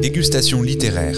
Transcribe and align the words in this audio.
Dégustation 0.00 0.62
littéraire. 0.62 1.16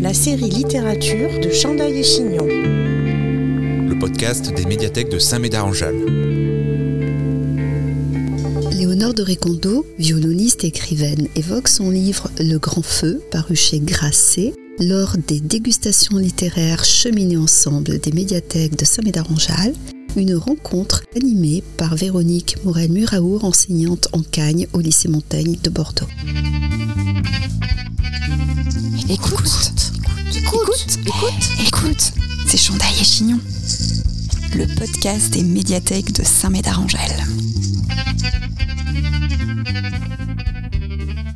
La 0.00 0.14
série 0.14 0.48
littérature 0.48 1.40
de 1.40 1.50
Chandail 1.50 1.98
et 1.98 2.02
Chignon. 2.02 2.46
Le 2.46 3.98
podcast 3.98 4.54
des 4.54 4.64
médiathèques 4.64 5.10
de 5.10 5.18
Saint-Médard-en-Jalles. 5.18 6.04
Léonore 8.72 9.14
de 9.14 9.22
Récondo, 9.22 9.86
violoniste 9.98 10.64
et 10.64 10.68
écrivaine, 10.68 11.28
évoque 11.34 11.68
son 11.68 11.90
livre 11.90 12.30
Le 12.38 12.58
Grand 12.58 12.84
Feu, 12.84 13.20
paru 13.30 13.56
chez 13.56 13.80
Grasset, 13.80 14.52
lors 14.78 15.16
des 15.26 15.40
dégustations 15.40 16.18
littéraires 16.18 16.84
cheminées 16.84 17.36
ensemble 17.36 17.98
des 17.98 18.12
médiathèques 18.12 18.78
de 18.78 18.84
Saint-Médard-en-Jalles 18.84 19.74
une 20.16 20.36
rencontre 20.36 21.02
animée 21.16 21.62
par 21.76 21.96
Véronique 21.96 22.56
Morel-Muraour, 22.64 23.44
enseignante 23.44 24.08
en 24.12 24.22
Cagne 24.22 24.66
au 24.72 24.80
lycée 24.80 25.08
Montaigne 25.08 25.56
de 25.62 25.70
Bordeaux. 25.70 26.06
Écoute, 29.10 29.72
écoute, 30.34 30.98
écoute, 31.04 31.66
écoute, 31.66 32.12
c'est 32.46 32.56
Chandail 32.56 32.94
et 32.98 33.04
Chignon, 33.04 33.38
le 34.56 34.66
podcast 34.78 35.30
des 35.30 35.42
médiathèques 35.42 36.12
de 36.12 36.22
Saint-Médard-en-Jalles. 36.24 37.24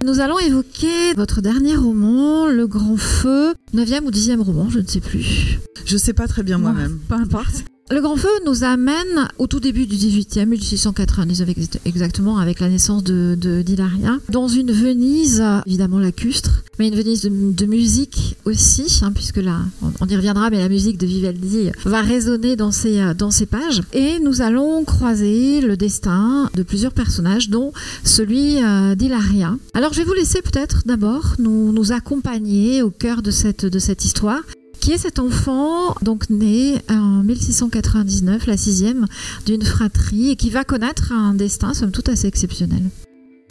Nous 0.03 0.21
allons 0.21 0.39
évoquer 0.39 1.13
votre 1.15 1.43
dernier 1.43 1.77
roman, 1.77 2.47
Le 2.47 2.67
Grand 2.67 2.97
Feu, 2.97 3.55
9e 3.75 4.05
ou 4.05 4.11
10e 4.11 4.41
roman, 4.41 4.71
je 4.71 4.79
ne 4.79 4.87
sais 4.87 5.01
plus. 5.01 5.59
Je 5.85 5.97
sais 5.99 6.15
pas 6.15 6.27
très 6.27 6.43
bien 6.43 6.57
moi-même. 6.57 6.99
Peu 7.07 7.17
importe. 7.17 7.65
Le 7.91 8.03
Grand 8.03 8.17
Feu 8.17 8.29
nous 8.45 8.65
amène 8.65 9.29
au 9.39 9.47
tout 9.47 9.61
début 9.61 9.87
du 9.87 9.97
18e, 9.97 10.45
1699 10.45 11.49
exactement, 11.87 12.37
avec 12.37 12.61
la 12.61 12.69
naissance 12.69 13.03
de, 13.03 13.63
d'Hilaria, 13.63 14.19
dans 14.29 14.47
une 14.47 14.71
Venise 14.71 15.43
évidemment 15.67 15.99
lacustre, 15.99 16.65
mais 16.79 16.89
une 16.89 16.95
Venise 16.95 17.23
de, 17.23 17.67
musique 17.67 18.37
aussi, 18.45 19.01
hein, 19.03 19.11
puisque 19.15 19.39
là, 19.39 19.61
on, 20.01 20.07
y 20.07 20.17
reviendra, 20.17 20.51
mais 20.51 20.59
la 20.59 20.69
musique 20.69 20.99
de 20.99 21.07
Vivaldi 21.07 21.71
va 21.87 22.03
résonner 22.03 22.57
dans 22.57 22.73
ces, 22.73 23.15
dans 23.15 23.31
ces 23.31 23.47
pages. 23.47 23.81
Et 23.95 24.19
nous 24.19 24.43
allons 24.43 24.85
croiser 24.85 25.63
le 25.63 25.79
destin 25.79 26.51
de 26.55 26.63
plusieurs 26.63 26.93
personnages, 26.93 27.49
dont 27.49 27.73
celui 28.05 28.63
euh, 28.63 28.97
d'Hilaria. 28.97 29.57
Alors 29.73 29.95
je 29.95 30.01
vais 30.01 30.05
vous 30.05 30.13
laisser 30.13 30.43
peut-être 30.43 30.83
d'abord 30.85 31.37
nous, 31.39 31.73
nous 31.73 31.93
accompagner 31.93 32.83
au 32.83 32.91
cœur 32.91 33.23
de 33.23 33.31
cette, 33.31 33.65
de 33.65 33.79
cette 33.79 34.05
histoire 34.05 34.43
qui 34.81 34.93
est 34.93 34.99
cet 34.99 35.19
enfant, 35.19 35.95
donc 36.03 36.31
né 36.31 36.81
en 36.89 37.23
1699, 37.23 38.47
la 38.47 38.57
sixième 38.57 39.07
d'une 39.47 39.63
fratrie, 39.63 40.31
et 40.31 40.37
qui 40.37 40.51
va 40.51 40.65
connaître 40.65 41.13
un 41.13 41.35
destin, 41.35 41.75
somme 41.75 41.91
toute, 41.91 42.09
assez 42.09 42.27
exceptionnel. 42.27 42.83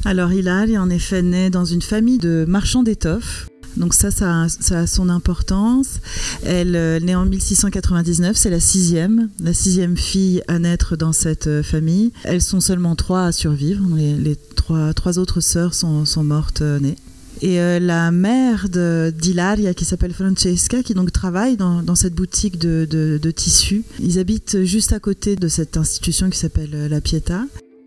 Alors 0.05 0.31
Hilal 0.31 0.72
est 0.72 0.78
en 0.78 0.89
effet 0.89 1.22
né 1.22 1.50
dans 1.50 1.66
une 1.66 1.81
famille 1.81 2.17
de 2.17 2.45
marchands 2.48 2.83
d'étoffes. 2.83 3.48
Donc 3.75 3.94
ça, 3.94 4.09
ça 4.09 4.48
a, 4.72 4.88
son 4.88 5.09
importance. 5.09 6.00
Elle 6.44 6.75
euh, 6.75 7.00
naît 7.00 7.16
en 7.16 7.25
1699, 7.25 8.36
c'est 8.36 8.50
la 8.50 8.59
sixième, 8.59 9.30
la 9.39 9.53
sixième 9.53 9.95
fille 9.95 10.42
à 10.48 10.58
naître 10.58 10.95
dans 10.98 11.14
cette 11.14 11.48
euh, 11.48 11.61
famille. 11.61 12.11
Elles 12.23 12.42
sont 12.42 12.59
seulement 12.59 12.95
trois 12.95 13.25
à 13.25 13.31
survivre. 13.31 13.83
Les, 13.95 14.36
trois, 14.55 15.20
autres 15.20 15.42
sœurs 15.42 15.73
sont, 15.73 16.05
sont 16.05 16.23
mortes 16.23 16.61
euh, 16.61 16.80
nées. 16.80 16.95
Et 17.41 17.59
euh, 17.59 17.80
la 17.80 18.11
mère 18.11 18.67
d'Hilaria, 18.69 19.73
qui 19.73 19.85
s'appelle 19.85 20.13
Francesca, 20.13 20.81
qui 20.81 20.93
donc 20.93 21.11
travaille 21.11 21.57
dans, 21.57 21.95
cette 21.95 22.16
boutique 22.16 22.57
de, 22.57 23.31
tissus, 23.31 23.83
ils 23.99 24.19
habitent 24.19 24.63
juste 24.63 24.93
à 24.93 24.99
côté 24.99 25.35
de 25.35 25.47
cette 25.47 25.77
institution 25.77 26.30
qui 26.30 26.38
s'appelle 26.38 26.71
euh, 26.73 26.89
La 26.89 27.02
Pietà. 27.02 27.43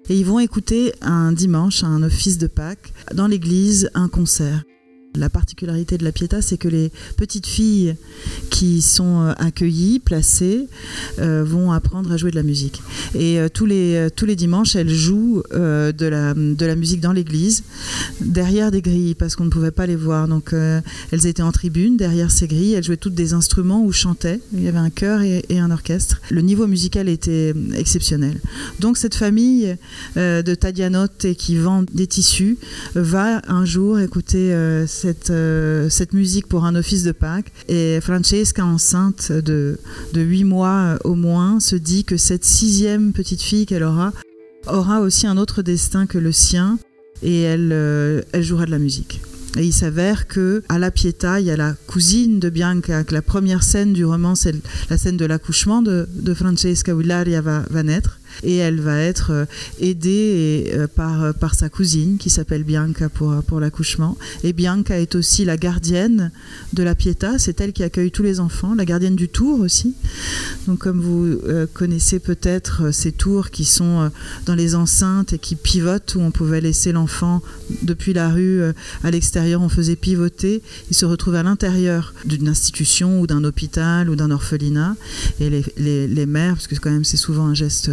Et 0.09 0.19
ils 0.19 0.27
vont 0.27 0.41
écouter 0.41 0.93
un 1.03 1.33
dimanche, 1.33 1.85
un 1.85 2.03
office 2.03 2.39
de 2.39 2.49
Pâques, 2.49 2.93
dans 3.15 3.27
l'église, 3.27 3.91
un 3.95 4.09
concert. 4.09 4.65
La 5.17 5.29
particularité 5.29 5.99
de 5.99 6.05
la 6.05 6.13
Pietà, 6.13 6.41
c'est 6.41 6.57
que 6.57 6.69
les 6.69 6.93
petites 7.17 7.49
filles 7.49 7.97
qui 8.49 8.81
sont 8.81 9.23
euh, 9.23 9.33
accueillies, 9.39 9.99
placées, 9.99 10.69
euh, 11.19 11.43
vont 11.45 11.73
apprendre 11.73 12.13
à 12.13 12.17
jouer 12.17 12.31
de 12.31 12.37
la 12.37 12.45
musique. 12.45 12.81
Et 13.17 13.41
euh, 13.41 13.49
tous, 13.49 13.67
les, 13.67 14.07
tous 14.15 14.25
les 14.25 14.37
dimanches, 14.37 14.77
elles 14.77 14.89
jouent 14.89 15.43
de, 15.51 16.07
la, 16.07 16.33
de 16.35 16.65
la 16.65 16.77
musique 16.77 17.01
dans 17.01 17.13
l'église, 17.13 17.65
derrière 18.21 18.71
des 18.71 18.83
grilles, 18.83 19.17
parce 19.17 19.35
qu'on 19.35 19.45
ne 19.45 19.51
pouvait 19.51 19.73
pas 19.73 19.87
les 19.87 19.97
voir. 19.97 20.29
Donc 20.29 20.53
elles 20.53 21.27
étaient 21.27 21.43
en 21.43 21.51
tribune, 21.51 21.97
derrière 21.97 22.31
ces 22.31 22.47
grilles, 22.47 22.75
elles 22.75 22.85
jouaient 22.85 22.97
toutes 22.97 23.15
des 23.15 23.33
instruments 23.33 23.83
ou 23.83 23.91
chantaient. 23.91 24.41
Il 24.53 24.63
y 24.63 24.69
avait 24.69 24.79
un 24.79 24.91
chœur 24.91 25.23
et, 25.23 25.45
un 25.51 25.73
orchestre. 25.73 26.21
Le 26.31 26.41
niveau 26.41 26.69
musical 26.69 27.09
était 27.09 27.53
exceptionnel. 27.75 28.41
Donc 28.79 28.97
cette 28.97 29.17
famille 29.17 29.77
de 30.17 30.55
Tadianote 30.55 31.27
qui 31.37 31.57
vend 31.57 31.85
des 31.93 32.07
tissus 32.07 32.59
va 32.95 33.43
un 33.49 33.65
jour 33.65 33.99
écouter 33.99 34.55
cette, 35.01 35.31
euh, 35.31 35.89
cette 35.89 36.13
musique 36.13 36.47
pour 36.47 36.65
un 36.65 36.75
office 36.75 37.05
de 37.05 37.13
Pâques. 37.13 37.53
Et 37.69 38.01
Francesca, 38.01 38.65
enceinte 38.65 39.33
de, 39.33 39.79
de 40.13 40.21
8 40.21 40.45
mois 40.45 40.69
euh, 40.69 40.99
au 41.05 41.15
moins, 41.15 41.61
se 41.61 41.77
dit 41.77 42.05
que 42.05 42.17
cette 42.17 42.45
sixième 42.45 43.13
petite 43.13 43.43
fille 43.43 43.67
qu'elle 43.67 43.83
aura 43.83 44.13
aura 44.67 45.01
aussi 45.01 45.27
un 45.27 45.39
autre 45.39 45.63
destin 45.63 46.07
que 46.07 46.19
le 46.19 46.33
sien 46.33 46.79
et 47.23 47.41
elle, 47.41 47.71
euh, 47.73 48.21
elle 48.33 48.43
jouera 48.43 48.67
de 48.67 48.71
la 48.71 48.79
musique. 48.79 49.21
Et 49.59 49.65
il 49.65 49.73
s'avère 49.73 50.29
que 50.29 50.63
à 50.69 50.79
la 50.79 50.91
Pietà, 50.91 51.41
il 51.41 51.47
y 51.47 51.51
a 51.51 51.57
la 51.57 51.75
cousine 51.87 52.39
de 52.39 52.51
Bianca, 52.51 53.03
que 53.03 53.15
la 53.15 53.23
première 53.23 53.65
scène 53.65 53.93
du 53.93 54.05
roman, 54.05 54.35
c'est 54.35 54.55
la 54.89 54.97
scène 54.97 55.17
de 55.17 55.25
l'accouchement 55.25 55.83
de, 55.83 56.07
Francesca 56.35 56.95
où 56.95 57.03
va 57.03 57.83
naître 57.83 58.20
et 58.43 58.57
elle 58.57 58.81
va 58.81 58.99
être 58.99 59.31
euh, 59.31 59.45
aidée 59.81 60.71
euh, 60.75 60.87
par, 60.87 61.23
euh, 61.23 61.33
par 61.33 61.55
sa 61.55 61.69
cousine 61.69 62.19
qui 62.19 62.31
s'appelle 62.31 62.65
Bianca 62.65 63.09
pour, 63.09 63.43
pour 63.45 63.61
l'accouchement. 63.61 64.17
Et 64.45 64.53
Bianca 64.53 64.99
est 64.99 65.15
aussi 65.15 65.45
la 65.45 65.57
gardienne 65.57 66.31
de 66.73 66.83
la 66.83 66.95
Pietà, 66.95 67.39
c'est 67.39 67.61
elle 67.61 67.73
qui 67.73 67.83
accueille 67.83 68.11
tous 68.11 68.23
les 68.23 68.41
enfants, 68.41 68.75
la 68.75 68.85
gardienne 68.85 69.17
du 69.17 69.29
tour 69.29 69.61
aussi. 69.61 69.95
Donc 70.67 70.79
comme 70.79 71.01
vous 71.01 71.39
connaissez 71.75 72.19
peut-être 72.19 72.93
ces 72.93 73.13
tours 73.13 73.51
qui 73.51 73.65
sont 73.65 74.11
dans 74.47 74.55
les 74.55 74.75
enceintes 74.75 75.33
et 75.33 75.39
qui 75.39 75.57
pivotent 75.57 76.15
où 76.15 76.21
on 76.21 76.31
pouvait 76.31 76.61
laisser 76.61 76.93
l'enfant 76.93 77.43
depuis 77.83 78.13
la 78.13 78.29
rue 78.29 78.63
à 79.03 79.11
l'extérieur, 79.11 79.63
on 79.63 79.69
faisait 79.69 79.97
pivoter, 79.97 80.63
il 80.91 80.97
se 80.97 81.05
retrouve 81.07 81.35
à 81.35 81.43
l'intérieur 81.43 82.15
d'une 82.25 82.49
institution 82.49 83.21
ou 83.21 83.27
d'un 83.27 83.45
hôpital 83.45 84.11
ou 84.11 84.17
d'un 84.17 84.31
orphelinat 84.31 84.97
et 85.41 85.51
les, 85.51 85.65
les, 85.77 86.07
les 86.07 86.27
mères, 86.27 86.55
parce 86.55 86.67
que 86.67 86.77
quand 86.77 86.91
même 86.91 87.05
c'est 87.05 87.17
souvent 87.17 87.47
un 87.47 87.55
geste 87.55 87.91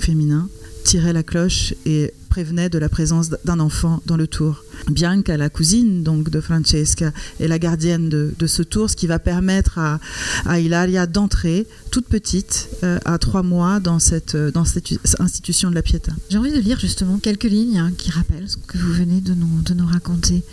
féminin 0.00 0.48
tirait 0.86 1.12
la 1.12 1.24
cloche 1.24 1.74
et 1.84 2.12
prévenait 2.30 2.68
de 2.68 2.78
la 2.78 2.88
présence 2.88 3.30
d'un 3.44 3.58
enfant 3.58 4.02
dans 4.06 4.16
le 4.16 4.28
tour. 4.28 4.62
Bianca, 4.88 5.36
la 5.36 5.50
cousine 5.50 6.04
donc 6.04 6.30
de 6.30 6.40
Francesca, 6.40 7.12
est 7.40 7.48
la 7.48 7.58
gardienne 7.58 8.08
de, 8.08 8.46
ce 8.46 8.62
tour, 8.62 8.88
ce 8.88 8.94
qui 8.94 9.08
va 9.08 9.18
permettre 9.18 9.78
à, 9.78 9.98
à 10.44 10.60
Ilaria 10.60 11.06
d'entrer 11.06 11.66
toute 11.90 12.06
petite 12.06 12.68
euh, 12.84 12.98
à 13.04 13.18
trois 13.18 13.42
mois 13.42 13.80
dans 13.80 13.98
cette, 13.98 14.36
dans 14.36 14.64
cette 14.64 14.92
institution 15.18 15.70
de 15.70 15.74
la 15.74 15.82
Pietà. 15.82 16.12
J'ai 16.30 16.38
envie 16.38 16.52
de 16.52 16.60
lire 16.60 16.78
justement 16.78 17.18
quelques 17.18 17.44
lignes 17.44 17.78
hein, 17.78 17.90
qui 17.98 18.12
rappellent 18.12 18.48
ce 18.48 18.56
que 18.56 18.78
vous 18.78 18.92
venez 18.92 19.20
de 19.20 19.34
nous 19.34 19.86
raconter. 19.86 20.44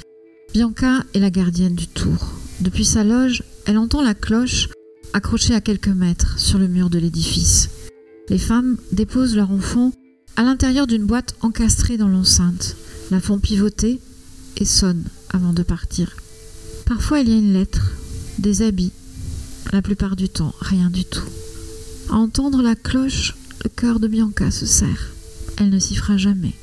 Bianca 0.53 1.03
est 1.13 1.19
la 1.19 1.29
gardienne 1.29 1.75
du 1.75 1.87
tour. 1.87 2.33
Depuis 2.61 2.85
sa 2.85 3.03
loge, 3.03 3.43
elle 3.65 3.77
entend 3.77 4.01
la 4.01 4.15
cloche 4.15 4.69
accrochée 5.13 5.53
à 5.53 5.61
quelques 5.61 5.89
mètres 5.89 6.39
sur 6.39 6.57
le 6.57 6.67
mur 6.67 6.89
de 6.89 6.97
l'édifice 6.97 7.69
les 8.29 8.37
femmes 8.37 8.77
déposent 8.91 9.35
leur 9.35 9.51
enfant 9.51 9.91
à 10.35 10.43
l'intérieur 10.43 10.87
d'une 10.87 11.05
boîte 11.05 11.35
encastrée 11.41 11.97
dans 11.97 12.07
l'enceinte, 12.07 12.75
la 13.11 13.19
font 13.19 13.39
pivoter 13.39 13.99
et 14.57 14.65
sonnent 14.65 15.05
avant 15.29 15.53
de 15.53 15.63
partir. 15.63 16.15
Parfois 16.85 17.19
il 17.19 17.29
y 17.29 17.33
a 17.33 17.37
une 17.37 17.53
lettre, 17.53 17.91
des 18.39 18.61
habits, 18.61 18.91
la 19.71 19.81
plupart 19.81 20.15
du 20.15 20.29
temps 20.29 20.53
rien 20.59 20.89
du 20.89 21.05
tout. 21.05 21.27
À 22.09 22.15
entendre 22.15 22.61
la 22.61 22.75
cloche, 22.75 23.35
le 23.63 23.69
cœur 23.69 23.99
de 23.99 24.07
Bianca 24.07 24.51
se 24.51 24.65
serre. 24.65 25.13
Elle 25.57 25.69
ne 25.69 25.79
s'y 25.79 25.95
fera 25.95 26.17
jamais. 26.17 26.53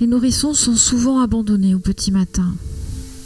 Les 0.00 0.06
nourrissons 0.06 0.54
sont 0.54 0.76
souvent 0.76 1.20
abandonnés 1.20 1.74
au 1.74 1.78
petit 1.78 2.10
matin. 2.10 2.54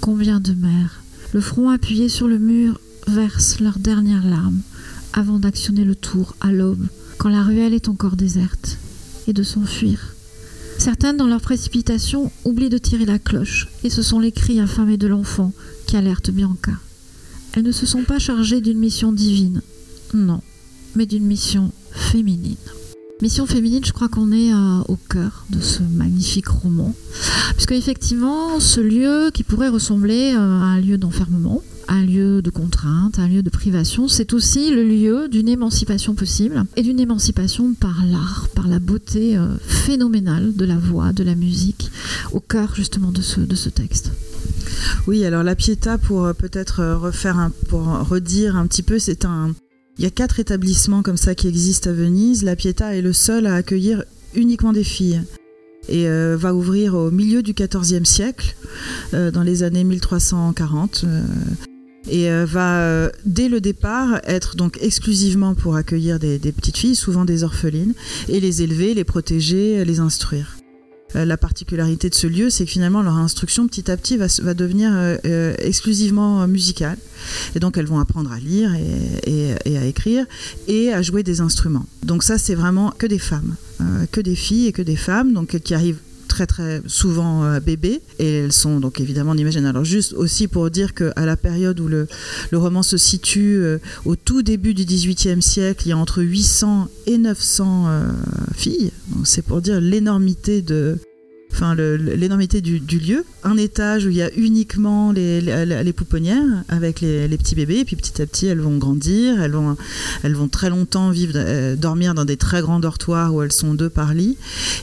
Combien 0.00 0.40
de 0.40 0.52
mères, 0.52 1.02
le 1.32 1.40
front 1.40 1.70
appuyé 1.70 2.08
sur 2.08 2.28
le 2.28 2.38
mur, 2.38 2.80
versent 3.06 3.60
leurs 3.60 3.78
dernières 3.78 4.26
larmes 4.26 4.60
avant 5.12 5.38
d'actionner 5.38 5.84
le 5.84 5.94
tour 5.94 6.36
à 6.40 6.52
l'aube 6.52 6.86
quand 7.18 7.28
la 7.28 7.42
ruelle 7.42 7.74
est 7.74 7.88
encore 7.88 8.16
déserte, 8.16 8.78
et 9.26 9.32
de 9.32 9.42
s'enfuir. 9.42 10.14
Certaines, 10.78 11.16
dans 11.16 11.26
leur 11.26 11.40
précipitation, 11.40 12.30
oublient 12.44 12.68
de 12.68 12.78
tirer 12.78 13.04
la 13.04 13.18
cloche, 13.18 13.68
et 13.82 13.90
ce 13.90 14.02
sont 14.02 14.20
les 14.20 14.32
cris 14.32 14.60
affamés 14.60 14.96
de 14.96 15.08
l'enfant 15.08 15.52
qui 15.86 15.96
alertent 15.96 16.30
Bianca. 16.30 16.72
Elles 17.52 17.64
ne 17.64 17.72
se 17.72 17.86
sont 17.86 18.04
pas 18.04 18.20
chargées 18.20 18.60
d'une 18.60 18.78
mission 18.78 19.10
divine, 19.12 19.62
non, 20.14 20.40
mais 20.94 21.06
d'une 21.06 21.26
mission 21.26 21.72
féminine. 21.90 22.56
Mission 23.20 23.46
féminine, 23.46 23.84
je 23.84 23.92
crois 23.92 24.08
qu'on 24.08 24.30
est 24.30 24.52
euh, 24.52 24.80
au 24.86 24.94
cœur 24.94 25.44
de 25.50 25.60
ce 25.60 25.82
magnifique 25.82 26.46
roman, 26.46 26.94
puisque 27.54 27.72
effectivement, 27.72 28.60
ce 28.60 28.80
lieu 28.80 29.30
qui 29.34 29.42
pourrait 29.42 29.68
ressembler 29.68 30.34
euh, 30.34 30.38
à 30.38 30.66
un 30.66 30.80
lieu 30.80 30.98
d'enfermement, 30.98 31.62
un 31.88 32.02
lieu 32.02 32.42
de 32.42 32.50
contrainte, 32.50 33.18
un 33.18 33.28
lieu 33.28 33.42
de 33.42 33.50
privation, 33.50 34.08
c'est 34.08 34.34
aussi 34.34 34.70
le 34.70 34.84
lieu 34.84 35.28
d'une 35.28 35.48
émancipation 35.48 36.14
possible 36.14 36.64
et 36.76 36.82
d'une 36.82 37.00
émancipation 37.00 37.72
par 37.74 38.04
l'art, 38.04 38.48
par 38.54 38.68
la 38.68 38.78
beauté 38.78 39.36
euh, 39.36 39.56
phénoménale 39.66 40.54
de 40.54 40.64
la 40.66 40.76
voix, 40.76 41.12
de 41.12 41.24
la 41.24 41.34
musique, 41.34 41.90
au 42.32 42.40
cœur 42.40 42.74
justement 42.74 43.10
de 43.10 43.22
ce, 43.22 43.40
de 43.40 43.54
ce 43.54 43.70
texte. 43.70 44.12
Oui, 45.06 45.24
alors 45.24 45.42
la 45.42 45.56
Pietà, 45.56 45.96
pour 45.96 46.26
euh, 46.26 46.34
peut-être 46.34 46.80
euh, 46.80 46.96
refaire, 46.98 47.38
un, 47.38 47.50
pour 47.68 47.84
redire 48.06 48.56
un 48.56 48.66
petit 48.66 48.82
peu, 48.82 48.98
c'est 48.98 49.24
un. 49.24 49.54
Il 49.96 50.04
y 50.04 50.06
a 50.06 50.10
quatre 50.10 50.38
établissements 50.38 51.02
comme 51.02 51.16
ça 51.16 51.34
qui 51.34 51.48
existent 51.48 51.90
à 51.90 51.92
Venise. 51.92 52.44
La 52.44 52.54
Pietà 52.54 52.94
est 52.94 53.02
le 53.02 53.12
seul 53.12 53.46
à 53.46 53.54
accueillir 53.54 54.04
uniquement 54.34 54.72
des 54.72 54.84
filles 54.84 55.22
et 55.88 56.06
va 56.36 56.54
ouvrir 56.54 56.94
au 56.94 57.10
milieu 57.10 57.42
du 57.42 57.52
XIVe 57.52 58.04
siècle, 58.04 58.54
dans 59.12 59.42
les 59.42 59.64
années 59.64 59.82
1340. 59.82 61.04
Et 62.10 62.28
va 62.44 63.10
dès 63.24 63.48
le 63.48 63.60
départ 63.60 64.20
être 64.24 64.56
donc 64.56 64.78
exclusivement 64.80 65.54
pour 65.54 65.76
accueillir 65.76 66.18
des 66.18 66.52
petites 66.52 66.78
filles, 66.78 66.96
souvent 66.96 67.24
des 67.24 67.44
orphelines, 67.44 67.94
et 68.28 68.40
les 68.40 68.62
élever, 68.62 68.94
les 68.94 69.04
protéger, 69.04 69.84
les 69.84 70.00
instruire. 70.00 70.58
Euh, 71.16 71.24
la 71.24 71.36
particularité 71.36 72.10
de 72.10 72.14
ce 72.14 72.26
lieu, 72.26 72.50
c'est 72.50 72.64
que 72.64 72.70
finalement 72.70 73.02
leur 73.02 73.16
instruction 73.16 73.66
petit 73.66 73.90
à 73.90 73.96
petit 73.96 74.18
va, 74.18 74.54
devenir 74.54 74.90
euh, 74.92 75.16
euh, 75.24 75.54
exclusivement 75.58 76.46
musicale. 76.46 76.98
Et 77.54 77.60
donc 77.60 77.78
elles 77.78 77.86
vont 77.86 77.98
apprendre 77.98 78.30
à 78.30 78.38
lire 78.38 78.74
et, 78.74 79.76
à 79.76 79.84
écrire 79.84 80.26
et 80.66 80.92
à 80.92 81.00
jouer 81.02 81.22
des 81.22 81.40
instruments. 81.40 81.86
Donc 82.02 82.22
ça, 82.22 82.38
c'est 82.38 82.54
vraiment 82.54 82.92
que 82.96 83.06
des 83.06 83.18
femmes, 83.18 83.56
que 84.12 84.20
des 84.20 84.34
filles 84.34 84.66
et 84.66 84.72
que 84.72 84.82
des 84.82 84.96
femmes, 84.96 85.32
donc 85.32 85.58
qui 85.58 85.74
arrivent 85.74 86.00
très 86.28 86.46
très 86.46 86.82
souvent 86.86 87.44
euh, 87.44 87.60
bébés. 87.60 88.00
Et 88.18 88.38
elles 88.38 88.52
sont 88.52 88.78
donc 88.78 89.00
évidemment 89.00 89.34
imagine. 89.34 89.66
Alors 89.66 89.84
juste 89.84 90.12
aussi 90.12 90.46
pour 90.48 90.70
dire 90.70 90.94
qu'à 90.94 91.26
la 91.26 91.36
période 91.36 91.80
où 91.80 91.88
le, 91.88 92.06
le 92.50 92.58
roman 92.58 92.82
se 92.82 92.96
situe 92.96 93.56
euh, 93.56 93.78
au 94.04 94.16
tout 94.16 94.42
début 94.42 94.74
du 94.74 94.84
XVIIIe 94.84 95.42
siècle 95.42 95.86
il 95.86 95.90
y 95.90 95.92
a 95.92 95.98
entre 95.98 96.22
800 96.22 96.88
et 97.06 97.18
900 97.18 97.84
euh, 97.88 98.08
filles. 98.54 98.92
C'est 99.24 99.42
pour 99.42 99.60
dire 99.60 99.80
l'énormité 99.80 100.62
de 100.62 100.98
enfin 101.52 101.74
l'énormité 101.74 102.60
du, 102.60 102.78
lieu. 102.78 103.24
Un 103.44 103.56
étage 103.56 104.06
où 104.06 104.08
il 104.10 104.16
y 104.16 104.22
a 104.22 104.30
uniquement 104.36 105.12
les, 105.12 105.92
pouponnières 105.92 106.64
avec 106.68 107.00
les, 107.00 107.38
petits 107.38 107.54
bébés, 107.54 107.80
et 107.80 107.84
puis 107.84 107.96
petit 107.96 108.20
à 108.20 108.26
petit 108.26 108.46
elles 108.46 108.60
vont 108.60 108.76
grandir, 108.78 109.40
elles 109.40 109.52
vont, 109.52 109.76
elles 110.22 110.34
vont 110.34 110.48
très 110.48 110.70
longtemps 110.70 111.10
vivre, 111.10 111.34
euh, 111.36 111.76
dormir 111.76 112.14
dans 112.14 112.24
des 112.24 112.36
très 112.36 112.60
grands 112.60 112.80
dortoirs 112.80 113.34
où 113.34 113.42
elles 113.42 113.52
sont 113.52 113.74
deux 113.74 113.90
par 113.90 114.14
lit, 114.14 114.36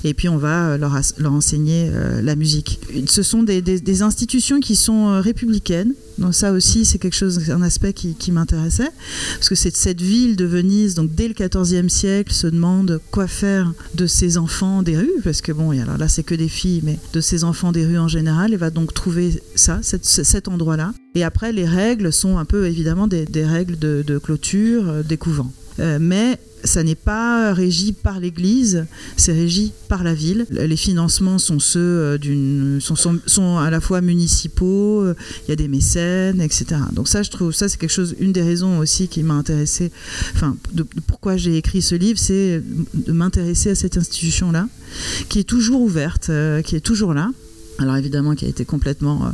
et 0.03 0.13
puis 0.13 0.29
on 0.29 0.37
va 0.37 0.77
leur, 0.77 0.99
leur 1.17 1.33
enseigner 1.33 1.89
euh, 1.93 2.21
la 2.21 2.35
musique. 2.35 2.79
Ce 3.07 3.23
sont 3.23 3.43
des, 3.43 3.61
des, 3.61 4.01
institutions 4.01 4.59
qui 4.59 4.75
sont 4.75 5.09
euh, 5.09 5.21
républicaines, 5.21 5.93
donc 6.17 6.33
ça 6.33 6.51
aussi, 6.51 6.85
c'est 6.85 6.97
quelque 6.97 7.15
chose, 7.15 7.49
un 7.49 7.61
aspect 7.61 7.93
qui, 7.93 8.15
qui 8.15 8.31
m'intéressait, 8.31 8.89
parce 9.35 9.49
que 9.49 9.55
c'est 9.55 9.75
cette 9.75 10.01
ville 10.01 10.35
de 10.35 10.45
Venise, 10.45 10.95
donc 10.95 11.13
dès 11.13 11.27
le 11.27 11.33
XIVe 11.33 11.89
siècle, 11.89 12.33
se 12.33 12.47
demande 12.47 13.01
quoi 13.11 13.27
faire 13.27 13.73
de 13.95 14.07
ces 14.07 14.37
enfants 14.37 14.81
des 14.81 14.97
rues, 14.97 15.11
parce 15.23 15.41
que 15.41 15.51
bon, 15.51 15.71
alors 15.71 15.97
là, 15.97 16.07
c'est 16.07 16.23
que 16.23 16.35
des 16.35 16.49
mais 16.83 16.97
de 17.13 17.21
ces 17.21 17.43
enfants 17.43 17.71
des 17.71 17.85
rues 17.85 17.97
en 17.97 18.07
général, 18.07 18.53
et 18.53 18.57
va 18.57 18.69
donc 18.69 18.93
trouver 18.93 19.41
ça, 19.55 19.79
cet 19.81 20.47
endroit-là. 20.47 20.93
Et 21.15 21.23
après, 21.23 21.51
les 21.51 21.65
règles 21.65 22.11
sont 22.11 22.37
un 22.37 22.45
peu 22.45 22.67
évidemment 22.67 23.07
des, 23.07 23.25
règles 23.45 23.77
de, 23.77 24.17
clôture 24.17 24.89
euh, 24.89 25.03
des 25.03 25.17
couvents. 25.17 25.51
Euh, 25.79 25.97
mais 25.99 26.39
ça 26.63 26.81
n'est 26.83 26.95
pas 26.95 27.53
régi 27.53 27.93
par 27.93 28.19
l'Église, 28.19 28.85
c'est 29.17 29.33
régi 29.33 29.71
par 29.87 30.03
la 30.03 30.13
ville. 30.13 30.47
Les 30.49 30.77
financements 30.77 31.37
sont 31.37 31.59
ceux 31.59 31.79
euh, 31.79 32.17
d'une 32.17 32.79
sont, 32.81 33.57
à 33.57 33.69
la 33.69 33.79
fois 33.79 34.01
municipaux, 34.01 35.01
euh, 35.01 35.15
il 35.45 35.49
y 35.49 35.51
a 35.51 35.55
des 35.55 35.67
mécènes, 35.67 36.41
etc. 36.41 36.81
Donc 36.93 37.07
ça, 37.07 37.21
je 37.23 37.29
trouve 37.29 37.53
ça 37.53 37.69
c'est 37.69 37.77
quelque 37.77 37.91
chose, 37.91 38.15
une 38.19 38.31
des 38.31 38.41
raisons 38.41 38.79
aussi 38.79 39.07
qui 39.07 39.21
m'a 39.21 39.35
intéressé. 39.35 39.91
Enfin, 40.33 40.57
de, 40.73 40.85
pourquoi 41.07 41.37
j'ai 41.37 41.57
écrit 41.57 41.81
ce 41.81 41.95
livre, 41.95 42.19
c'est 42.19 42.63
de 42.93 43.11
m'intéresser 43.11 43.69
à 43.69 43.75
cette 43.75 43.97
institution 43.97 44.51
là, 44.51 44.67
qui 45.29 45.39
est 45.39 45.43
toujours 45.43 45.81
ouverte, 45.81 46.31
qui 46.63 46.75
est 46.75 46.83
toujours 46.83 47.13
là 47.13 47.29
alors 47.79 47.97
évidemment 47.97 48.35
qui 48.35 48.45
a 48.45 48.47
été 48.47 48.65
complètement 48.65 49.25
euh, 49.25 49.29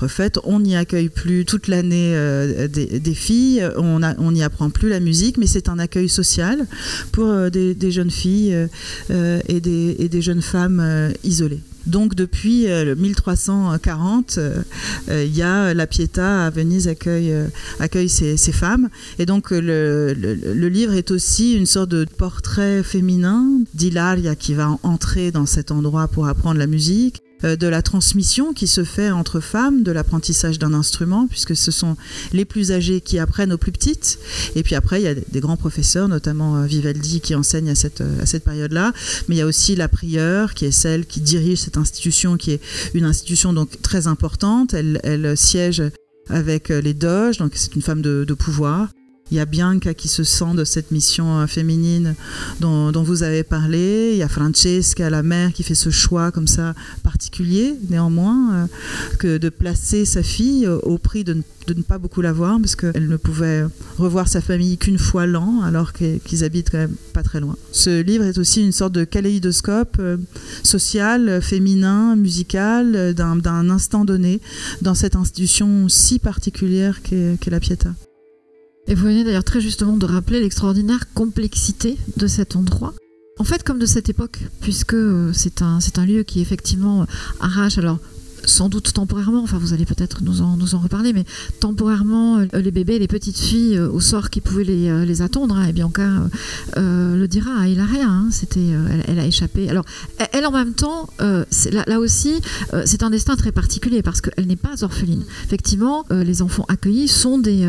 refaite. 0.00 0.38
On 0.44 0.60
n'y 0.60 0.76
accueille 0.76 1.08
plus 1.08 1.44
toute 1.44 1.68
l'année 1.68 2.12
euh, 2.14 2.68
des, 2.68 3.14
filles, 3.14 3.66
on 3.76 4.32
n'y 4.32 4.42
apprend 4.42 4.70
plus 4.70 4.88
la 4.88 5.00
musique, 5.00 5.38
mais 5.38 5.46
c'est 5.46 5.68
un 5.68 5.78
accueil 5.78 6.08
social 6.08 6.66
pour 7.12 7.26
euh, 7.26 7.50
des, 7.50 7.90
jeunes 7.90 8.10
filles 8.10 8.54
et, 9.10 9.60
des, 9.60 10.22
jeunes 10.22 10.42
femmes 10.42 11.12
isolées. 11.24 11.60
Donc 11.86 12.16
depuis 12.16 12.66
1340, 12.66 14.40
il 15.08 15.36
y 15.36 15.42
a 15.42 15.72
la 15.72 15.86
Pietà 15.86 16.46
à 16.46 16.50
Venise 16.50 16.88
accueille, 16.88 17.32
accueille 17.78 18.08
ces, 18.08 18.36
femmes. 18.52 18.88
Et 19.18 19.26
donc 19.26 19.50
le, 19.52 20.12
le, 20.14 20.68
livre 20.68 20.94
est 20.94 21.10
aussi 21.12 21.54
une 21.54 21.66
sorte 21.66 21.90
de 21.90 22.04
portrait 22.04 22.82
féminin 22.82 23.46
d'Hilaria 23.74 24.34
qui 24.34 24.54
va 24.54 24.76
entrer 24.82 25.30
dans 25.30 25.46
cet 25.46 25.70
endroit 25.70 26.08
pour 26.08 26.26
apprendre 26.26 26.58
la 26.58 26.66
musique. 26.66 27.22
Euh, 27.44 27.54
de 27.54 27.66
la 27.66 27.82
transmission 27.82 28.54
qui 28.54 28.66
se 28.66 28.82
fait 28.82 29.10
entre 29.10 29.40
femmes, 29.40 29.82
de 29.82 29.92
l'apprentissage 29.92 30.58
d'un 30.58 30.72
instrument, 30.72 31.26
puisque 31.26 31.54
ce 31.54 31.70
sont 31.70 31.96
les 32.32 32.46
plus 32.46 32.72
âgés 32.72 33.02
qui 33.02 33.18
apprennent 33.18 33.52
aux 33.52 33.58
plus 33.58 33.72
petites. 33.72 34.18
Et 34.54 34.62
puis 34.62 34.74
après, 34.74 35.02
il 35.02 35.04
y 35.04 35.08
a 35.08 35.14
des 35.14 35.40
grands 35.40 35.58
professeurs, 35.58 36.08
notamment 36.08 36.56
euh, 36.56 36.64
Vivaldi, 36.64 37.20
qui 37.20 37.34
enseigne 37.34 37.68
à 37.68 37.74
cette, 37.74 38.00
euh, 38.00 38.22
à 38.22 38.26
cette 38.26 38.42
période-là. 38.42 38.94
Mais 39.28 39.34
il 39.34 39.38
y 39.38 39.42
a 39.42 39.46
aussi 39.46 39.76
la 39.76 39.88
prieure, 39.88 40.54
qui 40.54 40.64
est 40.64 40.70
celle 40.70 41.04
qui 41.04 41.20
dirige 41.20 41.58
cette 41.58 41.76
institution, 41.76 42.38
qui 42.38 42.52
est 42.52 42.60
une 42.94 43.04
institution 43.04 43.52
donc 43.52 43.82
très 43.82 44.06
importante. 44.06 44.72
Elle, 44.72 45.36
siège 45.36 45.82
avec 46.30 46.70
les 46.70 46.94
doges, 46.94 47.36
donc 47.36 47.52
c'est 47.54 47.74
une 47.74 47.82
femme 47.82 48.00
de 48.00 48.34
pouvoir. 48.34 48.88
Il 49.32 49.36
y 49.36 49.40
a 49.40 49.44
Bianca 49.44 49.92
qui 49.92 50.06
se 50.06 50.22
sent 50.22 50.54
de 50.54 50.64
cette 50.64 50.92
mission 50.92 51.40
euh, 51.40 51.46
féminine 51.48 52.14
dont, 52.60 52.92
vous 53.02 53.24
avez 53.24 53.42
parlé. 53.42 54.10
Il 54.12 54.18
y 54.18 54.22
a 54.22 54.28
Francesca, 54.28 55.10
la 55.10 55.22
mère, 55.22 55.52
qui 55.52 55.64
fait 55.64 55.74
ce 55.74 55.90
choix 55.90 56.30
comme 56.30 56.46
ça 56.46 56.74
particulier, 57.02 57.74
néanmoins, 57.90 58.54
euh, 58.54 58.66
que 59.18 59.38
de 59.38 59.48
placer 59.48 60.04
sa 60.04 60.22
fille 60.22 60.68
au 60.68 60.98
prix 60.98 61.24
de, 61.24 61.42
ne 61.68 61.82
pas 61.82 61.98
beaucoup 61.98 62.20
la 62.20 62.32
voir, 62.32 62.58
parce 62.60 62.76
qu'elle 62.76 63.08
ne 63.08 63.16
pouvait 63.16 63.64
revoir 63.98 64.28
sa 64.28 64.40
famille 64.40 64.78
qu'une 64.78 64.98
fois 64.98 65.26
l'an, 65.26 65.62
alors 65.62 65.92
qu'ils 65.92 66.44
habitent 66.44 66.70
quand 66.70 66.78
même 66.78 66.96
pas 67.12 67.24
très 67.24 67.40
loin. 67.40 67.56
Ce 67.72 68.00
livre 68.00 68.24
est 68.24 68.38
aussi 68.38 68.62
une 68.62 68.72
sorte 68.72 68.92
de 68.92 69.02
kaléidoscope 69.04 69.96
euh, 69.98 70.16
social, 70.62 71.42
féminin, 71.42 72.14
musical, 72.14 73.12
d'un 73.14 73.70
instant 73.70 74.04
donné, 74.04 74.40
dans 74.82 74.94
cette 74.94 75.16
institution 75.16 75.88
si 75.88 76.20
particulière 76.20 77.02
qu'est 77.02 77.50
la 77.50 77.60
Pietà. 77.60 77.90
Et 78.88 78.94
vous 78.94 79.04
venez 79.04 79.24
d'ailleurs 79.24 79.44
très 79.44 79.60
justement 79.60 79.96
de 79.96 80.06
rappeler 80.06 80.40
l'extraordinaire 80.40 81.12
complexité 81.12 81.96
de 82.16 82.26
cet 82.26 82.56
endroit. 82.56 82.94
En 83.38 83.44
fait, 83.44 83.62
comme 83.62 83.78
de 83.78 83.86
cette 83.86 84.08
époque, 84.08 84.38
puisque 84.60 84.94
euh, 84.94 85.32
c'est 85.32 85.60
un, 85.60 85.80
c'est 85.80 85.98
un 85.98 86.06
lieu 86.06 86.22
qui 86.22 86.40
effectivement 86.40 87.06
arrache 87.40 87.78
alors 87.78 87.98
sans 88.46 88.68
doute 88.68 88.92
temporairement, 88.92 89.42
enfin 89.42 89.58
vous 89.58 89.72
allez 89.72 89.84
peut-être 89.84 90.22
nous 90.22 90.40
en, 90.40 90.56
nous 90.56 90.74
en 90.74 90.78
reparler, 90.78 91.12
mais 91.12 91.24
temporairement, 91.60 92.38
euh, 92.38 92.46
les 92.54 92.70
bébés, 92.70 92.98
les 92.98 93.08
petites 93.08 93.38
filles 93.38 93.76
euh, 93.76 93.90
au 93.90 94.00
sort 94.00 94.30
qui 94.30 94.40
pouvaient 94.40 94.64
les, 94.64 94.88
euh, 94.88 95.04
les 95.04 95.20
attendre, 95.20 95.56
hein, 95.56 95.66
et 95.68 95.72
Bianca 95.72 96.06
le 96.76 97.26
dira, 97.26 97.66
il 97.68 97.80
a 97.80 97.84
rien, 97.84 98.08
hein, 98.08 98.28
c'était, 98.30 98.70
elle, 99.06 99.18
a 99.18 99.26
échappé. 99.26 99.68
Alors, 99.68 99.84
elle, 100.32 100.46
en 100.46 100.52
même 100.52 100.74
temps, 100.74 101.08
là, 101.18 101.84
là, 101.86 101.98
aussi, 101.98 102.34
c'est 102.84 103.02
un 103.02 103.10
destin 103.10 103.34
très 103.34 103.50
particulier 103.50 104.02
parce 104.02 104.20
qu'elle 104.20 104.46
n'est 104.46 104.56
pas 104.56 104.84
orpheline. 104.84 105.24
Effectivement, 105.44 106.04
les 106.10 106.42
enfants 106.42 106.64
accueillis 106.68 107.08
sont 107.08 107.38
des, 107.38 107.68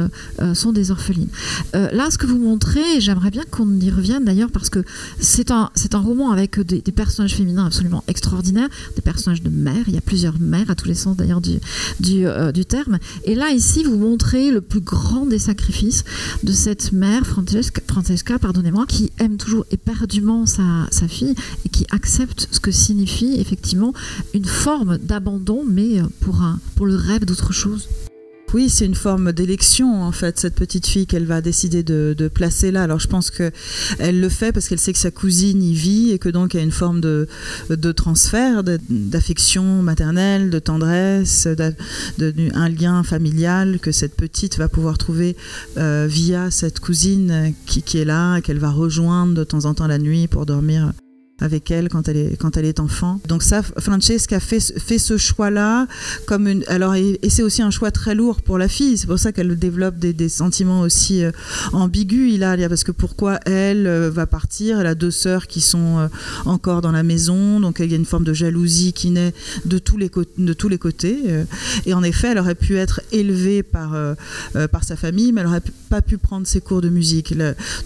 sont 0.54 0.74
des 0.74 0.92
orphelines. 0.92 1.30
là, 1.74 2.12
ce 2.12 2.18
que 2.18 2.28
vous 2.28 2.38
montrez, 2.38 3.00
j'aimerais 3.00 3.32
bien 3.32 3.44
qu'on 3.50 3.80
y 3.80 3.90
revienne 3.90 4.25
d'ailleurs 4.25 4.51
parce 4.51 4.70
que 4.70 4.84
c'est 5.20 5.50
un, 5.50 5.72
c'est 5.74 5.96
un 5.96 6.00
roman 6.00 6.32
avec 6.32 6.60
des, 6.60 6.82
des 6.82 6.92
personnages 6.92 7.36
féminins 7.36 7.66
absolument 7.66 8.04
extraordinaires, 8.08 8.70
des 8.96 9.01
personnages 9.01 9.42
de 9.42 9.50
mères, 9.50 9.86
il 9.88 9.96
y 9.96 9.98
a 9.98 10.01
plusieurs 10.01 10.40
mères 10.40 10.67
à 10.70 10.76
tous 10.76 10.88
les 10.88 10.96
sens 10.96 11.16
d'ailleurs 11.18 11.42
du, 11.42 11.60
euh, 12.26 12.52
du, 12.52 12.66
terme. 12.66 12.98
Et 13.24 13.36
là, 13.36 13.52
ici, 13.52 13.84
vous 13.84 13.98
montrez 13.98 14.52
le 14.52 14.62
plus 14.62 14.82
grand 14.82 15.26
des 15.26 15.40
sacrifices 15.40 16.04
de 16.44 16.52
cette 16.52 16.92
mère, 16.92 17.26
Francesca, 17.26 17.82
Francesca 17.88 18.40
pardonnez-moi, 18.40 18.86
qui 18.88 19.12
aime 19.20 19.38
toujours 19.38 19.66
éperdument 19.72 20.46
sa, 20.46 20.88
fille 21.08 21.36
et 21.66 21.70
qui 21.70 21.86
accepte 21.92 22.48
ce 22.52 22.60
que 22.60 22.72
signifie 22.72 23.40
effectivement 23.40 23.94
une 24.34 24.46
forme 24.46 24.98
d'abandon, 24.98 25.64
mais 25.68 26.00
un, 26.00 26.10
pour 26.76 26.86
le 26.86 26.96
rêve 26.96 27.26
d'autre 27.26 27.54
chose. 27.54 27.88
Oui, 28.54 28.70
c'est 28.70 28.86
une 28.86 28.96
forme 28.96 29.34
d'élection 29.34 30.04
en 30.04 30.13
fait, 30.13 30.39
cette 30.39 30.56
petite 30.56 30.88
fille 30.88 31.06
qu'elle 31.06 31.25
va 31.25 31.42
décider 31.42 31.84
de, 31.84 32.32
placer 32.34 32.72
là. 32.72 32.84
Alors 32.84 33.00
je 33.00 33.08
pense 33.08 33.30
que 33.30 33.51
elle 34.00 34.22
le 34.22 34.30
fait 34.30 34.54
parce 34.54 34.70
qu'elle 34.70 34.80
sait 34.80 34.94
que 34.94 35.00
sa 35.00 35.12
cousine 35.12 35.62
y 35.62 35.74
vit 35.74 36.12
et 36.12 36.20
que 36.20 36.30
donc 36.30 36.54
il 36.54 36.58
y 36.58 36.60
a 36.62 36.63
une 36.63 36.72
forme 36.72 37.01
de, 37.01 37.27
de 37.70 37.92
transfert, 37.92 38.63
d'affection 38.63 39.82
maternelle, 39.82 40.50
de 40.50 40.60
tendresse, 40.60 41.46
de, 41.48 42.34
lien 42.80 43.04
familial 43.04 43.80
que 43.80 43.92
cette 43.92 44.16
petite 44.16 44.58
va 44.58 44.70
pouvoir 44.70 44.98
trouver 44.98 45.36
euh, 45.77 46.08
via 46.10 46.50
cette 46.50 46.80
cousine 46.80 47.54
qui, 47.66 47.82
qui 47.82 47.98
est 47.98 48.06
là 48.06 48.38
et 48.38 48.42
qu'elle 48.42 48.60
va 48.60 48.72
rejoindre 48.72 49.34
de 49.34 49.44
temps 49.44 49.66
en 49.66 49.74
temps 49.74 49.88
la 49.88 49.98
nuit 49.98 50.27
pour 50.27 50.46
dormir 50.46 50.94
avec 51.39 51.70
elle 51.70 51.88
quand 51.89 52.08
elle 52.08 52.17
est 52.17 52.38
quand 52.38 52.58
elle 52.58 52.65
est 52.65 52.79
enfant. 52.79 53.20
Donc 53.27 53.44
ça, 53.44 53.62
Francesca 53.62 54.39
fait 54.39 54.60
fait 54.79 54.98
ce 54.98 55.17
choix-là 55.17 55.88
comme 56.25 56.48
une. 56.48 56.63
Alors 56.67 56.96
et, 56.96 57.20
c'est 57.29 57.44
aussi 57.44 57.62
un 57.62 57.70
choix 57.70 57.91
très 57.91 58.15
lourd 58.15 58.41
pour 58.41 58.58
la 58.58 58.67
fille. 58.67 58.98
C'est 58.98 59.08
pour 59.08 59.20
ça 59.20 59.32
qu'elle 59.32 59.58
développe 59.58 59.98
des, 59.98 60.13
des, 60.13 60.29
sentiments 60.29 60.82
aussi 60.82 61.24
euh, 61.24 61.32
ambigus, 61.74 62.34
Hilaria, 62.34 62.70
parce 62.70 62.84
que 62.84 62.91
pourquoi 62.91 63.39
elle 63.46 63.86
euh, 63.86 64.10
va 64.10 64.25
partir? 64.25 64.79
Elle 64.79 64.88
a 64.88 64.96
deux 64.96 65.12
sœurs 65.12 65.46
qui 65.46 65.62
sont 65.62 66.00
euh, 66.00 66.08
encore 66.46 66.82
dans 66.82 66.91
la 66.91 67.03
maison, 67.03 67.60
donc 67.60 67.77
il 67.79 67.91
y 67.91 67.94
a 67.94 67.98
une 67.98 68.06
forme 68.06 68.24
de 68.24 68.34
jalousie 68.34 68.94
qui 68.94 69.12
naît 69.12 69.34
de 69.65 69.77
tous 69.77 69.98
les 69.98 70.10
côtés. 70.79 71.17
et 71.86 71.94
en 71.94 72.03
effet, 72.03 72.29
elle 72.29 72.39
aurait 72.39 72.56
pu 72.56 72.77
être 72.77 73.01
élevée 73.12 73.63
par 73.63 73.96
par 74.72 74.84
sa 74.84 74.96
famille, 74.96 75.32
mais 75.32 75.41
elle 75.41 75.48
aurait 75.48 75.62
pas 75.89 76.01
pu 76.01 76.17
prendre 76.17 76.48
ses 76.48 76.62
cours 76.62 76.82
de 76.82 76.89
musique. 76.89 77.34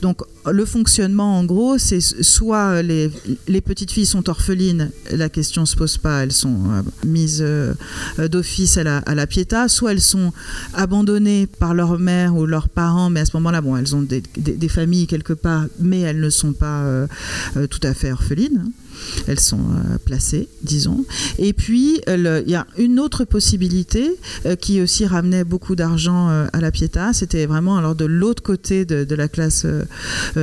donc 0.01 0.21
le 0.49 0.65
fonctionnement, 0.65 1.37
en 1.37 1.43
gros, 1.43 1.77
c'est 1.77 1.99
soit 2.01 2.81
les 2.81 3.11
les 3.47 3.61
petites 3.61 3.91
filles 3.91 4.05
sont 4.05 4.29
orphelines, 4.29 4.91
la 5.11 5.29
question 5.29 5.65
se 5.65 5.75
pose 5.75 5.97
pas, 5.97 6.23
elles 6.23 6.31
sont 6.31 6.57
euh, 6.69 6.81
mises 7.05 7.41
euh, 7.41 7.73
d'office 8.29 8.77
à 8.77 8.83
la, 8.83 8.97
à 9.05 9.67
soit 9.67 9.91
elles 9.91 10.01
sont 10.01 10.31
abandonnées 10.73 11.47
par 11.47 11.73
leur 11.73 11.99
mère 11.99 12.35
ou 12.35 12.45
leurs 12.45 12.69
parents, 12.69 13.09
mais 13.09 13.21
à 13.21 13.25
ce 13.25 13.35
moment-là, 13.37 13.61
elles 13.77 13.95
ont 13.95 14.01
des, 14.01 14.69
familles 14.69 15.07
quelque 15.07 15.33
part, 15.33 15.65
mais 15.79 15.99
elles 16.01 16.19
ne 16.19 16.29
sont 16.29 16.53
pas 16.53 16.81
euh, 16.83 17.07
tout 17.69 17.79
à 17.83 17.93
fait 17.93 18.11
orphelines 18.11 18.71
elles 19.27 19.39
sont 19.39 19.59
placées, 20.05 20.47
disons. 20.63 21.05
Et 21.37 21.53
puis, 21.53 22.01
il 22.07 22.43
y 22.47 22.55
a 22.55 22.67
une 22.77 22.99
autre 22.99 23.23
possibilité 23.25 24.17
qui 24.59 24.81
aussi 24.81 25.05
ramenait 25.05 25.43
beaucoup 25.43 25.75
d'argent 25.75 26.29
à 26.29 26.61
la 26.61 26.71
Pietà, 26.71 27.13
c'était 27.13 27.45
vraiment 27.45 27.77
alors 27.77 27.95
de 27.95 28.05
l'autre 28.05 28.43
côté 28.43 28.85
de, 28.85 29.15
la 29.15 29.27
classe 29.27 29.65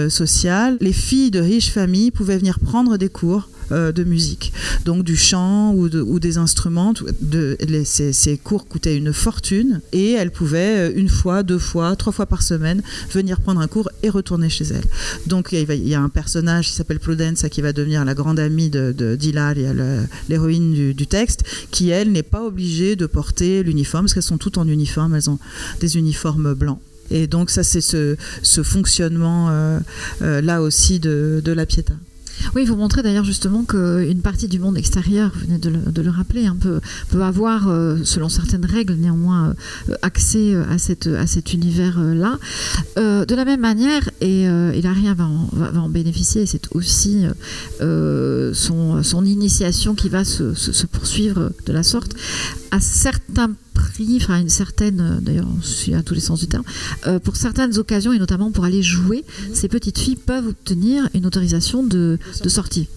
sociale. 0.08 0.76
Les 0.80 0.92
filles 0.92 1.30
de 1.30 1.40
riches 1.40 1.70
familles 1.70 2.10
pouvaient 2.10 2.38
venir 2.38 2.58
prendre 2.58 2.96
des 2.96 3.08
cours 3.08 3.48
euh, 3.70 3.92
de 3.92 4.04
musique, 4.04 4.52
donc 4.84 5.04
du 5.04 5.16
chant 5.16 5.75
ou, 5.75 6.18
des 6.18 6.38
instruments. 6.38 6.94
De, 7.20 7.56
ces, 7.84 8.38
cours 8.38 8.66
coûtaient 8.66 8.96
une 8.96 9.12
fortune 9.12 9.80
et 9.92 10.12
elle 10.12 10.30
pouvait 10.30 10.88
euh, 10.88 10.92
une 10.94 11.08
fois, 11.08 11.42
deux 11.42 11.58
fois, 11.58 11.94
trois 11.96 12.12
fois 12.12 12.26
par 12.26 12.42
semaine 12.42 12.82
venir 13.10 13.40
prendre 13.40 13.60
un 13.60 13.66
cours 13.68 13.90
et 14.02 14.08
retourner 14.08 14.48
chez 14.48 14.64
elle. 14.64 14.84
Donc 15.26 15.50
il 15.52 15.88
y 15.88 15.94
a 15.94 16.00
un 16.00 16.08
personnage 16.08 16.68
qui 16.68 16.75
s'appelle 16.75 16.98
Prudence 16.98 17.44
qui 17.50 17.60
va 17.60 17.72
devenir 17.72 18.04
la 18.04 18.14
grande 18.14 18.38
amie 18.38 18.70
de, 18.70 18.92
de 18.92 19.18
l'héroïne 20.28 20.72
du, 20.72 20.94
du, 20.94 21.06
texte, 21.06 21.44
qui 21.70 21.90
elle 21.90 22.10
n'est 22.12 22.22
pas 22.22 22.44
obligée 22.44 22.96
de 22.96 23.06
porter 23.06 23.62
l'uniforme 23.62 24.04
parce 24.04 24.14
qu'elles 24.14 24.22
sont 24.22 24.38
toutes 24.38 24.58
en 24.58 24.66
uniforme, 24.66 25.14
elles 25.14 25.30
ont 25.30 25.38
des 25.80 25.96
uniformes 25.96 26.54
blancs. 26.54 26.80
Et 27.10 27.26
donc 27.26 27.50
ça 27.50 27.62
c'est 27.62 27.80
ce, 27.80 28.16
fonctionnement 28.62 29.48
euh, 29.50 29.80
là 30.20 30.62
aussi 30.62 31.00
de, 31.00 31.40
de 31.44 31.52
la 31.52 31.66
Pietà. 31.66 31.94
Oui, 32.54 32.64
vous 32.64 32.76
montrez 32.76 33.02
d'ailleurs 33.02 33.25
justement 33.25 33.64
qu'une 33.64 34.21
partie 34.21 34.49
du 34.49 34.59
monde 34.59 34.76
extérieur, 34.76 35.30
vous 35.35 35.40
venez 35.47 35.59
de 35.59 36.02
le, 36.02 36.11
rappeler, 36.11 36.47
un 36.47 36.57
peu, 36.57 36.80
peut 37.11 37.23
avoir, 37.23 37.68
euh, 37.68 37.99
selon 38.04 38.28
certaines 38.28 38.64
règles, 38.64 38.95
néanmoins 38.95 39.54
euh, 39.88 39.95
accès 40.02 40.54
euh, 40.54 40.64
à, 40.71 40.78
cette, 40.78 41.07
à 41.07 41.26
cet 41.26 41.52
univers-là. 41.52 42.38
de 42.97 43.35
la 43.35 43.45
même 43.45 43.61
manière, 43.61 44.09
et 44.21 44.45
Hilaria 44.45 45.14
va 45.14 45.25
en, 45.25 45.49
va, 45.52 45.80
en 45.80 45.88
bénéficier, 45.88 46.47
c'est 46.47 46.68
aussi 46.75 47.25
son, 47.80 49.02
son, 49.02 49.25
initiation 49.25 49.95
qui 49.95 50.09
va 50.09 50.25
se, 50.25 50.54
se, 50.54 50.87
poursuivre 50.87 51.50
de 51.66 51.73
la 51.73 51.83
sorte, 51.83 52.14
à 52.71 52.80
certains 52.80 53.50
prix, 53.78 54.18
enfin 54.20 54.38
une 54.40 54.49
certaine, 54.50 55.20
d'ailleurs 55.23 55.49
on 55.56 55.62
suit 55.62 55.94
à 55.94 56.02
tous 56.02 56.14
les 56.14 56.20
sens 56.20 56.40
du 56.40 56.49
terme, 56.49 56.64
pour 57.25 57.37
certaines 57.37 57.78
occasions 57.78 58.12
et 58.12 58.18
notamment 58.18 58.50
pour 58.50 58.64
aller 58.64 58.82
jouer, 58.82 59.25
ces 59.54 59.68
petites 59.68 59.99
filles 59.99 60.16
peuvent 60.16 60.49
obtenir 60.49 61.08
une 61.14 61.25
autorisation 61.26 61.82
de, 61.82 62.18
de 62.42 62.49
sortie. 62.49 62.88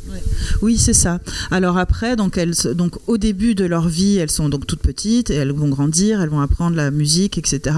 Oui, 0.61 0.77
c'est 0.77 0.93
ça. 0.93 1.19
Alors 1.49 1.77
après, 1.77 2.15
donc, 2.15 2.37
elles, 2.37 2.55
donc 2.75 2.97
au 3.07 3.17
début 3.17 3.55
de 3.55 3.65
leur 3.65 3.87
vie, 3.87 4.17
elles 4.17 4.31
sont 4.31 4.49
donc 4.49 4.67
toutes 4.67 4.81
petites 4.81 5.29
et 5.29 5.35
elles 5.35 5.51
vont 5.51 5.69
grandir, 5.69 6.21
elles 6.21 6.29
vont 6.29 6.41
apprendre 6.41 6.75
la 6.75 6.91
musique, 6.91 7.37
etc. 7.37 7.75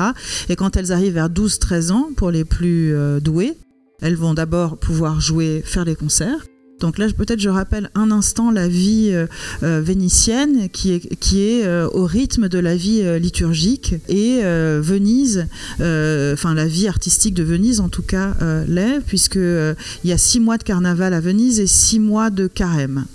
Et 0.49 0.55
quand 0.55 0.75
elles 0.77 0.91
arrivent 0.91 1.13
vers 1.13 1.29
12-13 1.29 1.91
ans, 1.91 2.09
pour 2.15 2.31
les 2.31 2.45
plus 2.45 2.93
euh, 2.93 3.19
douées, 3.19 3.57
elles 4.01 4.15
vont 4.15 4.33
d'abord 4.33 4.77
pouvoir 4.77 5.21
jouer, 5.21 5.61
faire 5.65 5.85
des 5.85 5.95
concerts. 5.95 6.45
Donc 6.83 6.97
là, 6.97 7.07
peut-être 7.15 7.39
je 7.39 7.47
rappelle 7.47 7.89
un 7.95 8.11
instant 8.11 8.51
la 8.51 8.67
vie 8.67 9.11
euh, 9.13 9.25
euh, 9.63 9.81
vénitienne 9.81 10.67
qui 10.67 10.91
est, 10.91 11.65
euh, 11.65 11.87
au 11.93 12.03
rythme 12.03 12.49
de 12.49 12.59
la 12.59 12.75
vie 12.75 13.01
liturgique 13.21 13.95
et 14.09 14.41
Venise, 14.43 15.47
enfin 15.79 16.53
la 16.53 16.65
vie 16.65 16.89
artistique 16.89 17.35
de 17.35 17.43
Venise 17.43 17.79
en 17.79 17.87
tout 17.87 18.01
cas 18.01 18.33
l'est, 18.67 18.99
puisque 18.99 19.37
il 19.37 20.09
y 20.09 20.11
a 20.11 20.17
six 20.17 20.41
mois 20.41 20.57
de 20.57 20.63
carnaval 20.63 21.13
à 21.13 21.21
Venise 21.21 21.61
et 21.61 21.67
six 21.67 21.99
mois 21.99 22.29
de 22.29 22.47
carême. 22.47 23.05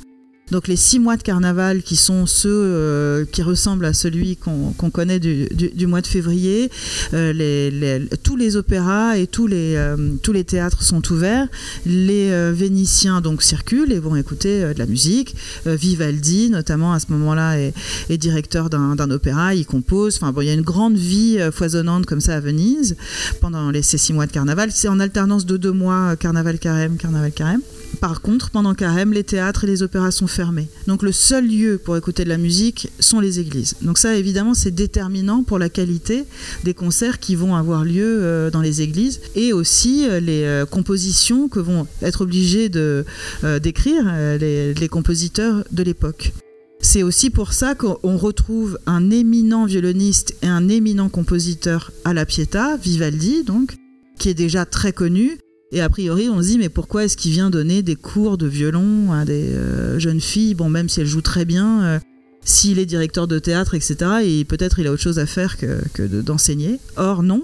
Donc 0.50 0.68
les 0.68 0.76
six 0.76 0.98
mois 0.98 1.16
de 1.16 1.22
carnaval 1.22 1.82
qui 1.82 1.96
sont 1.96 2.26
ceux 2.26 2.50
euh, 2.50 3.24
qui 3.30 3.42
ressemblent 3.42 3.84
à 3.84 3.92
celui 3.92 4.36
qu'on 4.36 4.72
connaît 4.90 5.18
du, 5.18 5.86
mois 5.86 6.00
de 6.00 6.06
février, 6.06 6.70
euh, 7.12 8.06
tous 8.22 8.36
les 8.36 8.56
opéras 8.56 9.18
et 9.18 9.26
tous 9.26 9.46
les, 9.46 9.74
euh, 9.76 9.96
tous 10.22 10.32
les 10.32 10.44
théâtres 10.44 10.82
sont 10.82 11.02
ouverts. 11.12 11.48
Les 11.84 12.52
Vénitiens 12.52 13.20
donc 13.20 13.42
circulent 13.42 13.92
et 13.92 13.98
vont 13.98 14.16
écouter 14.16 14.72
de 14.74 14.78
la 14.78 14.86
musique. 14.86 15.34
Vivaldi 15.66 16.50
notamment 16.50 16.92
à 16.92 17.00
ce 17.00 17.06
moment-là 17.10 17.58
est, 17.58 18.18
directeur 18.18 18.70
d'un 18.70 19.10
opéra, 19.10 19.54
il 19.54 19.66
compose. 19.66 20.16
Enfin 20.16 20.32
bon, 20.32 20.40
il 20.40 20.46
y 20.46 20.50
a 20.50 20.54
une 20.54 20.62
grande 20.62 20.96
vie 20.96 21.38
foisonnante 21.52 22.06
comme 22.06 22.20
ça 22.20 22.36
à 22.36 22.40
Venise 22.40 22.96
pendant 23.40 23.70
ces 23.82 23.98
six 23.98 24.12
mois 24.12 24.26
de 24.26 24.32
carnaval. 24.32 24.70
C'est 24.72 24.88
en 24.88 25.00
alternance 25.00 25.46
de 25.46 25.56
deux 25.56 25.72
mois 25.72 26.16
carnaval 26.16 26.58
carême, 26.58 26.96
carnaval 26.96 27.32
carême. 27.32 27.60
Par 28.00 28.20
contre, 28.20 28.50
pendant 28.50 28.74
Carême, 28.74 29.12
les 29.12 29.24
théâtres 29.24 29.64
et 29.64 29.66
les 29.66 29.82
opéras 29.82 30.12
sont 30.12 30.26
fermés. 30.28 30.68
Donc 30.86 31.02
le 31.02 31.12
seul 31.12 31.48
lieu 31.48 31.78
pour 31.82 31.96
écouter 31.96 32.24
de 32.24 32.28
la 32.28 32.38
musique 32.38 32.90
sont 33.00 33.18
les 33.18 33.40
églises. 33.40 33.74
Donc 33.82 33.98
ça, 33.98 34.16
évidemment, 34.16 34.54
c'est 34.54 34.70
déterminant 34.70 35.42
pour 35.42 35.58
la 35.58 35.68
qualité 35.68 36.24
des 36.64 36.74
concerts 36.74 37.18
qui 37.18 37.34
vont 37.34 37.56
avoir 37.56 37.84
lieu 37.84 38.20
euh, 38.22 38.50
dans 38.50 38.60
les 38.60 38.82
églises 38.82 39.20
et 39.34 39.52
aussi 39.52 40.08
euh, 40.08 40.20
les 40.20 40.44
euh, 40.44 40.64
compositions 40.64 41.48
que 41.48 41.58
vont 41.58 41.86
être 42.02 42.22
obligés 42.22 42.68
d'écrire 42.68 44.04
les, 44.38 44.74
les 44.74 44.88
compositeurs 44.88 45.64
de 45.70 45.82
l'époque. 45.82 46.32
C'est 46.80 47.02
aussi 47.02 47.30
pour 47.30 47.52
ça 47.52 47.74
qu'on 47.74 48.16
retrouve 48.16 48.78
un 48.86 49.10
éminent 49.10 49.66
violoniste 49.66 50.36
et 50.42 50.46
un 50.46 50.68
éminent 50.68 51.08
compositeur 51.08 51.92
à 52.04 52.14
la 52.14 52.24
Pietà, 52.24 52.76
Vivaldi 52.76 53.42
donc, 53.42 53.74
qui 54.18 54.28
est 54.28 54.34
déjà 54.34 54.64
très 54.64 54.92
connu, 54.92 55.38
et 55.70 55.80
a 55.80 55.88
priori, 55.88 56.28
on 56.30 56.40
se 56.40 56.48
dit, 56.48 56.58
mais 56.58 56.70
pourquoi 56.70 57.04
est-ce 57.04 57.16
qu'il 57.16 57.32
vient 57.32 57.50
donner 57.50 57.82
des 57.82 57.96
cours 57.96 58.38
de 58.38 58.46
violon 58.46 59.12
à 59.12 59.24
des 59.24 59.52
euh, 59.52 59.98
jeunes 59.98 60.20
filles? 60.20 60.54
Bon, 60.54 60.70
même 60.70 60.88
si 60.88 61.00
elles 61.00 61.06
jouent 61.06 61.20
très 61.20 61.44
bien, 61.44 61.82
euh, 61.82 61.98
s'il 62.42 62.78
est 62.78 62.86
directeur 62.86 63.28
de 63.28 63.38
théâtre, 63.38 63.74
etc., 63.74 63.96
et 64.24 64.44
peut-être 64.44 64.78
il 64.78 64.86
a 64.86 64.92
autre 64.92 65.02
chose 65.02 65.18
à 65.18 65.26
faire 65.26 65.58
que, 65.58 66.06
d'enseigner. 66.22 66.80
Or, 66.96 67.22
non. 67.22 67.42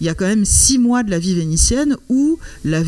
Il 0.00 0.06
y 0.06 0.08
a 0.08 0.14
quand 0.14 0.26
même 0.26 0.44
six 0.44 0.78
mois 0.78 1.04
de 1.04 1.10
la 1.10 1.18
vie 1.18 1.34
vénitienne 1.34 1.96
où 2.08 2.38
la 2.64 2.80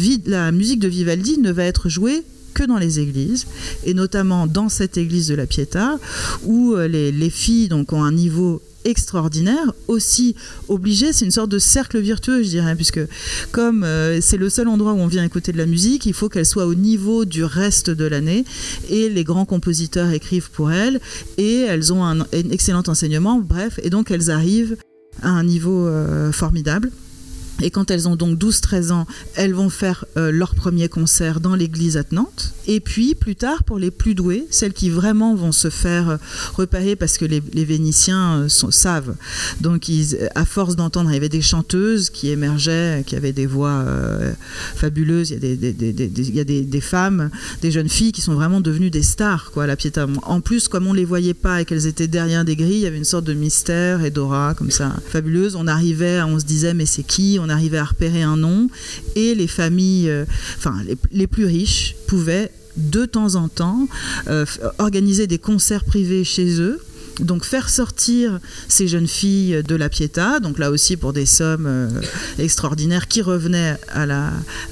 musique 0.51 0.81
de 0.81 0.89
Vivaldi 0.89 1.39
ne 1.39 1.53
va 1.53 1.65
être 1.65 1.89
jouée 1.89 2.25
que 2.55 2.65
dans 2.65 2.79
les 2.79 2.99
églises, 2.99 3.47
et 3.85 3.95
notamment 3.95 4.47
dans 4.47 4.69
cette 4.69 4.99
église 4.99 5.29
de 5.29 5.35
la 5.35 5.47
Pietà, 5.47 5.99
où 6.45 6.75
euh, 6.75 6.89
les, 6.89 7.13
les 7.13 7.31
filles 7.31 7.69
donc, 7.69 7.93
ont 7.93 8.03
un 8.03 8.13
niveau 8.13 8.61
extraordinaire, 8.85 9.73
aussi 9.89 10.35
obligé, 10.69 11.13
c'est 11.13 11.25
une 11.25 11.31
sorte 11.31 11.51
de 11.51 11.59
cercle 11.59 11.99
virtueux, 12.01 12.43
je 12.43 12.49
dirais, 12.49 12.75
puisque 12.75 13.01
comme 13.51 13.85
euh, 13.85 14.21
c'est 14.21 14.37
le 14.37 14.49
seul 14.51 14.69
endroit 14.69 14.93
où 14.93 14.99
on 14.99 15.07
vient 15.07 15.25
écouter 15.25 15.53
de 15.53 15.59
la 15.59 15.67
musique, 15.67 16.07
il 16.07 16.15
faut 16.15 16.29
qu'elle 16.29 16.47
soit 16.47 16.67
au 16.67 16.75
niveau 16.75 17.25
du 17.25 17.45
reste 17.45 17.91
de 17.91 18.05
l'année, 18.05 18.45
et 18.89 19.09
les 19.09 19.25
grands 19.25 19.47
compositeurs 19.47 20.11
écrivent 20.11 20.51
pour 20.51 20.73
elles, 20.73 21.01
et 21.39 21.61
elles 21.61 21.93
ont 21.93 22.05
un, 22.05 22.27
excellent 22.33 22.83
enseignement, 22.87 23.41
bref, 23.41 23.79
et 23.83 23.91
donc 23.91 24.11
elles 24.11 24.31
arrivent 24.31 24.77
à 25.23 25.29
un 25.29 25.45
niveau 25.45 25.87
euh, 25.87 26.33
formidable. 26.33 26.91
Et 27.61 27.71
quand 27.71 27.91
elles 27.91 28.09
ont 28.09 28.17
donc 28.17 28.39
12-13 28.39 28.93
ans, 28.93 29.07
elles 29.35 29.55
vont 29.55 29.69
faire 29.69 30.05
euh, 30.17 30.31
leur 30.33 30.55
premier 30.55 30.89
concert 30.89 31.41
dans 31.41 31.55
l'église 31.55 32.03
Nantes. 32.11 32.53
Et 32.67 32.81
puis 32.81 33.15
plus 33.15 33.37
tard, 33.37 33.65
pour 33.65 33.79
les 33.79 33.91
plus 33.91 34.15
douées, 34.15 34.47
celles 34.51 34.73
qui 34.73 34.91
vraiment 34.91 35.35
vont 35.35 35.53
se 35.53 35.71
faire 35.71 36.11
euh, 36.11 36.17
repérer 36.55 36.97
parce 36.97 37.19
que 37.19 37.25
les, 37.25 37.41
Vénitiens 37.65 38.43
euh, 38.43 38.49
savent. 38.49 39.15
Donc 39.61 39.89
ils, 39.89 40.29
à 40.35 40.45
force 40.45 40.77
d'entendre, 40.77 41.11
il 41.11 41.15
y 41.15 41.17
avait 41.17 41.29
des 41.29 41.43
chanteuses 41.43 42.11
qui 42.11 42.31
émergeaient, 42.31 43.05
qui 43.07 43.17
avaient 43.17 43.33
des 43.33 43.47
voix 43.47 43.85
fabuleuses. 44.75 45.31
Il 45.31 46.35
y 46.35 46.41
a, 46.41 46.45
des, 46.45 46.81
femmes, 46.81 47.31
des 47.61 47.71
jeunes 47.71 47.89
filles 47.89 48.13
qui 48.13 48.21
sont 48.21 48.35
vraiment 48.35 48.61
devenues 48.61 48.91
des 48.91 49.03
stars 49.03 49.53
à 49.57 49.67
la 49.67 49.77
Pietà. 49.77 50.07
En 50.23 50.41
plus, 50.41 50.69
comme 50.69 50.87
on 50.87 50.93
les 50.93 51.05
voyait 51.05 51.35
pas 51.35 51.61
et 51.61 51.65
qu'elles 51.65 51.87
étaient 51.87 52.09
derrière 52.09 52.45
des 52.45 52.57
grilles, 52.57 52.79
il 52.79 52.81
y 52.81 52.87
avait 52.87 52.97
une 52.97 53.05
sorte 53.05 53.25
de 53.25 53.35
mystère 53.35 54.05
et 54.05 54.11
d'aura 54.11 54.55
comme 54.55 54.71
ça 54.71 54.93
fabuleuse. 55.09 55.57
On 55.57 55.67
arrivait, 55.67 56.21
on 56.23 56.39
se 56.39 56.45
disait 56.45 56.75
mais 56.75 56.87
c'est 56.87 57.03
qui? 57.03 57.39
On 57.43 57.49
arrivait 57.49 57.79
à 57.79 57.85
repérer 57.85 58.23
un 58.23 58.37
nom 58.37 58.69
et 59.17 59.35
les 59.35 59.47
familles, 59.47 60.09
euh, 60.09 60.25
enfin 60.57 60.77
les, 61.11 61.27
plus 61.27 61.47
riches 61.47 61.97
pouvaient 62.07 62.51
de 62.77 63.05
temps 63.05 63.35
en 63.35 63.49
temps 63.49 63.89
euh, 64.29 64.47
organiser 64.79 65.27
des 65.27 65.39
concerts 65.39 65.85
privés 65.85 66.25
chez 66.25 66.61
eux 66.61 66.81
donc 67.21 67.45
faire 67.45 67.69
sortir 67.69 68.41
ces 68.69 68.89
jeunes 68.89 69.09
filles 69.09 69.63
de 69.63 69.75
la 69.75 69.89
Pietà, 69.89 70.41
donc 70.41 70.59
là 70.59 70.71
aussi 70.71 70.97
pour 70.97 71.13
des 71.13 71.27
sommes 71.27 71.67
euh, 71.67 71.89
extraordinaires 72.39 73.09
qui 73.09 73.23
revenaient 73.23 73.77
à 73.89 74.03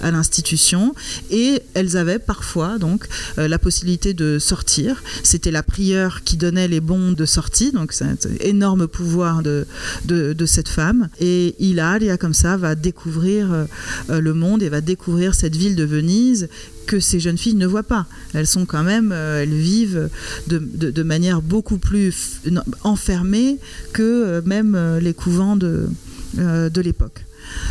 à 0.03 0.11
l'institution 0.11 0.95
et 1.31 1.63
elles 1.75 1.97
avaient 1.97 2.19
parfois 2.19 2.79
donc 2.79 3.07
euh, 3.39 3.49
la 3.49 3.59
possibilité 3.59 4.15
de 4.15 4.39
sortir. 4.39 5.03
C'était 5.23 5.51
la 5.51 5.63
prieure 5.63 6.23
qui 6.25 6.37
donnait 6.37 6.69
les 6.69 6.81
bons 6.81 7.13
de 7.13 7.27
sortie, 7.27 7.73
donc 7.73 7.93
c'est 7.93 8.05
un 8.05 8.17
énorme 8.41 8.87
pouvoir 8.89 9.43
de, 9.43 9.67
de, 10.05 10.47
cette 10.47 10.69
femme. 10.69 11.09
Et 11.21 11.55
Hilaria 11.59 12.17
comme 12.17 12.35
ça 12.35 12.57
va 12.57 12.75
découvrir 12.75 13.53
euh, 13.53 14.21
le 14.21 14.35
monde 14.35 14.63
et 14.63 14.69
va 14.69 14.81
découvrir 14.81 15.35
cette 15.35 15.57
ville 15.57 15.77
de 15.77 15.85
Venise 15.85 16.49
que 16.91 16.99
ces 16.99 17.21
jeunes 17.21 17.39
filles 17.39 17.55
ne 17.55 17.69
voient 17.69 17.85
pas. 17.85 18.07
Elles 18.35 18.49
sont 18.49 18.67
quand 18.67 18.83
même, 18.83 19.13
euh, 19.13 19.45
elles 19.45 19.55
vivent 19.55 20.11
de, 20.49 21.03
manière 21.05 21.41
beaucoup 21.41 21.79
plus 21.79 22.41
enfermée 22.83 23.59
que 23.93 24.03
euh, 24.03 24.43
même 24.45 24.75
euh, 24.75 24.99
les 24.99 25.15
couvents 25.15 25.55
de, 25.55 25.89
de 26.35 26.81
l'époque. 26.81 27.25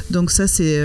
Donc 0.09 0.31
ça 0.31 0.47
c'est 0.47 0.79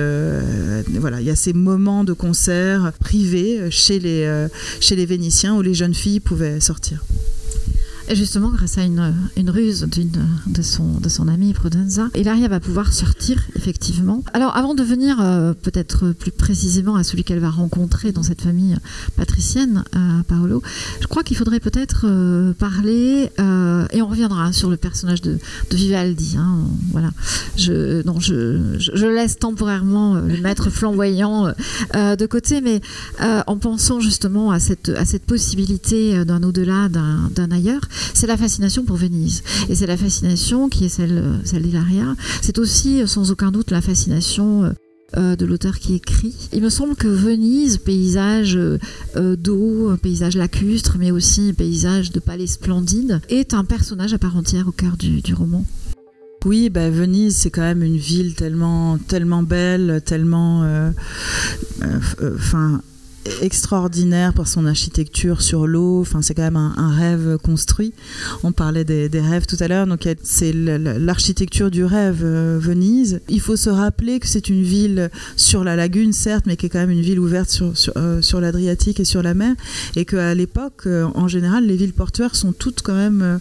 voilà, 1.00 1.21
il 1.21 1.26
y 1.26 1.31
a 1.31 1.37
ces 1.37 1.53
moments 1.53 2.03
de 2.05 2.12
concert 2.12 2.93
privés 3.00 3.71
chez 3.71 3.99
les 3.99 4.47
chez 4.81 4.95
les 4.95 5.07
Vénitiens 5.07 5.55
où 5.57 5.62
les 5.62 5.75
jeunes 5.75 5.95
filles 5.95 6.21
pouvaient 6.21 6.61
sortir. 6.61 7.05
Et 8.08 8.16
justement, 8.16 8.50
grâce 8.50 8.76
à 8.78 8.82
une, 8.84 9.14
une 9.37 9.50
ruse 9.50 9.87
d'une 9.90 10.11
de 10.46 10.62
son, 10.62 10.99
de 11.00 11.08
son 11.08 11.26
amie 11.26 11.54
Prudenza, 11.54 12.08
Hilaria 12.14 12.49
va 12.49 12.61
pouvoir 12.61 12.92
sortir, 12.92 13.42
effectivement. 13.56 14.23
Alors, 14.34 14.56
avant 14.56 14.75
de 14.75 14.82
venir 14.82 15.20
euh, 15.20 15.54
peut-être 15.54 16.12
plus 16.12 16.30
précisément 16.30 16.96
à 16.96 17.04
celui 17.04 17.25
qu'elle 17.25 17.38
va 17.38 17.50
rencontrer 17.50 18.12
dans 18.12 18.23
cette 18.23 18.42
famille 18.42 18.76
patricienne, 19.16 19.84
à 19.92 20.23
Paolo, 20.28 20.62
je 21.00 21.06
crois 21.06 21.23
qu'il 21.23 21.37
faudrait 21.37 21.61
peut-être 21.61 22.02
euh, 22.04 22.52
parler, 22.52 23.30
euh, 23.40 23.87
et 23.92 24.02
on 24.02 24.08
reviendra 24.08 24.52
sur 24.52 24.68
le 24.70 24.76
personnage 24.76 25.23
de, 25.23 25.38
de 25.70 25.76
Vivaldi. 25.76 26.37
hein, 26.38 26.58
voilà. 26.90 27.11
Je, 27.56 28.02
non, 28.06 28.20
je, 28.20 28.76
je, 28.78 29.06
laisse 29.06 29.38
temporairement 29.38 30.16
euh, 30.16 30.26
le 30.26 30.40
maître 30.40 30.68
flamboyant 30.70 31.52
euh, 31.94 32.16
de 32.16 32.26
côté, 32.26 32.61
mais 32.61 32.80
euh, 33.23 33.42
en 33.46 33.56
pensant 33.56 34.00
justement 34.00 34.50
à 34.50 34.61
cette, 34.61 34.90
à 34.90 35.04
cette 35.04 35.25
possibilité 35.25 36.16
euh, 36.16 36.25
d'un 36.25 36.42
au-delà, 36.42 36.88
d'un 36.88 37.50
ailleurs, 37.50 37.82
c'est 38.14 38.26
la 38.26 38.36
fascination 38.36 38.84
pour 38.84 38.96
Venise. 38.96 39.42
Et 39.68 39.74
c'est 39.74 39.86
la 39.86 39.96
fascination 39.96 40.68
qui 40.68 40.84
est 40.84 40.88
celle, 40.88 41.40
celle 41.44 41.62
d'Hilaria. 41.62 42.14
C'est 42.42 42.58
aussi, 42.58 43.02
euh, 43.02 43.06
sans 43.06 43.30
aucun 43.30 43.50
doute, 43.50 43.70
la 43.70 43.80
fascination 43.80 44.72
euh, 45.16 45.36
de 45.36 45.46
l'auteur 45.46 45.78
qui 45.78 45.94
écrit. 45.94 46.34
Il 46.52 46.62
me 46.62 46.70
semble 46.70 46.96
que 46.96 47.06
Venise, 47.06 47.78
paysage 47.78 48.56
euh, 48.56 48.78
euh, 49.16 49.36
d'eau, 49.36 49.96
paysage 50.02 50.36
lacustre, 50.36 50.96
mais 50.98 51.12
aussi 51.12 51.52
paysage 51.52 52.10
de 52.10 52.18
palais 52.18 52.48
splendides, 52.48 53.20
est 53.28 53.54
un 53.54 53.64
personnage 53.64 54.12
à 54.12 54.18
part 54.18 54.36
entière 54.36 54.66
au 54.66 54.72
cœur 54.72 54.96
du, 54.96 55.20
du 55.20 55.34
roman. 55.34 55.64
Oui, 56.44 56.68
bah, 56.68 56.90
Venise, 56.90 57.36
c'est 57.36 57.50
quand 57.50 57.62
même 57.62 57.82
une 57.82 57.96
ville 57.96 58.34
tellement, 58.34 58.98
tellement 58.98 59.42
belle, 59.42 60.02
tellement, 60.04 60.64
euh, 60.64 60.90
euh, 61.82 62.00
euh, 62.20 62.34
enfin, 62.36 62.82
extraordinaire 63.43 64.33
par 64.35 64.49
son 64.49 64.66
architecture 64.66 65.43
sur 65.43 65.66
l'eau. 65.66 66.00
Enfin, 66.00 66.23
c'est 66.23 66.35
quand 66.35 66.43
même 66.43 66.57
un, 66.57 66.95
rêve 66.95 67.38
construit. 67.43 67.93
On 68.43 68.52
parlait 68.52 68.85
des, 68.85 69.09
rêves 69.21 69.47
tout 69.47 69.57
à 69.61 69.69
l'heure. 69.69 69.87
Donc, 69.87 70.09
c'est 70.23 70.52
l'architecture 70.52 71.71
du 71.71 71.85
rêve, 71.85 72.21
euh, 72.23 72.59
Venise. 72.61 73.21
Il 73.28 73.40
faut 73.40 73.57
se 73.57 73.71
rappeler 73.71 74.21
que 74.21 74.26
c'est 74.26 74.49
une 74.49 74.62
ville 74.62 75.11
sur 75.37 75.64
la 75.64 75.76
lagune, 75.76 76.12
certes, 76.12 76.45
mais 76.47 76.57
qui 76.57 76.66
est 76.66 76.69
quand 76.69 76.78
même 76.78 76.90
une 76.90 77.00
ville 77.00 77.19
ouverte 77.19 77.50
sur, 77.50 77.73
euh, 77.97 78.21
l'Adriatique 78.40 79.00
et 79.00 79.04
sur 79.04 79.23
la 79.23 79.35
mer. 79.35 79.54
Et 79.97 80.04
qu'à 80.04 80.35
l'époque, 80.35 80.83
euh, 80.87 81.07
en 81.14 81.28
général, 81.28 81.66
les 81.66 81.76
villes 81.76 81.93
portuaires 81.93 82.35
sont 82.35 82.52
toutes 82.52 82.83
quand 82.83 82.95
même 82.95 83.40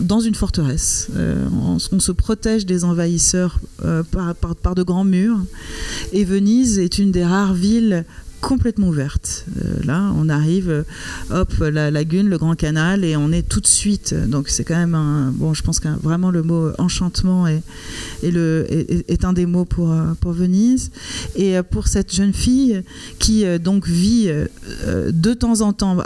dans 0.00 0.20
une 0.20 0.34
forteresse. 0.34 1.08
On, 1.16 1.78
se 1.78 2.12
protège 2.12 2.66
des 2.66 2.84
envahisseurs 2.84 3.60
par 4.10 4.74
de 4.74 4.82
grands 4.82 5.04
murs. 5.04 5.38
Et 6.12 6.24
Venise 6.24 6.78
est 6.78 6.98
une 6.98 7.12
des 7.12 7.24
rares 7.24 7.54
villes 7.54 8.04
complètement 8.42 8.88
ouverte. 8.88 9.46
Euh, 9.64 9.84
là, 9.84 10.12
on 10.16 10.28
arrive, 10.28 10.68
euh, 10.68 10.82
hop, 11.30 11.54
la 11.60 11.90
lagune, 11.90 12.28
le 12.28 12.36
grand 12.38 12.56
canal, 12.56 13.04
et 13.04 13.16
on 13.16 13.30
est 13.30 13.48
tout 13.48 13.60
de 13.60 13.66
suite. 13.66 14.14
Donc 14.28 14.48
c'est 14.48 14.64
quand 14.64 14.76
même 14.76 14.96
un. 14.96 15.30
Bon, 15.30 15.54
je 15.54 15.62
pense 15.62 15.78
que 15.78 15.88
vraiment 16.02 16.30
le 16.30 16.42
mot 16.42 16.72
enchantement 16.78 17.46
est, 17.46 17.62
est, 18.22 18.32
le, 18.32 18.66
est, 18.68 19.24
un 19.24 19.32
des 19.32 19.46
mots 19.46 19.64
pour, 19.64 19.92
euh, 19.92 20.12
pour 20.20 20.32
Venise. 20.32 20.90
Et 21.36 21.54
pour 21.70 21.86
cette 21.86 22.12
jeune 22.12 22.34
fille 22.34 22.82
qui 23.20 23.44
donc 23.60 23.86
vit 23.86 24.28
de 24.86 25.34
temps 25.34 25.60
en 25.60 25.72
temps, 25.72 25.98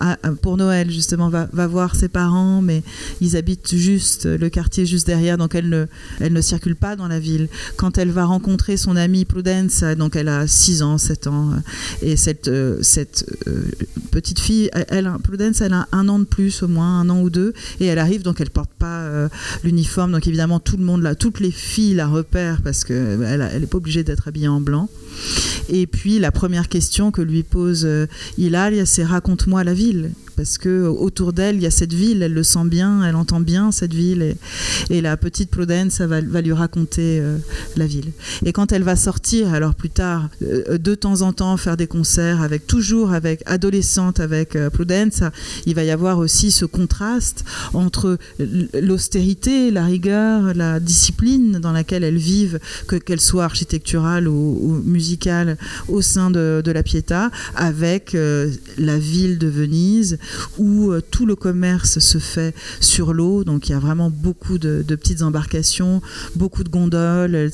pour 0.43 0.59
Noël 0.59 0.91
justement, 0.91 1.31
va, 1.31 1.49
va 1.53 1.67
voir 1.67 1.95
ses 1.97 2.09
parents, 2.09 2.61
mais 2.61 2.83
ils 3.23 3.37
habitent 3.37 3.75
juste 3.75 4.27
le 4.27 4.49
quartier 4.51 4.85
juste 4.85 5.07
derrière, 5.07 5.39
donc 5.39 5.55
elle 5.55 5.71
ne, 5.71 5.87
elle 6.21 6.35
ne 6.35 6.41
circule 6.43 6.77
pas 6.77 6.97
dans 6.97 7.09
la 7.09 7.19
ville. 7.19 7.49
Quand 7.77 7.97
elle 7.97 8.11
va 8.11 8.27
rencontrer 8.27 8.77
son 8.77 8.95
amie 8.95 9.25
Prudence, 9.25 9.83
donc 9.97 10.17
elle 10.17 10.29
a 10.29 10.47
6 10.47 10.83
ans, 10.83 10.99
7 10.99 11.27
ans, 11.29 11.53
et 12.03 12.17
cette, 12.27 12.49
euh, 12.49 12.83
euh, 13.47 13.63
petite 14.11 14.41
fille, 14.41 14.69
elle, 14.73 14.87
elle, 14.89 15.13
Prudence, 15.23 15.61
elle 15.61 15.75
a 15.75 15.87
un 15.93 16.09
an 16.09 16.19
de 16.19 16.25
plus 16.25 16.63
au 16.65 16.69
moins, 16.69 17.01
un 17.01 17.09
an 17.09 17.21
ou 17.21 17.31
deux, 17.31 17.53
et 17.79 17.87
elle 17.87 18.01
arrive, 18.01 18.23
donc 18.23 18.41
elle 18.41 18.51
porte 18.51 18.73
pas 18.79 19.01
euh, 19.03 19.29
l'uniforme, 19.63 20.11
donc 20.11 20.27
évidemment 20.27 20.59
tout 20.59 20.77
le 20.77 20.85
monde, 20.85 21.03
là, 21.03 21.15
toutes 21.15 21.39
les 21.39 21.53
filles 21.53 21.95
la 21.95 22.09
repèrent 22.09 22.63
parce 22.63 22.83
qu'elle 22.85 23.23
elle 23.23 23.61
n'est 23.61 23.67
pas 23.67 23.77
obligée 23.79 24.03
d'être 24.03 24.27
habillée 24.27 24.49
en 24.49 24.61
blanc. 24.61 24.89
Et 25.69 25.87
puis 25.87 26.19
la 26.19 26.33
première 26.33 26.69
question 26.69 27.11
que 27.11 27.23
lui 27.23 27.43
pose 27.43 27.85
euh, 27.85 28.07
Hilaria, 28.39 28.87
c'est 28.87 29.05
raconte-moi 29.05 29.65
la 29.65 29.75
ville. 29.75 30.11
Parce 30.37 30.59
que 30.59 30.87
autour 30.87 31.33
d'elle, 31.33 31.57
il 31.57 31.63
y 31.63 31.67
a 31.67 31.71
cette 31.71 31.95
ville, 31.95 32.23
elle 32.23 32.35
le 32.35 32.43
sent 32.43 32.67
bien, 32.67 33.03
elle 33.03 33.17
entend 33.17 33.41
bien 33.41 33.73
cette 33.73 33.95
ville. 33.95 34.37
Et, 34.91 35.01
la 35.01 35.17
petite 35.17 35.51
Prudence 35.51 36.01
va, 36.01 36.21
va 36.21 36.41
lui 36.43 36.53
raconter 36.53 37.21
euh, 37.21 37.39
la 37.77 37.87
ville. 37.87 38.13
Et 38.45 38.53
quand 38.53 38.73
elle 38.73 38.83
va 38.83 38.97
sortir, 38.97 39.55
alors 39.55 39.75
plus 39.75 39.89
tard, 39.89 40.29
euh, 40.43 40.79
de 40.79 40.95
temps 40.95 41.23
en 41.23 41.33
temps, 41.33 41.57
faire 41.57 41.77
des 41.77 41.87
concerts, 41.87 42.43
avec 42.43 42.67
toujours 42.67 43.13
avec 43.13 43.43
adolescente, 43.47 44.21
avec 44.21 44.57
euh, 44.57 44.69
Prudence, 44.69 45.23
il 45.65 45.75
va 45.75 45.85
y 45.85 45.91
avoir 45.91 46.19
aussi 46.19 46.51
ce 46.51 46.67
contraste 46.67 47.45
entre 47.73 48.19
l'austérité, 48.75 49.71
la 49.71 49.85
rigueur, 49.85 50.55
la 50.55 50.81
discipline 50.81 51.61
dans 51.61 51.73
laquelle 51.73 52.05
elles 52.05 52.17
vivent, 52.19 52.59
que 52.89 52.97
qu'elle 52.97 53.21
soit 53.21 53.45
architecturale 53.45 54.29
ou, 54.29 54.59
ou 54.61 54.83
au 55.89 56.03
sein 56.03 56.31
de, 56.31 56.63
la 56.67 56.83
Pietà, 56.83 57.31
avec 57.55 58.15
euh, 58.15 58.51
la 58.79 58.99
ville 58.99 59.39
de 59.39 59.47
Venise 59.47 60.19
où 60.59 60.91
euh, 60.91 61.01
tout 61.11 61.27
le 61.27 61.37
commerce 61.37 61.99
se 61.99 62.19
fait 62.19 62.55
sur 62.81 63.15
l'eau. 63.15 63.45
Donc 63.45 63.69
il 63.69 63.73
y 63.73 63.75
a 63.75 63.79
vraiment 63.79 64.11
beaucoup 64.11 64.59
de, 64.59 64.83
petites 64.83 65.23
embarcations, 65.23 66.03
beaucoup 66.35 66.65
de 66.65 66.69
gondoles. 66.69 67.51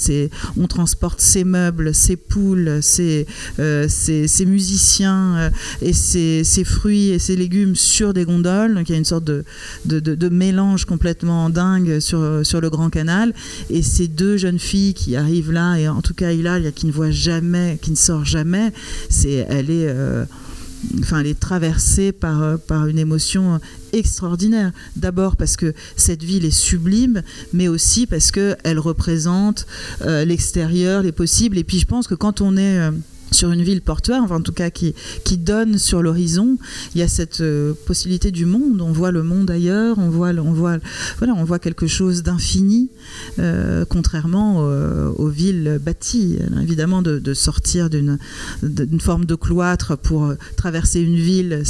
On 0.57 0.67
transporte 0.67 1.21
ses 1.21 1.45
meubles, 1.45 1.95
ses 1.95 2.17
poules, 2.17 2.79
ses, 2.83 3.27
euh, 3.59 3.87
ses- 3.89 4.47
musiciens 4.47 5.51
et 5.81 5.93
ses, 5.93 6.43
ses 6.43 6.65
fruits 6.65 7.11
et 7.11 7.19
ses 7.19 7.37
légumes 7.37 7.77
sur 7.77 8.13
des 8.13 8.25
gondoles. 8.25 8.75
Donc 8.75 8.89
il 8.89 8.93
y 8.93 8.95
a 8.97 8.99
une 8.99 9.05
sorte 9.05 9.25
de, 9.25 9.45
de, 9.85 10.29
mélange 10.29 10.85
complètement 10.85 11.49
dingue 11.49 12.01
sur, 12.01 12.41
sur 12.43 12.61
le 12.61 12.71
Grand 12.71 12.91
Canal. 12.91 13.35
Et 13.71 13.83
ces 13.83 14.09
deux 14.09 14.37
jeunes 14.37 14.59
filles 14.59 14.95
qui 14.95 15.17
arrivent 15.17 15.53
là, 15.53 15.77
et 15.77 15.89
en 15.89 16.03
tout 16.03 16.15
cas 16.15 16.33
Hilaria 16.33 16.73
qui 16.73 16.87
ne 16.87 16.93
voit 16.93 17.11
jamais, 17.11 17.42
qui 17.81 17.91
ne 17.91 17.97
sort 17.97 18.25
jamais, 18.25 18.73
c'est, 19.11 19.47
elle 19.49 19.71
est... 19.71 19.89
euh, 19.89 20.25
enfin, 21.01 21.21
elle 21.21 21.29
est 21.29 21.39
traversée 21.39 22.13
par, 22.13 22.43
euh, 22.43 22.57
par 22.57 22.87
une 22.87 22.99
émotion 22.99 23.61
extraordinaire. 23.93 24.73
D'abord 24.97 25.37
parce 25.37 25.57
que 25.57 25.75
cette 25.97 26.23
ville 26.23 26.45
est 26.45 26.51
sublime, 26.51 27.23
mais 27.53 27.69
aussi 27.69 28.07
parce 28.07 28.31
qu'elle 28.31 28.79
représente 28.79 29.67
euh, 30.03 30.25
l'extérieur, 30.25 31.03
les 31.03 31.13
possibles. 31.13 31.59
Et 31.59 31.65
puis 31.65 31.79
je 31.79 31.87
pense 31.87 32.07
que 32.07 32.15
quand 32.15 32.41
on 32.41 32.57
est... 32.57 32.91
sur 33.33 33.51
une 33.51 33.63
ville 33.63 33.83
portuaire, 33.83 34.23
enfin 34.23 34.37
en 34.37 34.41
tout 34.41 34.53
cas 34.53 34.71
qui, 34.71 34.95
qui 35.25 35.37
donne 35.37 35.79
sur 35.79 36.03
l'horizon, 36.03 36.59
il 36.95 37.01
y 37.01 37.03
a 37.03 37.09
cette 37.09 37.41
euh, 37.41 37.75
possibilité 37.87 38.31
du 38.31 38.47
monde. 38.47 38.81
On 38.81 38.93
voit 38.93 39.11
le 39.11 39.23
monde 39.23 39.51
ailleurs, 39.51 39.99
on 39.99 40.09
voit, 40.09 40.31
on 40.31 40.53
voit, 40.53 40.79
voilà, 41.19 41.35
on 41.35 41.45
voit 41.45 41.59
quelque 41.59 41.87
chose 41.87 42.23
d'infini, 42.23 42.91
euh, 43.39 43.85
contrairement 43.89 44.59
euh, 44.61 45.11
aux 45.17 45.29
villes 45.29 45.81
bâties. 45.83 46.39
Évidemment, 46.61 47.03
de, 47.03 47.35
sortir 47.35 47.89
d'une 47.89 48.19
forme 49.01 49.25
de 49.25 49.35
cloître 49.35 49.97
pour 49.97 50.35
traverser 50.57 51.01
une 51.01 51.17
ville, 51.17 51.63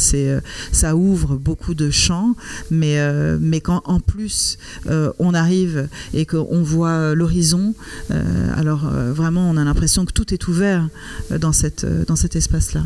ça 0.72 0.96
ouvre 0.96 1.36
beaucoup 1.36 1.74
de 1.74 1.90
champs, 1.90 2.34
mais 2.70 2.98
mais 3.38 3.60
quand 3.60 3.82
en 3.84 4.00
plus 4.00 4.58
on 5.18 5.34
arrive 5.34 5.88
et 6.14 6.26
qu'on 6.26 6.62
voit 6.62 7.14
l'horizon, 7.14 7.74
alors 8.56 8.90
vraiment 8.90 9.48
on 9.48 9.56
a 9.56 9.64
l'impression 9.64 10.04
que 10.04 10.12
tout 10.12 10.34
est 10.34 10.48
ouvert 10.48 10.88
dans 11.38 11.51
dans, 11.52 11.58
cette, 11.58 11.84
dans 11.84 12.16
cet 12.16 12.34
espace-là. 12.34 12.82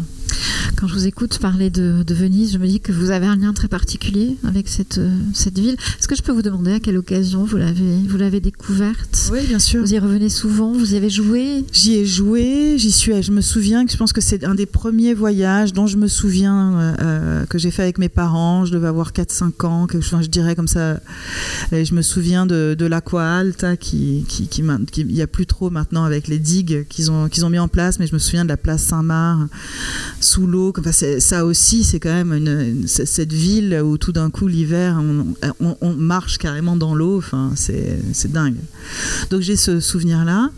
Quand 0.77 0.89
je 0.89 0.95
vous 0.95 1.07
écoute 1.07 1.39
parler 1.39 1.71
de, 1.71 2.05
Venise, 2.09 2.53
je 2.53 2.59
me 2.59 2.67
dis 2.67 2.81
que 2.81 2.93
vous 2.93 3.11
avez 3.11 3.27
un 3.27 3.37
lien 3.37 3.53
très 3.53 3.69
particulier 3.69 4.37
avec 4.47 4.69
cette, 4.69 5.01
cette 5.33 5.59
ville. 5.59 5.77
Est-ce 5.99 6.07
que 6.07 6.15
je 6.15 6.23
peux 6.23 6.33
vous 6.33 6.43
demander 6.43 6.73
à 6.73 6.81
quelle 6.81 6.99
occasion 6.99 7.45
vous 7.45 7.57
l'avez, 7.57 8.03
vous 8.07 8.17
l'avez 8.17 8.41
découverte? 8.41 9.31
Oui, 9.33 9.41
bien 9.47 9.59
sûr. 9.59 9.81
Vous 9.81 9.95
y 9.95 9.99
revenez 9.99 10.29
souvent? 10.29 10.73
Vous 10.73 10.95
y 10.95 10.97
avez 10.97 11.09
joué? 11.09 11.65
J'y 11.73 11.95
ai 11.95 12.07
joué, 12.07 12.75
j'y 12.77 12.93
suis. 12.93 13.23
Je 13.23 13.33
me 13.33 13.41
souviens 13.41 13.87
que 13.87 13.93
je 13.93 13.97
pense 13.97 14.13
que 14.13 14.21
c'est 14.21 14.45
un 14.45 14.55
des 14.55 14.67
premiers 14.67 15.15
voyages 15.15 15.73
dont 15.73 15.87
je 15.87 15.97
me 15.97 16.09
souviens 16.09 16.95
que 17.49 17.59
j'ai 17.59 17.71
fait 17.71 17.83
avec 17.83 17.99
mes 17.99 18.09
parents. 18.09 18.65
Je 18.65 18.73
devais 18.73 18.89
avoir 18.89 19.13
4-5 19.13 19.67
ans, 19.67 19.87
que, 19.87 20.01
je 20.01 20.29
dirais 20.29 20.55
comme 20.55 20.69
ça. 20.69 21.01
Et 21.73 21.85
je 21.85 21.95
me 21.95 22.03
souviens 22.03 22.47
de, 22.47 22.77
de 22.79 22.87
l'Aqua 22.87 23.39
Alta 23.39 23.77
qui, 23.77 24.25
qui, 24.29 24.49
qui, 24.49 24.63
il 24.97 25.07
n'y 25.07 25.23
a 25.23 25.27
plus 25.27 25.47
trop 25.47 25.71
maintenant 25.71 26.05
avec 26.05 26.29
les 26.29 26.39
digues 26.39 26.87
qu'ils 26.89 27.11
ont, 27.11 27.29
qu'ils 27.29 27.45
ont 27.45 27.51
mis 27.51 27.59
en 27.59 27.69
place, 27.69 27.99
mais 27.99 28.07
je 28.07 28.15
me 28.15 28.19
souviens 28.19 28.45
de 28.45 28.49
la 28.49 28.57
place 28.57 28.83
Saint-Marc 28.83 29.49
sous 30.21 30.47
l'eau. 30.47 30.73
Enfin, 30.79 30.93
ça 30.93 31.45
aussi, 31.45 31.85
c'est 31.85 32.01
quand 32.01 32.25
même 32.25 32.87
cette 32.87 33.33
ville 33.33 33.81
où 33.85 33.99
tout 33.99 34.13
d'un 34.13 34.31
coup 34.31 34.49
l'hiver, 34.49 35.01
on, 35.61 35.95
marche 35.95 36.39
carrément 36.39 36.77
dans 36.77 36.95
l'eau. 36.95 37.19
Enfin, 37.19 37.53
c'est, 37.55 38.31
dingue. 38.33 38.57
Donc 39.31 39.41
j'ai 39.41 39.57
ce 39.57 39.81
souvenir-là. 39.81 40.51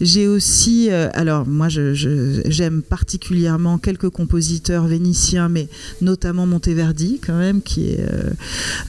J'ai 0.00 0.26
aussi, 0.26 0.90
euh, 0.90 1.08
alors 1.14 1.46
moi, 1.46 1.68
j'aime 1.68 2.82
particulièrement 2.82 3.78
quelques 3.78 4.10
compositeurs 4.10 4.86
vénitiens, 4.86 5.48
mais 5.48 5.68
notamment 6.00 6.46
Monteverdi 6.46 7.20
quand 7.24 7.38
même, 7.38 7.62
qui 7.62 7.88
est 7.90 8.00
euh, 8.00 8.30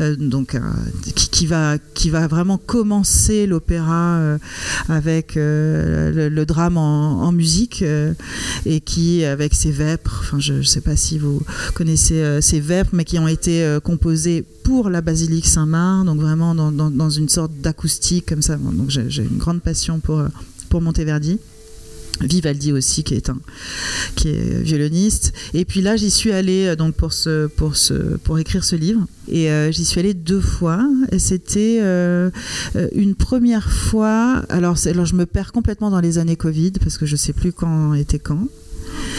euh, 0.01 0.15
donc 0.15 0.58
qui, 1.15 1.45
va 1.45 1.78
qui 1.93 2.10
va 2.10 2.28
vraiment 2.28 2.58
commencer 2.58 3.45
l'opéra 3.47 4.38
avec 4.89 5.34
le, 5.36 6.43
drame 6.45 6.78
en, 6.78 7.32
musique 7.32 7.84
et 8.65 8.82
qui 8.82 9.25
avec 9.25 9.54
ses 9.54 9.71
vêpres, 9.71 10.05
je 10.38 10.54
ne 10.54 10.63
sais 10.63 10.82
pas 10.82 10.96
si 10.96 11.18
vous 11.18 11.41
connaissez 11.74 12.39
ces 12.41 12.60
vêpres, 12.60 12.91
mais 12.94 13.06
qui 13.06 13.20
ont 13.20 13.28
été 13.28 13.78
composés 13.84 14.44
pour 14.63 14.89
la 14.89 15.02
basilique 15.02 15.46
Saint-Marc, 15.46 16.06
donc 16.06 16.20
vraiment 16.20 16.56
dans, 16.56 17.10
une 17.10 17.30
sorte 17.30 17.52
d'acoustique 17.62 18.26
comme 18.28 18.41
ça. 18.41 18.56
Donc 18.56 18.89
j'ai 18.89 19.24
une 19.24 19.38
grande 19.38 19.62
passion 19.62 20.00
pour, 20.00 20.24
pour 20.70 20.82
Monteverdi. 20.82 21.39
Vivaldi 22.22 22.72
aussi 22.72 23.04
qui 23.04 23.13
est 23.15 23.30
un 23.30 23.38
qui 24.15 24.30
est 24.30 24.62
violoniste. 24.62 25.34
Et 25.54 25.65
puis 25.65 25.82
là 25.82 25.98
j'y 25.98 26.10
suis 26.10 26.32
allée 26.32 26.68
euh, 26.68 26.76
donc 26.76 26.96
pour 26.96 27.12
pour 27.58 27.74
pour 28.24 28.39
écrire 28.39 28.63
ce 28.63 28.76
livre. 28.76 29.06
Et 29.28 29.52
euh, 29.52 29.72
j'y 29.72 29.84
suis 29.86 30.00
allée 30.00 30.13
deux 30.13 30.39
fois. 30.39 30.88
C'était 31.18 31.80
euh, 31.82 32.30
une 32.94 33.15
première 33.15 33.70
fois. 33.72 34.44
Alors 34.50 34.76
je 34.76 35.15
me 35.15 35.26
perds 35.26 35.52
complètement 35.52 35.89
dans 35.89 36.00
les 36.00 36.18
années 36.18 36.38
Covid 36.38 36.72
parce 36.72 36.98
que 36.98 37.06
je 37.06 37.15
sais 37.15 37.34
plus 37.34 37.52
quand 37.52 37.94
était 37.94 38.20
quand 38.20 38.48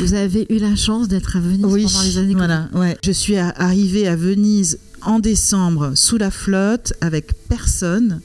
vous 0.01 0.15
avez 0.15 0.47
eu 0.51 0.59
la 0.59 0.77
chance 0.77 1.09
d'être 1.09 1.37
à 1.37 1.41
Venise 1.41 1.63
pendant 1.63 2.03
les 2.03 2.19
années 2.19 2.35
voilà, 2.35 2.69
ouais. 2.75 2.97
Je 3.05 3.13
suis 3.13 3.37
arrivée 3.37 4.07
à 4.07 4.17
Venise 4.17 4.79
en 5.03 5.19
décembre 5.21 5.93
sous 5.95 6.19
la 6.19 6.31
flotte 6.31 6.93
avec 7.01 7.33
personne 7.49 8.21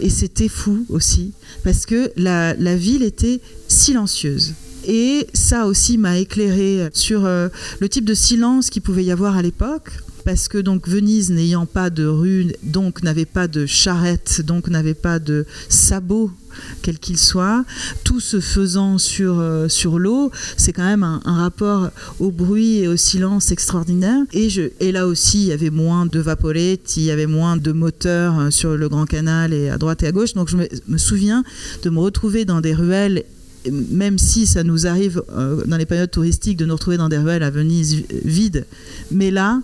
et 0.00 0.10
c'était 0.10 0.48
fou 0.48 0.86
aussi 0.88 1.32
parce 1.62 1.86
que 1.86 2.10
la, 2.16 2.54
la 2.54 2.76
ville 2.76 3.02
était 3.02 3.40
silencieuse. 3.68 4.54
Et 4.86 5.26
ça 5.32 5.66
aussi 5.66 5.96
m'a 5.96 6.18
éclairé 6.18 6.88
sur 6.92 7.24
euh, 7.24 7.48
le 7.80 7.88
type 7.88 8.04
de 8.04 8.14
silence 8.14 8.68
qu'il 8.68 8.82
pouvait 8.82 9.04
y 9.04 9.10
avoir 9.10 9.36
à 9.36 9.42
l'époque 9.42 9.90
parce 10.24 10.48
que 10.48 10.58
donc 10.58 10.88
Venise 10.88 11.30
n'ayant 11.30 11.66
pas 11.66 11.90
de 11.90 12.06
rue, 12.06 12.52
donc 12.62 13.02
n'avait 13.02 13.24
pas 13.26 13.46
de 13.46 13.66
charrette, 13.66 14.42
donc 14.44 14.68
n'avait 14.68 14.94
pas 14.94 15.18
de 15.18 15.46
sabots 15.68 16.30
quel 16.82 16.98
qu'il 16.98 17.18
soit, 17.18 17.64
tout 18.04 18.20
se 18.20 18.40
faisant 18.40 18.98
sur, 18.98 19.38
euh, 19.40 19.68
sur 19.68 19.98
l'eau, 19.98 20.30
c'est 20.56 20.72
quand 20.72 20.84
même 20.84 21.02
un, 21.02 21.20
rapport 21.24 21.90
au 22.20 22.30
bruit 22.30 22.78
et 22.78 22.88
au 22.88 22.96
silence 22.96 23.50
extraordinaire. 23.50 24.20
Et, 24.32 24.50
je, 24.50 24.62
là 24.92 25.06
aussi, 25.06 25.42
il 25.42 25.46
y 25.48 25.52
avait 25.52 25.70
moins 25.70 26.06
de 26.06 26.20
vaporettes, 26.20 26.96
il 26.96 27.04
y 27.04 27.10
avait 27.10 27.26
moins 27.26 27.56
de 27.56 27.72
moteurs 27.72 28.38
euh, 28.38 28.50
sur 28.50 28.76
le 28.76 28.88
Grand 28.88 29.06
Canal 29.06 29.52
et 29.52 29.68
à 29.68 29.78
droite 29.78 30.02
et 30.02 30.06
à 30.06 30.12
gauche. 30.12 30.34
Donc 30.34 30.48
je 30.48 30.56
me, 30.56 30.98
souviens 30.98 31.44
de 31.82 31.90
me 31.90 31.98
retrouver 31.98 32.44
dans 32.44 32.60
des 32.60 32.74
ruelles 32.74 33.24
même 33.70 34.18
si 34.18 34.46
ça 34.46 34.62
nous 34.62 34.86
arrive 34.86 35.22
euh, 35.34 35.64
dans 35.64 35.78
les 35.78 35.86
périodes 35.86 36.10
touristiques 36.10 36.58
de 36.58 36.66
nous 36.66 36.74
retrouver 36.74 36.98
dans 36.98 37.08
des 37.08 37.16
ruelles 37.16 37.42
à 37.42 37.50
Venise 37.50 38.02
vides, 38.22 38.66
mais 39.10 39.30
là, 39.30 39.62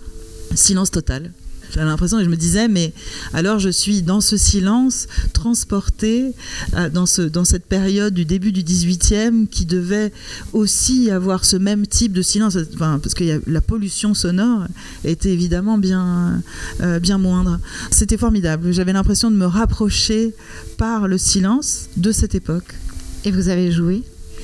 silence 0.55 0.89
total. 0.89 1.31
J'avais 1.73 1.85
l'impression 1.85 2.19
et 2.19 2.23
je 2.23 2.29
me 2.29 2.35
disais, 2.35 2.67
mais 2.67 2.93
alors 3.33 3.59
je 3.59 3.69
suis 3.69 4.01
dans 4.01 4.21
ce 4.21 4.37
silence 4.37 5.07
transporté 5.33 6.33
euh, 6.75 6.89
dans, 6.89 7.05
ce, 7.05 7.21
dans 7.21 7.45
cette 7.45 7.65
période 7.65 8.13
du 8.13 8.25
début 8.25 8.51
du 8.51 8.61
18e 8.63 9.47
qui 9.47 9.65
devait 9.65 10.11
aussi 10.53 11.09
avoir 11.09 11.45
ce 11.45 11.55
même 11.55 11.87
type 11.87 12.13
de 12.13 12.21
silence, 12.21 12.57
enfin, 12.73 12.99
parce 13.01 13.13
que 13.13 13.41
la 13.47 13.61
pollution 13.61 14.13
sonore 14.13 14.65
était 15.05 15.31
évidemment 15.31 15.77
bien, 15.77 16.43
euh, 16.81 16.99
bien 16.99 17.17
moindre. 17.17 17.59
C'était 17.89 18.17
formidable. 18.17 18.71
J'avais 18.71 18.93
l'impression 18.93 19.31
de 19.31 19.35
me 19.35 19.45
rapprocher 19.45 20.33
par 20.77 21.07
le 21.07 21.17
silence 21.17 21.87
de 21.97 22.11
cette 22.11 22.35
époque. 22.35 22.75
Et 23.23 23.31
vous 23.31 23.49
avez 23.49 23.71
joué? 23.71 24.03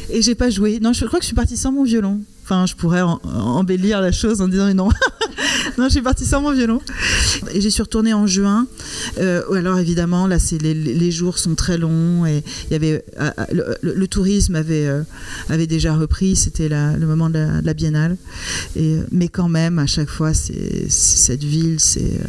Et 0.10 0.22
j'ai 0.22 0.36
pas 0.36 0.50
joué. 0.50 0.80
Non, 0.80 0.94
je 0.94 1.06
crois 1.06 1.20
que 1.20 1.24
je 1.24 1.28
suis 1.28 1.36
partie 1.36 1.58
sans 1.58 1.72
mon 1.72 1.84
violon. 1.84 2.22
Enfin, 2.50 2.66
je 2.66 2.76
pourrais 2.76 3.02
embellir 3.02 4.00
la 4.00 4.14
chose 4.14 4.40
en 4.40 4.48
disant 4.48 4.74
non. 4.74 4.88
non, 5.78 5.88
je 5.88 5.90
suis 5.90 6.02
partie 6.02 6.24
sans 6.24 6.42
mon 6.42 6.54
violon. 6.54 6.80
Et 7.52 7.60
j'y 7.60 7.70
suis 7.70 7.84
retournée 7.84 8.14
en 8.14 8.26
juin. 8.26 8.68
Euh, 9.18 9.44
alors 9.54 9.78
évidemment, 9.80 10.28
les, 10.28 11.12
jours 11.12 11.40
sont 11.40 11.56
très 11.56 11.78
longs 11.78 12.26
et 12.26 12.46
il 12.70 12.72
y 12.72 12.76
avait 12.78 13.04
euh, 13.20 13.32
euh, 13.38 13.74
le, 13.82 14.08
tourisme 14.08 14.56
avait 14.56 14.90
avait 15.50 15.68
déjà 15.68 15.94
repris. 15.94 16.38
C'était 16.38 16.70
le 16.70 17.06
moment 17.06 17.30
de 17.30 17.46
la, 17.62 17.74
biennale. 17.74 18.16
Et 18.78 18.96
mais 19.12 19.28
quand 19.28 19.50
même, 19.50 19.78
à 19.78 19.86
chaque 19.86 20.10
fois, 20.10 20.32
cette 20.34 21.44
ville, 21.44 21.82
c'est 21.82 22.22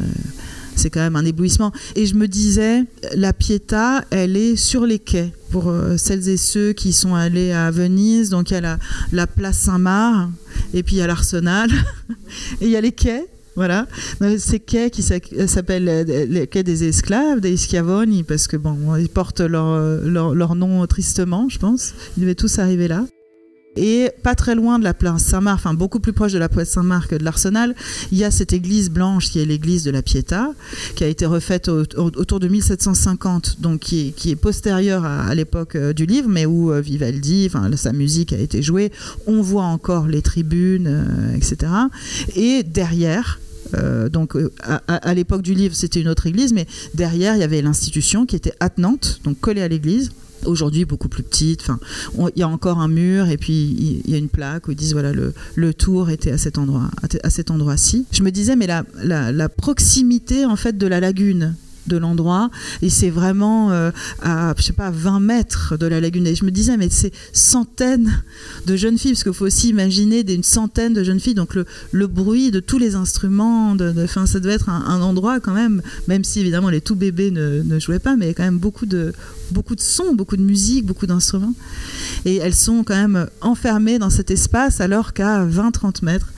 c'est 0.79 0.91
quand 0.91 1.01
même 1.01 1.17
un 1.17 1.25
éblouissement. 1.25 1.73
Et 1.97 2.07
je 2.07 2.15
me 2.15 2.29
disais, 2.29 2.85
la 3.15 3.33
Pietà, 3.33 4.05
elle 4.11 4.37
est 4.37 4.57
sur 4.57 4.87
les 4.87 4.99
quais. 4.99 5.33
Pour 5.51 5.69
euh, 5.69 5.97
celles 5.97 6.29
et 6.29 6.37
ceux 6.37 6.73
qui 6.73 6.93
sont 6.93 7.15
allés 7.15 7.53
à 7.53 7.71
Venise, 7.71 8.31
donc 8.31 8.51
il 8.51 8.55
y 8.55 8.57
a 8.57 8.61
la, 8.61 8.79
la 9.13 9.27
place 9.27 9.59
Saint-Marc, 9.59 10.31
et 10.75 10.83
puis 10.83 10.97
il 10.97 10.99
y 10.99 11.03
a 11.03 11.07
l'Arsenal, 11.07 11.71
et 12.61 12.67
il 12.67 12.71
y 12.71 12.77
a 12.77 12.81
les 12.81 12.93
quais. 12.93 13.27
Voilà, 13.57 13.89
ces 14.39 14.61
quais 14.61 14.89
qui 14.89 15.03
s'appellent 15.03 15.89
euh, 15.89 16.27
les 16.29 16.47
quais 16.47 16.63
des 16.63 16.85
esclaves, 16.85 17.41
des 17.41 17.57
Schiavoni, 17.57 18.23
parce 18.23 18.47
que 18.47 18.57
bon, 18.57 18.95
ils 18.95 19.09
portent 19.09 19.41
leur, 19.41 20.05
leur 20.05 20.55
nom 20.55 20.87
tristement, 20.87 21.49
je 21.49 21.59
pense. 21.59 21.93
Ils 22.17 22.21
devaient 22.21 22.37
tous 22.37 22.61
arriver 22.61 22.87
là. 22.87 23.05
Et 23.77 24.11
pas 24.23 24.35
très 24.35 24.55
loin 24.55 24.79
de 24.79 24.85
la 24.85 24.95
place 24.95 25.23
Saint-Marc, 25.23 25.59
enfin 25.59 25.75
beaucoup 25.75 26.01
plus 26.01 26.13
proche 26.13 26.33
de 26.33 26.39
la 26.39 26.49
place 26.49 26.71
Saint-Marc 26.71 27.11
que 27.11 27.15
de 27.15 27.23
l'Arsenal, 27.23 27.75
il 28.11 28.19
y 28.19 28.25
a 28.25 28.31
cette 28.31 28.53
église 28.53 28.91
blanche 28.91 29.31
qui 29.31 29.39
est 29.39 29.45
l'église 29.45 29.85
de 29.85 29.91
la 29.91 30.03
Pietà, 30.03 30.53
qui 30.97 31.05
a 31.05 31.07
été 31.07 31.27
refaite 31.27 31.69
autour 31.69 32.41
de 32.41 32.49
1750, 32.49 33.61
donc 33.61 33.81
qui 33.81 34.15
est, 34.27 34.37
postérieure 34.37 35.05
à, 35.05 35.35
l'époque 35.35 35.77
euh, 35.77 35.93
du 35.93 36.07
livre, 36.07 36.29
mais 36.29 36.47
où 36.47 36.73
euh, 36.73 36.81
Vivaldi, 36.81 37.47
enfin 37.49 37.71
sa 37.77 37.93
musique 37.93 38.33
a 38.33 38.39
été 38.39 38.63
jouée. 38.63 38.91
On 39.27 39.43
voit 39.43 39.65
encore 39.65 40.07
les 40.07 40.23
tribunes, 40.23 40.87
euh, 40.89 41.37
etc. 41.37 41.71
Et 42.35 42.63
derrière, 42.63 43.41
donc 44.11 44.35
à, 44.87 45.15
l'époque 45.15 45.43
du 45.43 45.53
livre, 45.53 45.75
c'était 45.75 46.01
une 46.01 46.09
autre 46.09 46.27
église, 46.27 46.55
mais 46.55 46.67
derrière, 46.95 47.37
il 47.37 47.41
y 47.41 47.43
avait 47.43 47.61
l'institution 47.61 48.25
qui 48.25 48.35
était 48.35 48.55
attenante, 48.61 49.21
donc 49.25 49.39
collée 49.41 49.61
à 49.61 49.69
l'église. 49.69 50.11
Aujourd'hui, 50.45 50.85
beaucoup 50.85 51.09
plus 51.09 51.23
petite. 51.23 51.61
Enfin, 51.63 51.79
il 52.35 52.41
y 52.41 52.43
a 52.43 52.49
encore 52.49 52.79
un 52.79 52.89
mur 52.89 53.29
et 53.29 53.37
puis 53.37 54.03
il 54.05 54.11
y 54.11 54.15
a 54.15 54.19
une 54.19 54.29
plaque 54.29 54.69
où 54.69 54.73
ils 54.73 54.77
disent 54.77 54.93
voilà 54.93 55.13
le, 55.13 55.35
le 55.55 55.75
tour 55.75 56.11
était 56.11 56.31
à 56.31 56.39
cet 56.39 56.59
endroit, 56.59 56.91
à 57.23 57.31
cet 57.31 57.51
endroit-ci. 57.51 58.07
Je 58.13 58.23
me 58.23 58.31
disais 58.31 58.57
mais 58.57 58.67
la, 58.67 58.85
la, 59.03 59.33
la 59.33 59.49
proximité 59.49 60.45
en 60.45 60.57
fait 60.57 60.77
de 60.79 60.87
la 60.87 61.01
lagune 61.01 61.55
de 61.89 61.97
l'endroit. 61.97 62.51
Et 62.83 62.91
c'est 62.91 63.11
vraiment 63.11 63.71
euh, 63.73 63.91
à 64.23 64.55
je 64.57 64.63
sais 64.63 64.73
pas 64.73 64.91
20 64.91 65.21
mètres 65.21 65.77
de 65.77 65.87
la 65.87 66.01
lagune. 66.01 66.27
Et 66.27 66.35
je 66.35 66.45
me 66.45 66.51
disais 66.51 66.77
mais 66.77 66.89
c'est 66.91 67.13
centaines 67.33 68.23
de 68.67 68.77
jeunes 68.77 68.99
filles 68.99 69.13
parce 69.13 69.25
qu'il 69.25 69.33
faut 69.33 69.47
aussi 69.47 69.69
imaginer 69.69 70.21
une 70.33 70.43
centaine 70.43 70.93
de 70.93 71.03
jeunes 71.03 71.21
filles. 71.21 71.35
Donc 71.35 71.55
le, 71.55 71.65
le 71.93 72.07
bruit 72.07 72.51
de 72.51 72.61
tous 72.61 72.79
les 72.79 72.95
instruments 72.95 73.75
de, 73.75 73.93
de 73.93 74.07
fin, 74.07 74.27
ça 74.27 74.41
devait 74.41 74.55
être 74.55 74.69
un, 74.69 74.99
endroit 74.99 75.41
quand 75.41 75.55
même 75.55 75.81
même 76.09 76.25
si 76.25 76.41
évidemment 76.41 76.71
les 76.71 76.81
tout 76.81 76.97
bébés 76.97 77.31
ne, 77.31 77.63
ne 77.63 77.79
jouaient 77.79 77.99
pas 77.99 78.17
mais 78.17 78.35
quand 78.35 78.43
même 78.43 78.59
beaucoup 78.59 78.85
de 78.85 79.13
beaucoup 79.53 79.77
de 79.77 79.81
sons 79.81 80.15
beaucoup 80.15 80.37
de 80.37 80.43
musique 80.43 80.85
beaucoup 80.85 81.07
d'instruments. 81.07 81.55
Et 82.25 82.37
elles 82.37 82.55
sont 82.55 82.85
quand 82.85 82.97
même 82.97 83.29
enfermées 83.41 83.99
dans 83.99 84.11
cet 84.11 84.31
espace 84.31 84.81
alors 84.81 85.13
qu'à 85.13 85.45
20-30 85.45 86.05
mètres 86.05 86.29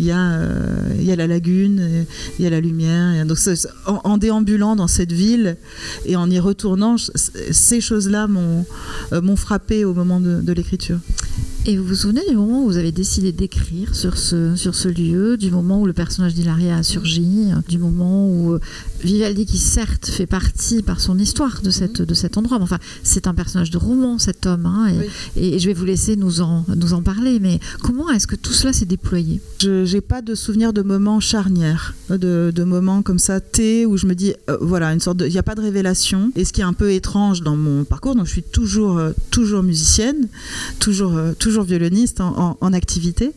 il 0.00 0.06
y, 0.06 0.10
a, 0.10 0.18
euh, 0.18 0.94
il 0.98 1.04
y 1.04 1.12
a 1.12 1.16
la 1.16 1.26
lagune, 1.26 2.06
il 2.38 2.44
y 2.44 2.46
a 2.46 2.50
la 2.50 2.60
lumière. 2.60 3.24
donc, 3.26 3.38
en, 3.86 4.18
déambulant 4.18 4.76
dans 4.76 4.88
cette 4.88 5.12
ville 5.12 5.56
et 6.06 6.16
en 6.16 6.30
y 6.30 6.38
retournant, 6.38 6.96
ces 7.50 7.80
choses-là 7.80 8.26
m'ont 8.26 8.64
euh, 9.12 9.36
frappé 9.36 9.84
au 9.84 9.94
moment 9.94 10.20
de, 10.20 10.52
l'écriture. 10.52 10.98
Et 11.66 11.78
vous 11.78 11.84
vous 11.84 11.94
souvenez 11.94 12.20
du 12.28 12.36
moment 12.36 12.62
où 12.62 12.66
vous 12.66 12.76
avez 12.76 12.92
décidé 12.92 13.32
d'écrire 13.32 13.94
sur 13.94 14.18
ce, 14.18 14.54
sur 14.54 14.74
ce 14.74 14.86
lieu, 14.86 15.38
du 15.38 15.50
moment 15.50 15.80
où 15.80 15.86
le 15.86 15.94
personnage 15.94 16.34
d'Hilaria 16.34 16.76
a 16.76 16.82
surgi, 16.82 17.52
du 17.70 17.78
moment 17.78 18.28
où 18.28 18.52
euh, 18.52 18.60
Vivaldi, 19.02 19.46
qui 19.46 19.56
certes 19.56 20.06
fait 20.06 20.26
partie 20.26 20.82
par 20.82 21.00
son 21.00 21.18
histoire 21.18 21.62
de, 21.62 21.70
cette, 21.70 22.02
de 22.02 22.12
cet 22.12 22.36
endroit, 22.36 22.58
mais 22.58 22.64
enfin, 22.64 22.80
c'est 23.02 23.26
un 23.26 23.32
personnage 23.32 23.70
de 23.70 23.78
roman, 23.78 24.18
cet 24.18 24.44
homme, 24.44 24.66
hein, 24.66 24.92
et, 25.36 25.54
et, 25.54 25.58
je 25.58 25.66
vais 25.66 25.72
vous 25.72 25.86
laisser 25.86 26.16
nous 26.16 26.42
en, 26.42 26.66
nous 26.76 26.92
en 26.92 27.00
parler, 27.00 27.40
mais 27.40 27.58
comment 27.82 28.10
est-ce 28.10 28.26
que 28.26 28.36
tout 28.36 28.52
cela 28.52 28.74
s'est 28.74 28.84
déployé? 28.84 29.40
Je 29.62 29.90
n'ai 29.90 30.02
pas 30.02 30.20
de 30.20 30.34
souvenir 30.34 30.74
de 30.74 30.82
moments 30.82 31.18
charnières, 31.18 31.94
de, 32.10 32.52
de 32.54 32.64
moments 32.64 33.00
comme 33.00 33.18
ça, 33.18 33.40
T, 33.40 33.86
où 33.86 33.96
je 33.96 34.06
me 34.06 34.14
dis, 34.14 34.34
euh, 34.50 34.58
voilà, 34.60 34.92
une 34.92 35.00
sorte. 35.00 35.22
Il 35.22 35.32
n'y 35.32 35.38
a 35.38 35.42
pas 35.42 35.54
de 35.54 35.62
révélation. 35.62 36.30
Et 36.36 36.44
ce 36.44 36.52
qui 36.52 36.60
est 36.60 36.64
un 36.64 36.74
peu 36.74 36.92
étrange 36.92 37.40
dans 37.40 37.56
mon 37.56 37.84
parcours, 37.84 38.14
donc 38.14 38.26
je 38.26 38.32
suis 38.32 38.42
toujours, 38.42 38.98
euh, 38.98 39.12
toujours 39.30 39.62
musicienne, 39.62 40.28
toujours, 40.78 41.18
toujours 41.38 41.53
violoniste 41.62 42.20
en, 42.20 42.72
activité. 42.72 43.32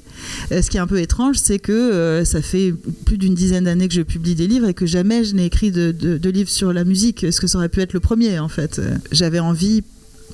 Euh, 0.51 0.61
ce 0.61 0.69
qui 0.69 0.77
est 0.77 0.79
un 0.79 0.87
peu 0.87 0.99
étrange, 0.99 1.37
c'est 1.37 1.59
que 1.59 1.71
euh, 1.71 2.25
ça 2.25 2.41
fait 2.41 2.73
plus 3.05 3.17
d'une 3.17 3.35
dizaine 3.35 3.65
d'années 3.65 3.87
que 3.87 3.93
je 3.93 4.01
publie 4.01 4.35
des 4.35 4.47
livres 4.47 4.67
et 4.67 4.73
que 4.73 4.85
jamais 4.85 5.23
je 5.23 5.35
n'ai 5.35 5.45
écrit 5.45 5.71
de, 5.71 5.91
de, 5.91 6.29
livres 6.29 6.49
sur 6.49 6.73
la 6.73 6.83
musique, 6.83 7.25
ce 7.31 7.39
que 7.39 7.47
ça 7.47 7.57
aurait 7.57 7.69
pu 7.69 7.81
être 7.81 7.93
le 7.93 7.99
premier 7.99 8.39
en 8.39 8.49
fait? 8.49 8.81
J'avais 9.11 9.39
envie 9.39 9.83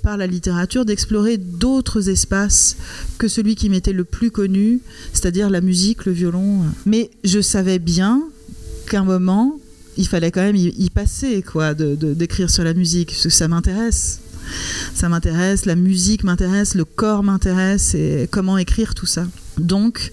par 0.03 0.17
la 0.17 0.27
littérature 0.27 0.85
d'explorer 0.85 1.37
d'autres 1.37 2.09
espaces 2.09 2.75
que 3.17 3.27
celui 3.27 3.55
qui 3.55 3.69
m'était 3.69 3.93
le 3.93 4.03
plus 4.03 4.31
connu, 4.31 4.81
c'est-à-dire 5.13 5.49
la 5.49 5.61
musique, 5.61 6.05
le 6.05 6.11
violon. 6.11 6.61
Mais 6.85 7.09
je 7.23 7.41
savais 7.41 7.79
bien 7.79 8.21
qu'à 8.89 8.99
un 8.99 9.05
moment, 9.05 9.59
il 9.97 10.07
fallait 10.07 10.31
quand 10.31 10.41
même 10.41 10.55
y, 10.55 10.89
passer, 10.89 11.41
quoi, 11.41 11.73
d'écrire 11.73 12.49
sur 12.49 12.63
la 12.63 12.73
musique, 12.73 13.09
parce 13.09 13.23
que 13.23 13.29
ça 13.29 13.47
m'intéresse 13.47 14.19
ça 14.93 15.09
m'intéresse, 15.09 15.65
la 15.65 15.75
musique 15.75 16.23
m'intéresse, 16.23 16.75
le 16.75 16.85
corps 16.85 17.23
m'intéresse 17.23 17.95
et 17.95 18.27
comment 18.31 18.57
écrire 18.57 18.95
tout 18.95 19.05
ça. 19.05 19.25
Donc, 19.57 20.11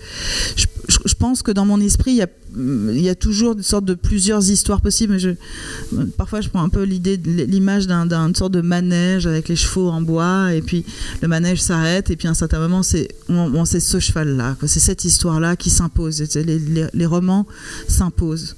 je, 0.57 1.15
pense 1.15 1.43
que 1.43 1.51
dans 1.51 1.65
mon 1.65 1.81
esprit, 1.81 2.21
il 2.57 3.01
y 3.01 3.09
a, 3.09 3.15
toujours 3.15 3.53
une 3.53 3.63
sorte 3.63 3.85
de 3.85 3.95
plusieurs 3.95 4.51
histoires 4.51 4.83
possibles. 4.83 5.19
Je, 5.19 5.31
parfois, 6.19 6.41
je 6.41 6.49
prends 6.51 6.63
un 6.63 6.69
peu 6.69 6.83
l'idée, 6.83 7.17
l'image 7.17 7.87
d'une 7.87 8.35
sorte 8.35 8.53
de 8.53 8.61
manège 8.61 9.27
avec 9.27 9.49
les 9.49 9.57
chevaux 9.57 9.89
en 9.89 10.03
bois, 10.03 10.53
et 10.53 10.61
puis 10.61 10.85
le 11.23 11.29
manège 11.29 11.63
s'arrête, 11.63 12.11
et 12.11 12.17
puis 12.17 12.29
à 12.29 12.33
un 12.33 12.35
certain 12.35 12.59
moment, 12.59 12.83
c'est 12.83 13.09
ce 13.81 13.99
cheval-là, 13.99 14.57
c'est 14.67 14.81
cette 14.81 15.05
histoire-là 15.05 15.57
qui 15.57 15.71
s'impose. 15.71 16.23
Les 16.93 17.07
romans 17.07 17.47
s'imposent. 17.89 18.57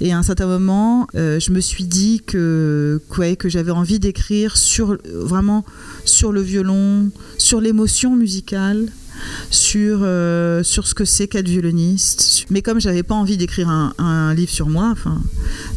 Et 0.00 0.12
à 0.12 0.18
un 0.18 0.22
certain 0.22 0.46
moment, 0.46 1.06
euh, 1.14 1.40
je 1.40 1.50
me 1.52 1.60
suis 1.60 1.84
dit 1.84 2.22
que, 2.26 3.00
que 3.38 3.48
j'avais 3.48 3.70
envie 3.70 3.98
d'écrire 3.98 4.56
sur, 4.56 4.98
vraiment 5.12 5.64
sur 6.04 6.32
le 6.32 6.40
violon, 6.40 7.10
sur 7.38 7.60
l'émotion 7.60 8.16
musicale, 8.16 8.88
sur, 9.50 10.00
euh, 10.02 10.62
sur 10.62 10.86
ce 10.86 10.94
que 10.94 11.04
c'est 11.04 11.28
qu'être 11.28 11.48
violoniste. 11.48 12.46
Mais 12.50 12.62
comme 12.62 12.80
j'avais 12.80 13.02
pas 13.02 13.14
envie 13.14 13.36
d'écrire 13.36 13.68
un, 13.68 14.34
livre 14.34 14.50
sur 14.50 14.68
moi, 14.68 14.94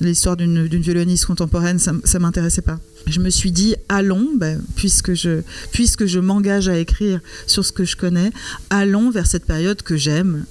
l'histoire 0.01 0.37
d'une 0.37 0.67
violoniste 0.67 1.25
contemporaine, 1.25 1.79
ça, 1.79 1.93
ça 2.03 2.19
m'intéressait 2.19 2.61
pas 2.61 2.79
je 3.07 3.19
me 3.19 3.29
suis 3.29 3.51
dit 3.51 3.75
allons, 3.89 4.29
ben, 4.35 4.61
puisque 4.75 5.13
je, 5.13 5.41
puisque 5.71 6.05
je 6.05 6.19
m'engage 6.19 6.67
à 6.69 6.77
écrire 6.77 7.19
sur 7.47 7.65
ce 7.65 7.71
que 7.71 7.85
je 7.85 7.95
connais, 7.95 8.31
allons 8.69 9.09
vers 9.09 9.27
cette 9.27 9.45
période 9.45 9.81
que 9.81 9.97
j'aime, 9.97 10.45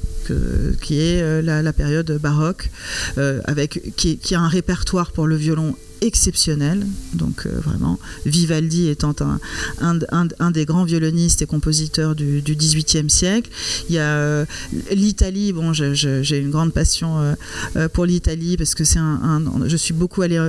qui 0.81 1.01
est 1.01 1.23
euh, 1.23 1.43
la, 1.43 1.73
période 1.73 2.11
baroque, 2.21 2.71
euh, 3.19 3.41
avec, 3.45 3.95
qui, 3.97 4.19
qui, 4.19 4.35
a 4.35 4.41
un 4.41 4.49
répertoire 4.49 5.13
pour 5.13 5.27
le 5.27 5.37
violon 5.37 5.75
exceptionnel. 6.01 6.87
Donc 7.15 7.47
euh, 7.47 7.61
vraiment, 7.61 7.99
Vivaldi 8.27 8.89
étant 8.89 9.15
un, 9.21 9.99
un, 10.39 10.51
des 10.51 10.65
grands 10.65 10.85
violonistes 10.85 11.43
et 11.43 11.47
compositeurs 11.47 12.15
du, 12.15 12.43
XVIIIe 12.43 13.11
siècle. 13.11 13.51
Il 13.89 13.95
y 13.95 13.99
a 13.99 14.17
euh, 14.17 14.45
l'Italie. 14.93 15.53
Bon, 15.53 15.73
j'ai 15.73 16.39
une 16.39 16.51
grande 16.51 16.73
passion 16.73 17.35
euh, 17.77 17.89
pour 17.89 18.07
l'Italie 18.07 18.57
parce 18.57 18.75
que 18.75 18.85
c'est 18.85 18.99
un, 18.99 19.43
Je 19.67 19.77
suis 19.77 19.95
beaucoup 19.95 20.23
allée 20.23 20.41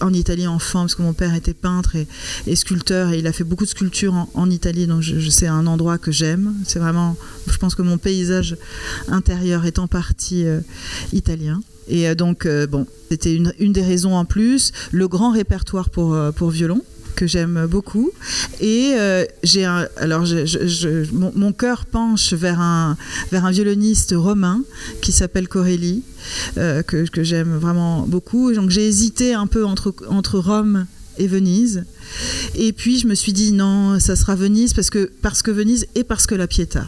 en 0.00 0.12
Italie 0.12 0.46
enfant 0.46 0.80
parce 0.80 0.94
que 0.94 1.02
mon 1.02 1.12
père 1.12 1.34
était 1.34 1.54
peintre 1.54 1.96
et, 2.46 2.56
sculpteur 2.56 3.12
et 3.12 3.18
il 3.18 3.26
a 3.26 3.32
fait 3.32 3.44
beaucoup 3.44 3.64
de 3.64 3.70
sculptures 3.70 4.26
en, 4.34 4.50
Italie. 4.50 4.86
Donc 4.86 5.02
je, 5.02 5.28
c'est 5.30 5.48
un 5.48 5.66
endroit 5.66 5.98
que 5.98 6.12
j'aime. 6.12 6.54
C'est 6.64 6.78
vraiment. 6.78 7.16
Je 7.48 7.56
pense 7.58 7.74
que 7.74 7.82
mon 7.82 7.98
paysage 7.98 8.56
intérieur 9.08 9.66
est 9.66 9.78
en 9.78 9.86
partie 9.86 10.44
italien. 11.12 11.60
Et 11.88 12.08
euh, 12.08 12.14
donc, 12.14 12.46
euh, 12.46 12.66
bon, 12.66 12.86
c'était 13.10 13.34
une, 13.34 13.72
des 13.72 13.82
raisons 13.82 14.14
en 14.14 14.24
plus. 14.24 14.72
Le 14.92 15.08
grand 15.08 15.30
répertoire 15.30 15.90
pour, 15.90 16.14
euh, 16.14 16.32
pour 16.32 16.50
violon 16.50 16.82
que 17.14 17.26
j'aime 17.26 17.66
beaucoup. 17.66 18.10
Et 18.60 18.92
j'ai 19.42 19.64
alors 19.64 20.26
mon, 21.12 21.52
cœur 21.54 21.86
penche 21.86 22.34
vers 22.34 22.60
un, 22.60 22.98
vers 23.32 23.46
un 23.46 23.50
violoniste 23.50 24.12
romain 24.14 24.60
qui 25.00 25.12
s'appelle 25.12 25.48
Corelli, 25.48 26.02
que, 26.56 27.08
que 27.08 27.24
j'aime 27.24 27.56
vraiment 27.56 28.02
beaucoup. 28.06 28.52
Donc 28.52 28.68
j'ai 28.68 28.86
hésité 28.86 29.32
un 29.32 29.46
peu 29.46 29.64
entre, 29.64 29.94
entre 30.10 30.38
Rome 30.38 30.84
et 31.16 31.26
Venise. 31.26 31.84
Et 32.54 32.74
puis 32.74 32.98
je 32.98 33.06
me 33.06 33.14
suis 33.14 33.32
dit 33.32 33.52
non, 33.52 33.98
ça 33.98 34.14
sera 34.14 34.34
Venise 34.34 34.74
parce 34.74 34.90
que, 34.90 35.10
parce 35.22 35.40
que 35.40 35.50
Venise 35.50 35.86
et 35.94 36.04
parce 36.04 36.26
que 36.26 36.34
la 36.34 36.46
Pietà 36.46 36.84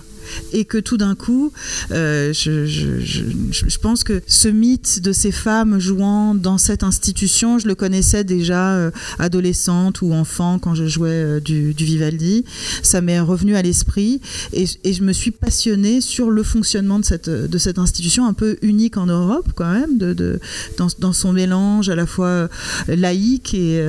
et 0.53 0.65
que 0.65 0.79
tout 0.79 0.97
d'un 0.97 1.15
coup, 1.15 1.53
euh, 1.91 2.33
je, 2.33 3.79
pense 3.79 4.05
que 4.05 4.23
ce 4.27 4.49
mythe 4.49 5.01
de 5.03 5.13
ces 5.13 5.33
femmes 5.33 5.79
jouant 5.79 6.35
dans 6.35 6.59
cette 6.59 6.83
institution, 6.83 7.59
je 7.59 7.67
le 7.69 7.75
connaissais 7.75 8.25
déjà 8.25 8.73
euh, 8.73 8.91
adolescente 9.19 10.03
ou 10.03 10.13
enfant 10.13 10.59
quand 10.59 10.75
je 10.75 10.87
jouais 10.87 11.11
euh, 11.11 11.41
du, 11.41 11.73
Vivaldi. 11.73 12.45
Ça 12.83 13.01
m'est 13.01 13.21
revenu 13.21 13.57
à 13.57 13.63
l'esprit 13.63 14.21
et, 14.53 14.67
je 14.67 15.03
me 15.03 15.13
suis 15.13 15.31
passionnée 15.31 16.01
sur 16.01 16.31
le 16.31 16.43
fonctionnement 16.43 16.99
de 16.99 17.05
cette, 17.05 17.79
institution 17.79 18.27
un 18.27 18.33
peu 18.33 18.57
unique 18.63 18.97
en 18.97 19.07
Europe 19.07 19.49
quand 19.55 19.71
même, 19.71 19.99
dans, 19.99 21.13
son 21.13 21.33
mélange 21.33 21.89
à 21.89 21.95
la 21.95 22.07
fois 22.07 22.49
laïque 22.89 23.55
et 23.55 23.81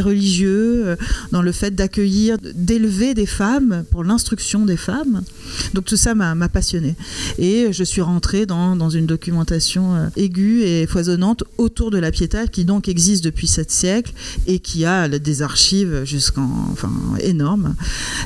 religieux, 0.00 0.96
dans 1.30 1.42
le 1.42 1.52
fait 1.52 1.74
d'accueillir, 1.74 2.36
d'élever 2.54 3.14
des 3.14 3.26
femmes 3.26 3.84
pour 3.90 4.04
l'instruction 4.04 4.64
des 4.66 4.76
femmes. 4.76 5.22
Donc 5.74 5.84
tout 5.86 5.96
ça 5.96 6.14
m'a 6.14 6.48
passionné. 6.48 6.94
Et 7.38 7.72
je 7.72 7.84
suis 7.84 8.02
rentrée 8.02 8.46
dans, 8.46 8.90
une 8.90 9.06
documentation 9.06 9.94
euh, 9.94 10.08
aiguë 10.16 10.62
et 10.64 10.86
foisonnante 10.86 11.44
autour 11.56 11.90
de 11.90 11.98
la 11.98 12.10
Pietà, 12.10 12.46
qui 12.46 12.64
donc 12.64 12.88
existe 12.88 13.24
depuis 13.24 13.46
sept 13.46 13.70
siècles 13.70 14.12
et 14.46 14.58
qui 14.58 14.84
a 14.84 15.08
des 15.08 15.42
archives 15.42 16.02
jusqu'en 16.04 16.48
enfin 16.70 16.90
énormes, 17.20 17.74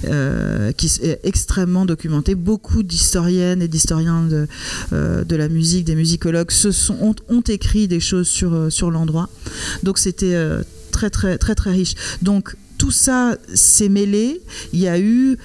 euh, 0.07 0.73
qui 0.73 0.91
est 1.03 1.21
extrêmement 1.25 1.85
documentée. 1.85 2.35
Beaucoup 2.35 2.83
d'historiennes 2.83 3.63
et 3.63 3.69
d'historiens 3.69 4.23
de, 4.23 4.49
euh, 4.93 5.25
la 5.29 5.49
musique, 5.49 5.85
des 5.85 5.95
musicologues, 5.95 6.51
se 6.51 6.73
sont, 6.73 7.15
ont, 7.29 7.41
écrit 7.43 7.87
des 7.87 8.01
choses 8.01 8.27
sur, 8.27 8.73
sur 8.73 8.91
l'endroit. 8.91 9.29
Donc 9.83 9.99
c'était 9.99 10.37
très 10.91 11.11
très 11.11 11.37
très 11.39 11.55
très 11.55 11.71
riche. 11.71 11.95
Donc 12.23 12.57
tout 12.79 12.91
ça 12.91 13.37
s'est 13.55 13.91
mêlé. 13.91 14.41
Il 14.73 14.81
y 14.81 14.89
a 14.89 14.99
eu 14.99 15.37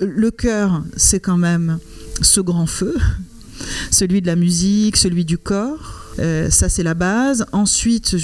le 0.00 0.30
cœur, 0.30 0.82
c'est 0.96 1.20
quand 1.20 1.36
même 1.36 1.78
ce 2.20 2.40
grand 2.40 2.66
feu, 2.66 2.96
celui 3.90 4.20
de 4.22 4.26
la 4.26 4.36
musique, 4.36 4.96
celui 4.96 5.24
du 5.24 5.38
corps. 5.38 6.05
Euh, 6.18 6.50
ça, 6.50 6.68
c'est 6.68 6.82
la 6.82 6.94
base. 6.94 7.46
Ensuite, 7.52 8.16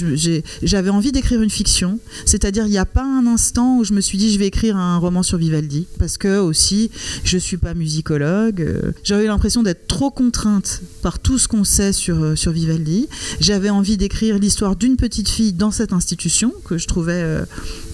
j'avais 0.63 0.91
envie 0.91 1.13
d'écrire 1.13 1.43
une 1.43 1.51
fiction. 1.51 1.99
C'est-à-dire, 2.25 2.67
il 2.67 2.71
n'y 2.71 2.79
a 2.79 2.87
pas 2.87 3.05
un 3.05 3.27
instant 3.27 3.79
où 3.79 3.85
je 3.85 3.93
me 3.93 4.01
suis 4.01 4.19
dit, 4.19 4.33
je 4.33 4.39
vais 4.39 4.47
écrire 4.47 4.77
un 4.77 4.99
roman 4.99 5.23
sur 5.23 5.39
Vivaldi. 5.39 5.87
Parce 5.99 6.19
que, 6.19 6.39
aussi, 6.39 6.91
je 7.25 7.37
ne 7.37 7.41
suis 7.41 7.57
pas 7.57 7.75
musicologue. 7.75 8.61
Euh, 8.63 8.93
j'avais 9.05 9.27
l'impression 9.27 9.63
d'être 9.63 9.87
trop 9.87 10.11
contrainte 10.11 10.83
par 11.03 11.19
tout 11.19 11.39
ce 11.39 11.49
qu'on 11.49 11.65
sait 11.65 11.93
sur, 11.93 12.37
sur 12.37 12.53
Vivaldi. 12.53 13.09
J'avais 13.41 13.71
envie 13.71 13.97
d'écrire 13.97 14.39
l'histoire 14.39 14.77
d'une 14.77 14.97
petite 14.97 15.29
fille 15.29 15.53
dans 15.53 15.71
cette 15.71 15.93
institution 15.93 16.53
que 16.65 16.79
je 16.79 16.87
trouvais 16.87 17.43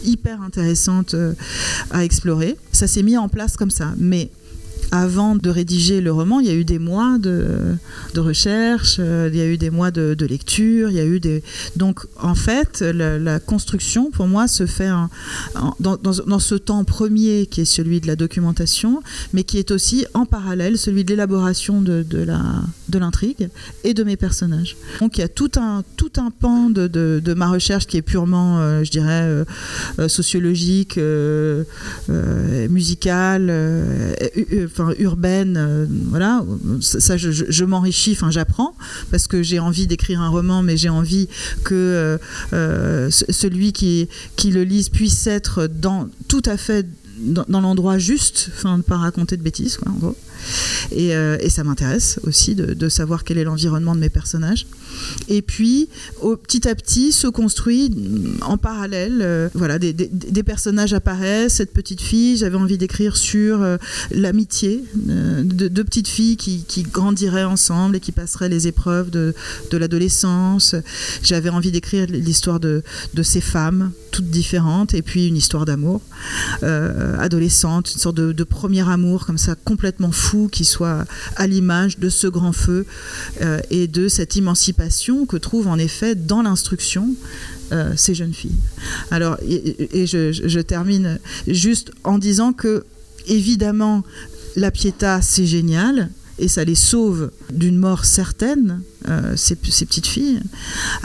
hyper 0.04 0.42
intéressante 0.42 1.14
euh, 1.14 1.34
à 1.90 2.04
explorer. 2.04 2.56
Ça 2.72 2.86
s'est 2.86 3.02
mis 3.02 3.16
en 3.16 3.28
place 3.28 3.56
comme 3.56 3.70
ça. 3.70 3.94
Mais 3.98 4.30
avant 4.90 5.34
de 5.36 5.50
rédiger 5.50 6.00
le 6.00 6.12
roman, 6.12 6.40
il 6.40 6.46
y 6.46 6.50
a 6.50 6.54
eu 6.54 6.64
des 6.64 6.78
mois 6.78 7.18
de, 7.18 7.76
recherche, 8.16 8.96
euh, 8.98 9.28
il 9.32 9.38
y 9.38 9.42
a 9.42 9.46
eu 9.46 9.56
des 9.56 9.70
mois 9.70 9.90
de, 9.90 10.26
lecture, 10.26 10.90
il 10.90 10.96
y 10.96 11.00
a 11.00 11.04
eu 11.04 11.20
des... 11.20 11.42
Donc 11.76 12.06
en 12.20 12.34
fait, 12.34 12.80
la, 12.80 13.38
construction, 13.40 14.10
pour 14.10 14.26
moi, 14.26 14.48
se 14.48 14.66
fait 14.66 14.90
dans, 15.80 16.38
ce 16.38 16.54
temps 16.54 16.84
premier 16.84 17.46
qui 17.46 17.62
est 17.62 17.64
celui 17.64 18.00
de 18.00 18.06
la 18.06 18.16
documentation, 18.16 19.02
mais 19.32 19.44
qui 19.44 19.58
est 19.58 19.70
aussi 19.70 20.06
en 20.14 20.26
parallèle 20.26 20.78
celui 20.78 21.04
de 21.04 21.10
l'élaboration 21.10 21.80
de, 21.80 22.02
de 22.02 22.26
l'intrigue 22.96 23.50
et 23.84 23.92
de 23.92 24.02
mes 24.04 24.16
personnages. 24.16 24.76
Donc 25.00 25.18
il 25.18 25.20
y 25.20 25.24
a 25.24 25.28
tout 25.28 25.50
un, 25.56 25.84
tout 25.96 26.12
un 26.16 26.30
pan 26.30 26.70
de, 26.70 27.34
ma 27.36 27.48
recherche 27.48 27.86
qui 27.86 27.98
est 27.98 28.02
purement, 28.02 28.58
euh, 28.58 28.84
je 28.84 28.90
dirais, 28.90 29.44
euh, 29.98 30.08
sociologique, 30.08 30.98
musicale, 32.70 33.50
urbaine, 34.98 35.56
euh, 35.56 35.86
voilà, 36.10 36.44
ça, 36.80 37.16
je, 37.16 37.64
m'enrichis, 37.64 38.12
enfin 38.12 38.30
j'apprends 38.30 38.74
parce 39.10 39.26
que 39.26 39.42
j'ai 39.42 39.58
envie 39.58 39.86
d'écrire 39.86 40.20
un 40.20 40.28
roman, 40.28 40.62
mais 40.62 40.76
j'ai 40.76 40.88
envie 40.88 41.28
que 41.64 41.74
euh, 41.74 42.18
euh, 42.52 43.10
celui 43.10 43.72
qui, 43.72 44.08
qui 44.36 44.50
le 44.50 44.64
lise 44.64 44.88
puisse 44.88 45.26
être 45.26 45.66
dans 45.66 46.08
tout 46.28 46.42
à 46.46 46.56
fait 46.56 46.86
dans, 47.18 47.60
l'endroit 47.60 47.98
juste, 47.98 48.50
enfin, 48.54 48.78
ne 48.78 48.82
pas 48.82 48.96
raconter 48.96 49.36
de 49.36 49.42
bêtises, 49.42 49.76
quoi, 49.76 49.92
en 49.92 49.96
gros. 49.96 50.16
Et, 50.92 51.08
et 51.08 51.50
ça 51.50 51.64
m'intéresse 51.64 52.20
aussi 52.22 52.54
de, 52.54 52.88
savoir 52.88 53.24
quel 53.24 53.38
est 53.38 53.44
l'environnement 53.44 53.94
de 53.94 54.00
mes 54.00 54.08
personnages. 54.08 54.66
Et 55.28 55.42
puis, 55.42 55.88
petit 56.42 56.68
à 56.68 56.74
petit, 56.74 57.12
se 57.12 57.26
construit 57.26 57.94
en 58.42 58.56
parallèle, 58.56 59.50
voilà, 59.54 59.78
des, 59.78 60.42
personnages 60.42 60.94
apparaissent. 60.94 61.54
Cette 61.54 61.72
petite 61.72 62.00
fille, 62.00 62.36
j'avais 62.36 62.56
envie 62.56 62.78
d'écrire 62.78 63.16
sur 63.16 63.60
l'amitié 64.10 64.84
de 64.94 65.68
deux 65.68 65.84
petites 65.84 66.08
filles 66.08 66.36
qui, 66.36 66.82
grandiraient 66.92 67.44
ensemble 67.44 67.96
et 67.96 68.00
qui 68.00 68.12
passeraient 68.12 68.48
les 68.48 68.66
épreuves 68.66 69.10
de, 69.10 69.34
l'adolescence. 69.72 70.74
J'avais 71.22 71.50
envie 71.50 71.70
d'écrire 71.70 72.06
l'histoire 72.08 72.60
de, 72.60 72.82
ces 73.22 73.40
femmes, 73.40 73.92
toutes 74.10 74.30
différentes, 74.30 74.94
et 74.94 75.02
puis 75.02 75.26
une 75.26 75.36
histoire 75.36 75.64
d'amour 75.66 76.00
euh, 76.62 77.18
adolescente, 77.18 77.92
une 77.92 78.00
sorte 78.00 78.16
de, 78.16 78.44
premier 78.44 78.88
amour 78.88 79.26
comme 79.26 79.38
ça, 79.38 79.54
complètement 79.54 80.10
fou, 80.10 80.48
qui 80.50 80.64
soit 80.64 81.04
à 81.36 81.46
l'image 81.46 81.98
de 81.98 82.08
ce 82.08 82.26
grand 82.26 82.52
feu 82.52 82.86
euh, 83.42 83.60
et 83.70 83.86
de 83.86 84.08
cette 84.08 84.36
que 85.28 85.36
trouvent 85.36 85.68
en 85.68 85.78
effet 85.78 86.14
dans 86.14 86.42
l'instruction 86.42 87.14
euh, 87.72 87.92
ces 87.96 88.14
jeunes 88.14 88.32
filles. 88.32 88.56
Alors, 89.10 89.36
et, 89.42 90.06
je, 90.06 90.60
termine 90.60 91.18
juste 91.46 91.90
en 92.04 92.18
disant 92.18 92.52
que, 92.52 92.84
évidemment, 93.26 94.04
la 94.56 94.70
Pietà, 94.70 95.20
c'est 95.20 95.46
génial, 95.46 96.10
et 96.38 96.46
ça 96.48 96.62
les 96.64 96.76
sauve 96.76 97.30
d'une 97.52 97.76
mort 97.76 98.04
certaine, 98.04 98.80
euh, 99.08 99.34
ces, 99.36 99.56
petites 99.56 100.06
filles. 100.06 100.40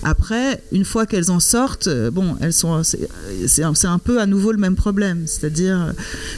Après, 0.03 0.61
une 0.71 0.85
fois 0.85 1.05
qu'elles 1.05 1.31
en 1.31 1.39
sortent, 1.39 1.87
euh, 1.87 2.11
bon, 2.11 2.37
elles 2.39 2.53
sont, 2.53 2.83
c'est 2.83 3.63
un, 3.63 3.73
un, 3.83 3.99
peu 3.99 4.21
à 4.21 4.27
nouveau 4.27 4.51
le 4.51 4.59
même 4.59 4.75
problème, 4.75 5.23
c'est-à-dire 5.25 5.93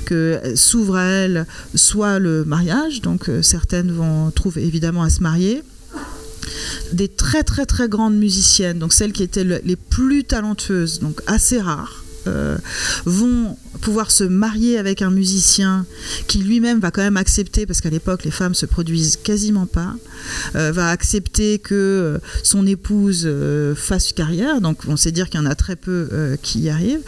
que 0.05 0.39
s'ouvre 0.55 0.95
à 0.95 1.03
elles 1.03 1.45
soit 1.75 2.19
le 2.19 2.45
mariage, 2.45 3.01
donc 3.01 3.29
certaines 3.41 3.91
vont 3.91 4.31
trouver 4.31 4.65
évidemment 4.65 5.03
à 5.03 5.09
se 5.09 5.21
marier 5.21 5.61
des 6.93 7.07
très 7.07 7.43
très 7.43 7.65
très 7.65 7.87
grandes 7.87 8.17
musiciennes, 8.17 8.79
donc 8.79 8.93
celles 8.93 9.11
qui 9.11 9.23
étaient 9.23 9.43
le, 9.43 9.59
les 9.63 9.75
plus 9.75 10.23
talentueuses, 10.23 10.99
donc 10.99 11.21
assez 11.27 11.59
rares, 11.59 12.03
euh, 12.27 12.57
vont 13.05 13.57
pouvoir 13.81 14.11
se 14.11 14.23
marier 14.23 14.77
avec 14.77 15.01
un 15.01 15.11
musicien 15.11 15.85
qui 16.27 16.39
lui-même 16.39 16.79
va 16.79 16.91
quand 16.91 17.01
même 17.01 17.17
accepter, 17.17 17.65
parce 17.65 17.81
qu'à 17.81 17.89
l'époque 17.89 18.23
les 18.23 18.31
femmes 18.31 18.55
se 18.55 18.65
produisent 18.65 19.17
quasiment 19.17 19.65
pas, 19.65 19.95
euh, 20.55 20.71
va 20.71 20.89
accepter 20.89 21.59
que 21.59 22.19
son 22.43 22.65
épouse 22.65 23.23
euh, 23.25 23.75
fasse 23.75 24.13
carrière, 24.13 24.61
donc 24.61 24.79
on 24.87 24.97
sait 24.97 25.11
dire 25.11 25.29
qu'il 25.29 25.39
y 25.39 25.43
en 25.43 25.45
a 25.45 25.55
très 25.55 25.75
peu 25.75 26.09
euh, 26.11 26.35
qui 26.41 26.59
y 26.59 26.69
arrivent, 26.69 27.01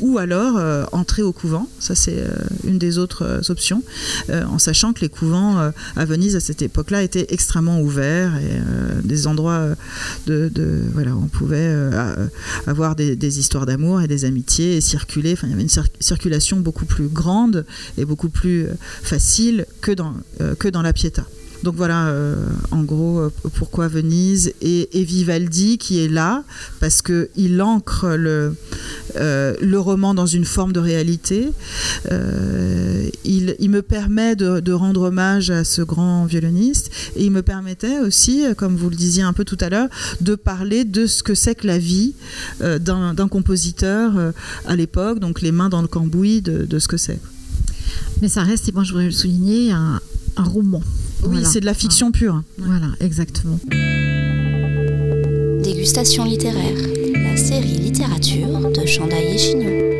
ou 0.00 0.18
alors 0.18 0.56
euh, 0.56 0.84
entrer 0.92 1.22
au 1.22 1.32
couvent, 1.32 1.68
ça 1.78 1.94
c'est 1.94 2.18
euh, 2.18 2.28
une 2.64 2.78
des 2.78 2.98
autres 2.98 3.40
options, 3.48 3.82
en 4.30 4.58
sachant 4.58 4.92
que 4.92 5.00
les 5.00 5.08
couvents 5.08 5.72
à 5.96 6.04
Venise 6.04 6.36
à 6.36 6.40
cette 6.40 6.62
époque-là 6.62 7.02
étaient 7.02 7.26
extrêmement 7.30 7.80
ouverts 7.80 8.36
et 8.36 9.06
des 9.06 9.26
endroits 9.26 9.68
de, 10.26 10.50
voilà, 10.92 11.16
on 11.16 11.26
pouvait 11.26 11.74
avoir 12.66 12.96
des, 12.96 13.16
des 13.16 13.38
histoires 13.38 13.66
d'amour 13.66 14.00
et 14.00 14.08
des 14.08 14.24
amitiés 14.24 14.76
et 14.76 14.80
circuler, 14.80 15.32
enfin 15.32 15.46
il 15.46 15.50
y 15.50 15.54
avait 15.54 15.62
une 15.62 15.68
cir 15.68 15.84
circulation 16.10 16.58
beaucoup 16.58 16.86
plus 16.86 17.08
grande 17.08 17.64
et 17.98 18.04
beaucoup 18.04 18.30
plus 18.30 18.66
facile 18.80 19.66
que 19.80 19.92
dans, 19.92 20.14
que 20.58 20.68
dans 20.68 20.82
la 20.82 20.92
Pietà. 20.92 21.24
Donc 21.62 21.74
voilà, 21.76 22.06
euh, 22.08 22.36
en 22.70 22.82
gros, 22.82 23.18
euh, 23.18 23.32
pourquoi 23.54 23.88
Venise 23.88 24.52
et, 24.62 24.88
Vivaldi 24.94 25.76
qui 25.78 25.98
est 25.98 26.08
là, 26.08 26.44
parce 26.78 27.02
qu'il 27.02 27.60
ancre 27.60 28.08
le, 28.16 28.54
euh, 29.16 29.54
roman 29.76 30.14
dans 30.14 30.26
une 30.26 30.44
forme 30.44 30.72
de 30.72 30.80
réalité. 30.80 31.48
Il, 33.24 33.56
il, 33.58 33.70
me 33.70 33.82
permet 33.82 34.36
de, 34.36 34.72
rendre 34.72 35.02
hommage 35.02 35.50
à 35.50 35.64
ce 35.64 35.82
grand 35.82 36.24
violoniste 36.26 36.90
et 37.16 37.24
il 37.24 37.30
me 37.30 37.42
permettait 37.42 37.98
aussi, 37.98 38.44
comme 38.56 38.76
vous 38.76 38.90
le 38.90 38.96
disiez 38.96 39.22
un 39.22 39.32
peu 39.32 39.44
tout 39.44 39.58
à 39.60 39.68
l'heure, 39.68 39.88
de 40.20 40.34
parler 40.34 40.84
de 40.84 41.06
ce 41.06 41.22
que 41.22 41.34
c'est 41.34 41.54
que 41.54 41.66
la 41.66 41.78
vie 41.78 42.14
d'un 42.60 43.28
compositeur 43.28 44.12
à 44.66 44.76
l'époque, 44.76 45.18
donc 45.18 45.40
les 45.40 45.52
mains 45.52 45.68
dans 45.68 45.82
le 45.82 45.88
cambouis 45.88 46.40
de, 46.42 46.78
ce 46.78 46.88
que 46.88 46.96
c'est. 46.96 47.20
Mais 48.22 48.28
ça 48.28 48.42
reste, 48.42 48.68
et 48.68 48.72
moi 48.72 48.84
je 48.84 48.92
voudrais 48.92 49.06
le 49.06 49.12
souligner, 49.12 49.72
un 49.72 50.00
roman. 50.36 50.82
Oui, 51.22 51.28
voilà. 51.32 51.48
c'est 51.48 51.60
de 51.60 51.66
la 51.66 51.74
fiction 51.74 52.08
ah. 52.08 52.16
pure. 52.16 52.42
Voilà, 52.58 52.88
exactement. 53.00 53.58
Dégustation 55.62 56.24
littéraire, 56.24 56.76
la 57.14 57.36
série 57.36 57.78
littérature 57.78 58.48
de 58.70 58.86
Chandaille 58.86 59.34
et 59.34 59.38
Chignon. 59.38 59.90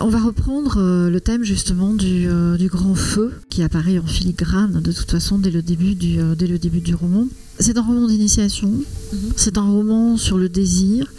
On 0.00 0.08
va 0.08 0.20
reprendre 0.20 0.76
euh, 0.78 1.10
le 1.10 1.20
thème 1.20 1.42
justement 1.42 1.92
du, 1.92 2.28
euh, 2.28 2.56
du, 2.56 2.68
grand 2.68 2.94
feu 2.94 3.32
qui 3.50 3.62
apparaît 3.62 3.98
en 3.98 4.06
filigrane 4.06 4.80
de 4.80 4.92
toute 4.92 5.10
façon 5.10 5.38
dès 5.38 5.50
le 5.50 5.62
début 5.62 5.96
du, 5.96 6.20
euh, 6.20 6.36
dès 6.36 6.46
le 6.46 6.58
début 6.58 6.80
du 6.80 6.94
roman. 6.94 7.26
C'est 7.58 7.78
un 7.78 7.82
roman 7.82 8.06
d'initiation, 8.06 8.68
-hmm. 8.68 9.32
c'est 9.36 9.56
un 9.56 9.62
roman 9.62 10.16
sur 10.18 10.36
le 10.36 10.48
désir, 10.48 11.12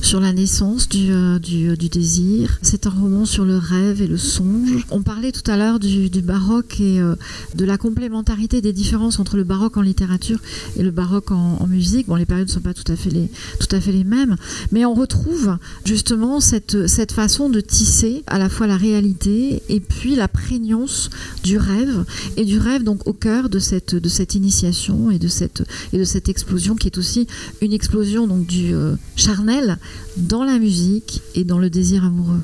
sur 0.00 0.20
la 0.20 0.32
naissance 0.32 0.88
du, 0.88 1.10
euh, 1.10 1.38
du, 1.38 1.76
du 1.76 1.88
désir, 1.88 2.58
c'est 2.62 2.86
un 2.86 2.90
roman 2.90 3.24
sur 3.24 3.44
le 3.44 3.56
rêve 3.56 4.00
et 4.00 4.06
le 4.06 4.16
songe. 4.16 4.86
On 4.90 5.02
parlait 5.02 5.32
tout 5.32 5.48
à 5.50 5.56
l'heure 5.56 5.80
du, 5.80 6.08
du, 6.08 6.22
baroque 6.22 6.80
et 6.80 7.00
euh, 7.00 7.16
de 7.56 7.64
la 7.64 7.76
complémentarité 7.76 8.60
des 8.60 8.72
différences 8.72 9.18
entre 9.18 9.36
le 9.36 9.44
baroque 9.44 9.76
en 9.76 9.82
littérature 9.82 10.38
et 10.76 10.82
le 10.82 10.90
baroque 10.92 11.30
en, 11.32 11.56
en 11.60 11.66
musique. 11.66 12.06
Bon, 12.06 12.14
les 12.16 12.26
périodes 12.26 12.48
ne 12.48 12.52
sont 12.52 12.60
pas 12.60 12.74
tout 12.74 12.90
à, 12.92 12.96
fait 12.96 13.10
les, 13.10 13.28
tout 13.58 13.74
à 13.74 13.80
fait 13.80 13.92
les 13.92 14.04
mêmes, 14.04 14.36
mais 14.72 14.84
on 14.84 14.94
retrouve 14.94 15.56
justement 15.84 16.40
cette, 16.40 16.86
cette 16.86 17.12
façon 17.12 17.50
de 17.50 17.60
tisser 17.60 18.22
à 18.26 18.38
la 18.38 18.48
fois 18.48 18.66
la 18.66 18.76
réalité 18.76 19.62
et 19.68 19.80
puis 19.80 20.14
la 20.14 20.28
prégnance 20.28 21.10
du 21.42 21.58
rêve, 21.58 22.04
et 22.36 22.44
du 22.44 22.58
rêve 22.58 22.84
donc 22.84 23.06
au 23.06 23.12
cœur 23.12 23.48
de 23.48 23.58
cette, 23.58 23.94
de 23.94 24.08
cette 24.08 24.34
initiation 24.34 25.10
et 25.10 25.18
de 25.18 25.28
cette 25.28 25.62
et 25.92 25.98
de 25.98 26.04
cette 26.04 26.28
explosion 26.28 26.74
qui 26.76 26.86
est 26.88 26.98
aussi 26.98 27.26
une 27.60 27.72
explosion 27.72 28.26
donc 28.26 28.46
du 28.46 28.74
euh, 28.74 28.94
charnel 29.16 29.78
dans 30.16 30.44
la 30.44 30.58
musique 30.58 31.22
et 31.34 31.44
dans 31.44 31.58
le 31.58 31.70
désir 31.70 32.04
amoureux. 32.04 32.40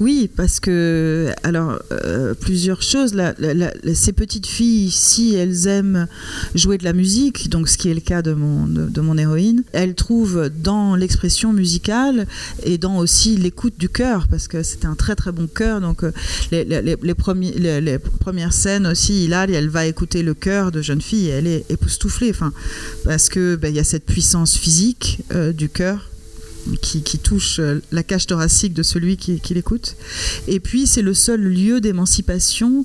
Oui, 0.00 0.30
parce 0.34 0.60
que 0.60 1.28
alors 1.42 1.78
euh, 1.92 2.32
plusieurs 2.32 2.80
choses. 2.80 3.14
Ces 3.94 4.12
petites 4.12 4.46
filles, 4.46 4.90
si 4.90 5.34
elles 5.34 5.66
aiment 5.66 6.08
jouer 6.54 6.78
de 6.78 6.84
la 6.84 6.94
musique, 6.94 7.50
donc 7.50 7.68
ce 7.68 7.76
qui 7.76 7.90
est 7.90 7.94
le 7.94 8.00
cas 8.00 8.22
de 8.22 8.32
mon 8.32 8.66
de, 8.66 9.00
mon 9.02 9.18
héroïne, 9.18 9.62
elles 9.72 9.94
trouvent 9.94 10.48
dans 10.48 10.96
l'expression 10.96 11.52
musicale 11.52 12.26
et 12.62 12.78
dans 12.78 12.96
aussi 12.96 13.36
l'écoute 13.36 13.74
du 13.78 13.90
cœur, 13.90 14.26
parce 14.28 14.48
que 14.48 14.62
c'était 14.62 14.86
un 14.86 14.94
très 14.94 15.16
très 15.16 15.32
bon 15.32 15.46
cœur. 15.46 15.82
Donc 15.82 16.02
euh, 16.02 16.12
les, 16.50 16.64
les, 16.64 16.96
les, 16.96 17.98
premières 17.98 18.54
scènes 18.54 18.86
aussi, 18.86 19.24
Hilal, 19.24 19.50
elle 19.50 19.68
va 19.68 19.84
écouter 19.84 20.22
le 20.22 20.32
cœur 20.32 20.72
de 20.72 20.80
jeune 20.80 21.02
fille, 21.02 21.26
et 21.26 21.32
elle 21.32 21.46
est 21.46 21.66
époustouflée, 21.68 22.32
parce 23.04 23.28
que 23.28 23.56
ben, 23.56 23.74
y 23.74 23.78
a 23.78 23.84
cette 23.84 24.06
puissance 24.06 24.56
physique 24.56 25.20
euh, 25.34 25.52
du 25.52 25.68
cœur 25.68 26.09
qui, 26.80 27.18
touche 27.18 27.58
euh, 27.58 27.82
la 27.92 28.02
cage 28.02 28.26
thoracique 28.26 28.74
de 28.74 28.82
celui 28.82 29.16
qui 29.16 29.54
l'écoute. 29.54 29.96
Et 30.48 30.60
puis, 30.60 30.86
c'est 30.86 31.02
le 31.02 31.14
seul 31.14 31.40
lieu 31.40 31.80
d'émancipation 31.80 32.84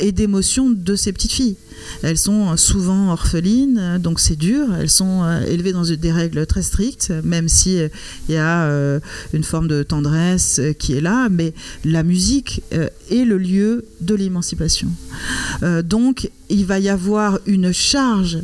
et 0.00 0.12
d'émotion 0.12 0.70
de 0.70 0.96
ces 0.96 1.12
petites 1.12 1.32
filles. 1.32 1.56
Elles 2.02 2.18
sont 2.18 2.56
souvent 2.56 3.12
orphelines, 3.12 3.98
donc 3.98 4.20
c'est 4.20 4.36
dur. 4.36 4.66
Elles 4.78 4.90
sont 4.90 5.22
euh, 5.22 5.44
élevées 5.46 5.72
dans 5.72 5.84
des 5.84 6.12
règles 6.12 6.46
très 6.46 6.62
strictes, 6.62 7.12
même 7.24 7.48
si 7.48 7.74
il 7.74 7.80
euh, 7.80 7.88
y 8.28 8.36
a 8.36 8.64
euh, 8.64 9.00
une 9.32 9.44
forme 9.44 9.68
de 9.68 9.82
tendresse 9.82 10.60
qui 10.78 10.94
est 10.94 11.00
là. 11.00 11.28
Mais 11.30 11.54
la 11.84 12.02
musique 12.02 12.62
est 12.70 13.24
le 13.24 13.38
lieu 13.38 13.84
de 14.00 14.14
l'émancipation. 14.14 14.88
Donc, 15.84 16.30
il 16.52 16.66
va 16.66 16.78
y 16.78 16.90
avoir 16.90 17.38
une 17.46 17.72
charge 17.72 18.38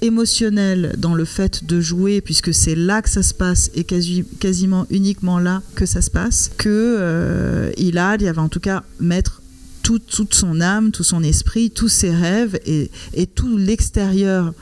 émotionnelle 0.00 0.96
dans 0.98 1.14
le 1.14 1.24
fait 1.24 1.64
de 1.64 1.80
jouer, 1.80 2.20
puisque 2.20 2.52
c'est 2.52 2.74
là 2.74 3.02
que 3.02 3.08
ça 3.08 3.22
se 3.22 3.32
passe 3.32 3.70
et 3.74 3.84
quasi, 3.84 4.24
quasiment 4.40 4.86
uniquement 4.90 5.38
là 5.38 5.62
que 5.76 5.86
ça 5.86 6.02
se 6.02 6.10
passe, 6.10 6.50
que 6.58 6.68
euh, 6.68 7.70
il 7.76 7.98
a, 7.98 8.16
il 8.16 8.30
va 8.32 8.42
en 8.42 8.48
tout 8.48 8.60
cas 8.60 8.82
mettre 8.98 9.41
tout, 9.82 9.98
toute 9.98 10.34
son 10.34 10.60
âme, 10.60 10.90
tout 10.92 11.04
son 11.04 11.22
esprit, 11.22 11.70
tous 11.70 11.88
ses 11.88 12.10
rêves 12.10 12.58
et, 12.66 12.90
tout 13.26 13.56
l'extérieur, 13.56 14.52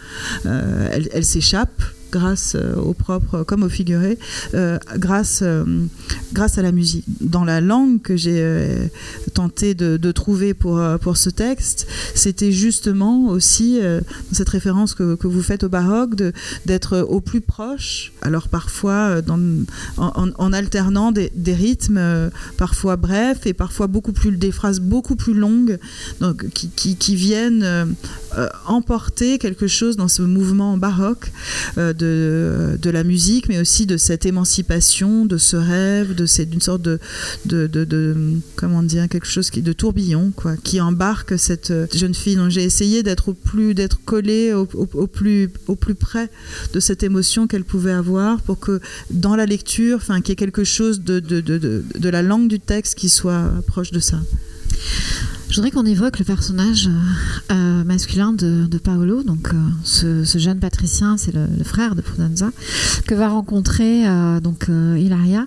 euh, 0.47 0.89
elle 1.13 1.25
s'échappe 1.25 1.83
grâce 2.11 2.55
euh, 2.55 2.75
au 2.77 2.93
propre 2.93 3.45
comme 3.45 3.63
au 3.63 3.69
figuré, 3.69 4.19
euh, 4.55 4.79
grâce, 4.97 5.41
euh, 5.43 5.65
grâce 6.33 6.59
à 6.59 6.63
la 6.63 6.73
musique. 6.73 7.05
Dans 7.21 7.45
la 7.45 7.61
langue 7.61 8.03
que 8.03 8.17
j'ai 8.17 8.91
tenté 9.35 9.75
de, 9.75 10.13
trouver 10.13 10.55
pour, 10.55 10.83
pour 11.01 11.17
ce 11.17 11.31
texte, 11.31 11.87
c'était 12.15 12.53
justement 12.53 13.29
aussi 13.29 13.79
cette 14.33 14.49
référence 14.49 14.95
que, 14.95 15.15
que, 15.15 15.27
vous 15.27 15.43
faites 15.43 15.65
au 15.65 15.69
baroque, 15.69 16.15
d'être 16.67 16.99
au 16.99 17.21
plus 17.21 17.41
proche, 17.41 18.13
alors 18.23 18.49
parfois 18.49 19.21
en, 19.97 20.53
alternant 20.53 21.13
des, 21.13 21.31
des 21.35 21.55
rythmes 21.55 22.31
parfois 22.57 22.97
brefs 22.97 23.47
et 23.47 23.53
parfois 23.53 23.87
beaucoup 23.87 24.13
plus, 24.13 24.33
des 24.33 24.53
phrases 24.53 24.81
beaucoup 24.81 25.17
plus 25.17 25.35
longues 25.35 25.79
donc, 26.21 26.47
qui, 26.51 26.97
qui 26.97 27.15
viennent 27.15 27.95
emporter 28.67 29.39
quelque 29.39 29.67
chose 29.67 29.97
dans 29.97 30.09
ce 30.09 30.23
mouvement 30.23 30.77
baroque 30.77 31.33
de, 31.77 32.79
de, 32.81 32.91
la 32.91 33.05
musique, 33.05 33.49
mais 33.49 33.61
aussi 33.61 33.87
de 33.87 33.97
cette 33.97 34.27
émancipation, 34.27 35.25
de 35.27 35.37
ce 35.37 35.57
rêve, 35.57 36.15
de 36.15 36.27
d'une 36.45 36.61
sorte 36.61 36.83
de, 36.83 36.99
de, 37.45 37.67
de, 37.67 38.17
comment 38.57 38.83
dire, 38.83 39.09
quelque 39.09 39.27
chose 39.27 39.51
qui, 39.51 39.63
de 39.63 39.73
tourbillon, 39.73 40.33
quoi, 40.35 40.57
qui 40.57 40.81
embarque 40.81 41.39
cette 41.39 41.73
jeune 41.95 42.15
fille. 42.15 42.37
Donc 42.37 42.51
j'ai 42.51 42.63
essayé 42.63 43.03
d'être 43.03 43.31
au 43.31 43.35
plus, 43.35 43.75
d'être 43.75 43.99
collée 44.05 44.53
au, 44.53 44.69
au, 44.75 45.07
plus, 45.07 45.51
au 45.67 45.77
plus 45.77 45.95
près 45.95 46.31
de 46.73 46.81
cette 46.81 47.03
émotion 47.03 47.47
qu'elle 47.47 47.65
pouvait 47.65 47.93
avoir, 47.93 48.41
pour 48.43 48.59
que 48.59 48.81
dans 49.11 49.37
la 49.37 49.47
lecture, 49.47 49.97
enfin, 49.97 50.21
qu'il 50.21 50.31
y 50.31 50.33
ait 50.33 50.37
quelque 50.37 50.65
chose 50.65 51.01
de, 51.01 51.21
de, 51.21 51.41
de, 51.41 51.85
de 51.99 52.09
la 52.09 52.23
langue 52.23 52.49
du 52.49 52.61
texte 52.61 52.95
qui 52.95 53.09
soit 53.09 53.51
proche 53.67 53.91
de 53.91 54.01
ça. 54.01 54.21
Je 55.51 55.57
voudrais 55.57 55.73
qu'on 55.73 55.85
évoque 55.85 56.21
le 56.21 56.25
personnage 56.25 56.87
euh, 56.87 57.53
euh, 57.53 57.85
masculin 57.85 58.33
de, 58.33 58.79
Paolo, 58.79 59.25
donc 59.25 59.49
euh, 59.53 60.25
ce, 60.25 60.39
jeune 60.39 60.61
patricien, 60.61 61.17
c'est 61.17 61.35
le, 61.35 61.49
frère 61.65 61.97
de 61.97 62.03
Prudenza, 62.03 62.53
que 63.09 63.17
va 63.17 63.29
rencontrer 63.29 64.05
donc 64.41 64.69
Hilaria, 64.69 65.47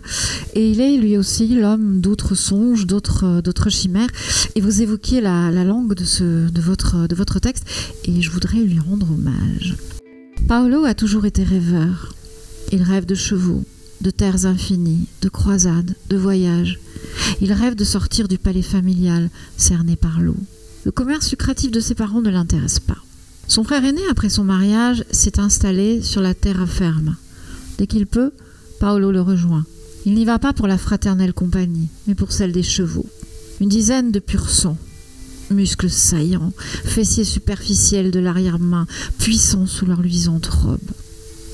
et 0.55 0.69
il 0.69 0.81
est 0.81 0.97
lui 0.97 1.17
aussi 1.17 1.47
l'homme 1.47 2.01
d'autres 2.01 2.35
songes, 2.35 2.85
d'autres 2.85 3.69
chimères. 3.69 4.09
Et 4.55 4.61
vous 4.61 4.81
évoquiez 4.81 5.21
la, 5.21 5.51
langue 5.63 5.93
de, 5.93 6.61
votre, 6.61 7.07
de 7.07 7.15
votre 7.15 7.39
texte, 7.39 7.65
et 8.03 8.21
je 8.21 8.29
voudrais 8.29 8.59
lui 8.59 8.79
rendre 8.79 9.07
hommage. 9.09 9.75
Paolo 10.47 10.83
a 10.83 10.93
toujours 10.93 11.25
été 11.25 11.43
rêveur. 11.43 12.13
Il 12.71 12.83
rêve 12.83 13.05
de 13.05 13.15
chevaux, 13.15 13.63
de 14.03 14.11
terres 14.11 14.45
infinies, 14.45 15.07
de 15.21 15.29
croisades, 15.29 15.95
de 16.09 16.17
voyages. 16.17 16.79
Il 17.41 17.53
rêve 17.53 17.73
de 17.73 17.83
sortir 17.83 18.27
du 18.27 18.37
palais 18.37 18.61
familial, 18.61 19.29
cerné 19.57 19.95
par 19.95 20.19
l'eau. 20.19 20.37
Le 20.83 20.91
commerce 20.91 21.31
lucratif 21.31 21.71
de 21.71 21.79
ses 21.79 21.95
parents 21.95 22.21
ne 22.21 22.29
l'intéresse 22.29 22.79
pas. 22.79 22.97
Son 23.47 23.63
frère 23.63 23.83
aîné, 23.83 24.01
après 24.11 24.29
son 24.29 24.43
mariage, 24.43 25.05
s'est 25.09 25.39
installé 25.39 26.01
sur 26.01 26.21
la 26.21 26.33
terre 26.33 26.67
ferme. 26.67 27.15
Dès 27.77 27.87
qu'il 27.87 28.05
peut, 28.05 28.31
Paolo 28.79 29.11
le 29.11 29.21
rejoint. 29.21 29.65
Il 30.05 30.13
n'y 30.13 30.25
va 30.25 30.37
pas 30.37 30.51
pour 30.51 30.67
la 30.67 30.77
fraternelle 30.77 31.33
compagnie, 31.33 31.87
mais 32.05 32.15
pour 32.15 32.33
celle 32.33 32.51
des 32.51 32.63
chevaux. 32.63 33.07
Une 33.61 33.69
dizaine 33.69 34.11
de 34.11 34.19
pur 34.19 34.49
sang, 34.49 34.77
muscles 35.49 35.89
saillants, 35.89 36.51
fessiers 36.57 37.23
superficiels 37.23 38.11
de 38.11 38.19
l'arrière-main, 38.19 38.85
puissants 39.17 39.67
sous 39.67 39.85
leur 39.85 40.01
luisante 40.01 40.47
robe. 40.47 40.91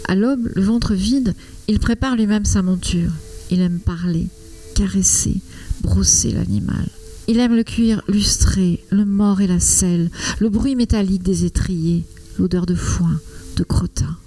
À 0.07 0.15
l'aube, 0.15 0.49
le 0.55 0.63
ventre 0.63 0.95
vide, 0.95 1.35
il 1.69 1.79
prépare 1.79 2.15
lui-même 2.15 2.45
sa 2.45 2.63
monture. 2.63 3.11
Il 3.51 3.61
aime 3.61 3.79
parler, 3.79 4.27
caresser, 4.73 5.35
brosser 5.81 6.31
l'animal. 6.31 6.89
Il 7.27 7.39
aime 7.39 7.55
le 7.55 7.63
cuir 7.63 8.01
lustré, 8.07 8.83
le 8.89 9.05
mort 9.05 9.39
et 9.39 9.45
la 9.45 9.59
selle, 9.59 10.09
le 10.39 10.49
bruit 10.49 10.75
métallique 10.75 11.21
des 11.21 11.45
étriers, 11.45 12.05
l'odeur 12.39 12.65
de 12.65 12.73
foin, 12.73 13.21
de 13.55 13.63
crottin, 13.63 14.17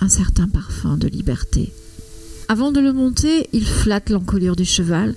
un 0.00 0.08
certain 0.08 0.46
parfum 0.46 0.96
de 0.96 1.08
liberté. 1.08 1.72
Avant 2.48 2.70
de 2.70 2.78
le 2.78 2.92
monter, 2.92 3.48
il 3.52 3.66
flatte 3.66 4.10
l'encolure 4.10 4.54
du 4.54 4.64
cheval. 4.64 5.16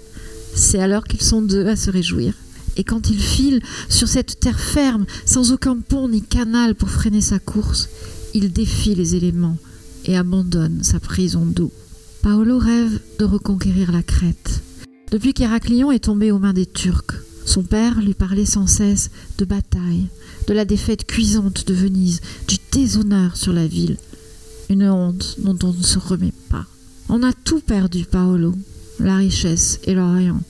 C'est 0.56 0.80
alors 0.80 1.04
qu'ils 1.04 1.22
sont 1.22 1.44
deux 1.44 1.68
à 1.68 1.76
se 1.76 1.92
réjouir. 1.92 2.34
Et 2.78 2.84
quand 2.84 3.12
il 3.12 3.20
file 3.20 3.62
sur 3.90 4.08
cette 4.08 4.40
terre 4.40 4.60
ferme, 4.60 5.06
sans 5.28 5.52
aucun 5.52 5.78
pont 5.78 6.10
ni 6.10 6.24
canal 6.24 6.74
pour 6.74 6.90
freiner 6.90 7.22
sa 7.22 7.38
course, 7.38 7.90
il 8.34 8.52
défie 8.52 8.96
les 8.96 9.16
éléments 9.16 9.58
et 10.06 10.18
abandonne 10.18 10.84
sa 10.84 10.99
prison 10.99 11.45
d'eau. 11.45 11.72
Paolo 12.22 12.58
rêve 12.58 12.99
de 13.20 13.26
reconquérir 13.26 13.91
la 13.91 14.03
Crète. 14.03 14.62
Depuis 15.12 15.34
qu'Héraclion 15.34 15.91
est 15.91 16.06
tombé 16.06 16.32
aux 16.32 16.39
mains 16.39 16.53
des 16.53 16.66
Turcs, 16.66 17.22
son 17.45 17.64
père 17.64 18.01
lui 18.01 18.16
parlait 18.16 18.45
sans 18.45 18.68
cesse 18.68 19.12
de 19.38 19.45
bataille, 19.45 20.08
de 20.47 20.53
la 20.53 20.66
défaite 20.66 21.06
cuisante 21.06 21.68
de 21.68 21.74
Venise, 21.74 22.22
du 22.47 22.58
déshonneur 22.72 23.38
sur 23.38 23.53
la 23.53 23.68
ville. 23.68 23.97
Une 24.70 24.89
honte 24.89 25.36
dont 25.38 25.58
on 25.64 25.74
ne 25.74 25.84
se 25.84 25.99
remet 25.99 26.34
pas. 26.49 26.66
On 27.08 27.22
a 27.22 27.34
tout 27.34 27.60
perdu, 27.60 28.06
Paolo, 28.06 28.56
la 28.99 29.18
richesse 29.18 29.80
et 29.84 29.93
l'Orient. 29.93 30.41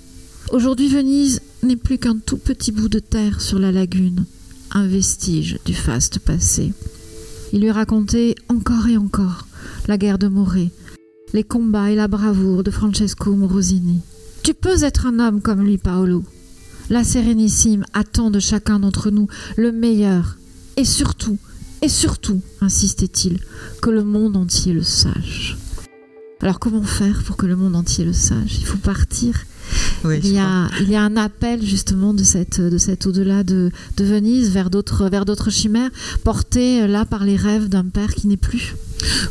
Aujourd'hui, 0.51 0.87
Venise 0.87 1.41
n'est 1.63 1.75
plus 1.75 1.97
qu'un 1.97 2.17
tout 2.17 2.37
petit 2.37 2.71
bout 2.71 2.87
de 2.87 2.99
terre 2.99 3.41
sur 3.41 3.59
la 3.59 3.73
lagune, 3.73 4.25
un 4.71 4.87
vestige 4.87 5.59
du 5.65 5.73
faste 5.73 6.19
passé. 6.19 6.71
Il 7.55 7.61
lui 7.61 7.71
racontait 7.71 8.35
encore 8.49 8.89
et 8.89 8.97
encore 8.97 9.47
la 9.87 9.97
guerre 9.97 10.17
de 10.17 10.27
Morée, 10.27 10.71
les 11.31 11.45
combats 11.45 11.89
et 11.89 11.95
la 11.95 12.09
bravoure 12.09 12.63
de 12.63 12.69
Francesco 12.69 13.33
Morosini. 13.33 14.01
Tu 14.43 14.53
peux 14.53 14.83
être 14.83 15.05
un 15.05 15.19
homme 15.19 15.39
comme 15.39 15.63
lui, 15.63 15.77
Paolo, 15.77 16.25
la 16.89 17.05
Sérénissime 17.05 17.85
attend 17.93 18.29
de 18.29 18.41
chacun 18.41 18.79
d'entre 18.79 19.09
nous 19.09 19.29
le 19.55 19.71
meilleur. 19.71 20.37
Et 20.75 20.83
surtout, 20.83 21.37
et 21.81 21.87
surtout, 21.87 22.41
insistait-il, 22.59 23.39
que 23.81 23.89
le 23.89 24.03
monde 24.03 24.35
entier 24.35 24.73
le 24.73 24.83
sache. 24.83 25.55
Alors 26.41 26.59
comment 26.59 26.83
faire 26.83 27.23
pour 27.23 27.37
que 27.37 27.45
le 27.45 27.55
monde 27.55 27.77
entier 27.77 28.03
le 28.03 28.11
sache? 28.11 28.57
Il 28.59 28.65
faut 28.65 28.79
partir. 28.79 29.33
Il, 30.03 30.33
y 30.33 30.39
a, 30.39 30.67
il, 30.81 30.89
y 30.89 30.95
a, 30.95 31.01
un 31.01 31.17
appel 31.17 31.63
justement 31.63 32.13
de 32.13 32.23
cette, 32.23 32.61
de 32.61 32.77
cette 32.77 33.05
au-delà 33.07 33.43
de, 33.43 33.71
de, 33.97 34.03
Venise 34.03 34.51
vers 34.51 34.69
d'autres, 34.69 35.09
vers 35.09 35.25
d'autres 35.25 35.49
chimères, 35.49 35.89
portées 36.23 36.83
euh, 36.83 36.87
là 36.87 37.05
par 37.05 37.25
les 37.25 37.35
rêves 37.35 37.69
d'un 37.69 37.85
père 37.85 38.13
qui 38.13 38.27
n'est 38.27 38.37
plus. 38.37 38.75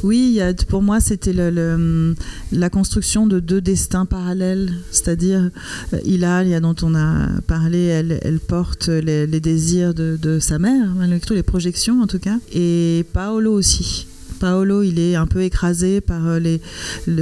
Oui, 0.03 0.41
pour 0.69 0.83
moi, 0.83 1.01
c'était 1.01 1.33
le, 1.33 2.15
la 2.53 2.71
construction 2.71 3.27
de 3.27 3.41
deux 3.41 3.61
destins 3.61 4.05
parallèles. 4.05 4.73
C'est-à-dire, 4.91 5.51
euh, 5.93 5.99
Hilalia, 6.05 6.61
dont 6.61 6.77
on 6.83 6.95
a 6.95 7.29
parlé, 7.47 7.85
elle, 7.85 8.41
porte 8.41 8.89
les, 8.89 9.27
désirs 9.41 9.95
de, 9.95 10.19
de, 10.21 10.39
sa 10.39 10.59
mère, 10.59 10.89
les 11.31 11.43
projections 11.43 12.03
en 12.03 12.07
tout 12.07 12.19
cas, 12.19 12.39
et 12.53 13.05
Paolo 13.13 13.53
aussi. 13.53 14.07
Paolo, 14.39 14.83
il 14.83 14.99
est 14.99 15.15
un 15.15 15.27
peu 15.27 15.43
écrasé 15.43 16.01
par 16.01 16.27
euh, 16.27 16.39
les, 16.39 16.61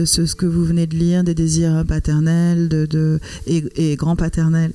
ce, 0.06 0.34
que 0.34 0.46
vous 0.46 0.64
venez 0.64 0.86
de 0.86 0.96
lire, 0.96 1.24
des 1.24 1.34
désirs 1.34 1.84
paternels 1.86 2.68
et, 3.46 3.64
et 3.76 3.96
grands-paternels, 3.96 4.72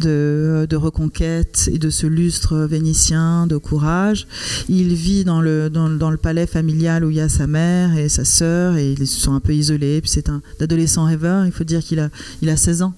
de, 0.00 0.66
de, 0.68 0.76
reconquête 0.76 1.68
et 1.72 1.78
de 1.78 1.90
ce 1.90 2.06
lustre 2.06 2.56
vénitien, 2.58 3.46
de 3.46 3.56
courage. 3.56 4.26
Il 4.68 4.94
vit 4.94 5.24
dans 5.24 5.40
le, 5.40 5.70
dans, 5.70 6.10
le 6.10 6.16
palais 6.16 6.46
familial 6.46 7.04
où 7.04 7.10
il 7.10 7.16
y 7.16 7.20
a 7.20 7.28
sa 7.28 7.46
mère 7.46 7.96
et 7.96 8.08
sa 8.08 8.24
sœur, 8.24 8.76
et 8.76 8.92
ils 8.92 9.06
sont 9.06 9.34
un 9.34 9.40
peu 9.40 9.54
isolés. 9.54 10.00
C'est 10.04 10.28
un 10.28 10.42
adolescent 10.60 11.04
rêveur, 11.04 11.46
il 11.46 11.52
faut 11.52 11.64
dire 11.64 11.80
qu'il 11.80 12.00
a, 12.00 12.10
il 12.40 12.48
a 12.48 12.56
16 12.56 12.82
ans. 12.82 12.94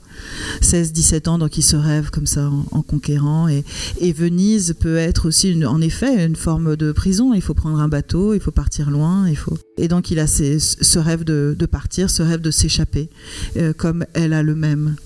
16-17 0.62 1.28
ans, 1.28 1.38
donc 1.38 1.56
il 1.58 1.62
se 1.62 1.76
rêve 1.76 2.10
comme 2.10 2.26
ça 2.26 2.50
en, 2.70 2.82
conquérant. 2.82 3.48
Et, 3.48 3.64
Venise 4.12 4.74
peut 4.78 4.96
être 4.96 5.26
aussi, 5.26 5.64
en 5.64 5.80
effet, 5.80 6.24
une 6.24 6.36
forme 6.36 6.76
de 6.76 6.92
prison. 6.92 7.34
Il 7.34 7.42
faut 7.42 7.54
prendre 7.54 7.80
un 7.80 7.88
bateau, 7.88 8.34
il 8.34 8.40
faut 8.40 8.52
partir 8.52 8.90
loin. 8.90 9.28
Il 9.28 9.36
faut... 9.36 9.58
Et 9.76 9.88
donc 9.88 10.10
il 10.10 10.18
a 10.18 10.26
ce 10.26 10.98
rêve 10.98 11.24
de, 11.24 11.66
partir, 11.66 12.10
ce 12.10 12.22
rêve 12.22 12.40
de 12.40 12.50
s'échapper, 12.50 13.10
euh, 13.56 13.72
comme 13.72 14.04
elle 14.14 14.32
a 14.32 14.42
le 14.42 14.54
même. 14.54 14.96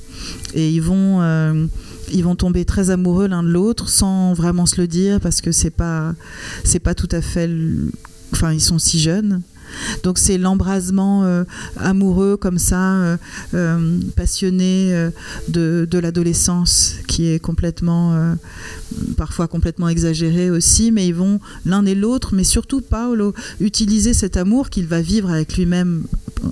Et 0.55 0.71
ils 0.71 0.83
vont, 0.83 1.23
euh, 1.23 1.67
ils 2.13 2.25
vont 2.25 2.37
tomber 2.37 2.65
très 2.65 2.91
amoureux 2.91 3.29
l'un 3.29 3.43
de 3.43 3.49
l'autre 3.49 3.89
sans 3.89 4.35
vraiment 4.35 4.67
se 4.67 4.81
le 4.81 4.87
dire 4.87 5.21
parce 5.21 5.41
que 5.41 5.53
c'est 5.53 5.71
pas, 5.71 6.15
c'est 6.65 6.81
pas 6.81 6.95
tout 6.95 7.09
à 7.13 7.23
fait. 7.23 7.49
Enfin, 8.33 8.53
ils 8.53 8.61
sont 8.61 8.79
si 8.79 8.99
jeunes. 8.99 9.43
Donc 10.03 10.19
c'est 10.19 10.39
l'embrasement 10.39 11.25
euh, 11.25 11.45
amoureux 11.77 12.37
comme 12.37 12.59
ça, 12.59 12.95
euh, 12.95 13.17
euh, 13.55 14.01
passionné 14.17 15.09
de, 15.49 15.87
l'adolescence 15.99 16.95
qui 17.09 17.29
est 17.29 17.41
complètement, 17.41 18.37
parfois 19.17 19.49
complètement 19.49 19.89
exagéré 19.89 20.51
aussi, 20.51 20.93
mais 20.93 21.07
ils 21.09 21.15
vont 21.15 21.41
l'un 21.67 21.85
et 21.87 21.95
l'autre, 21.95 22.35
mais 22.35 22.45
surtout 22.45 22.81
Paolo, 22.81 23.35
utiliser 23.61 24.15
cet 24.15 24.37
amour 24.37 24.71
qu'il 24.71 24.87
va 24.87 25.01
vivre 25.01 25.31
avec 25.31 25.57
lui-même 25.57 26.05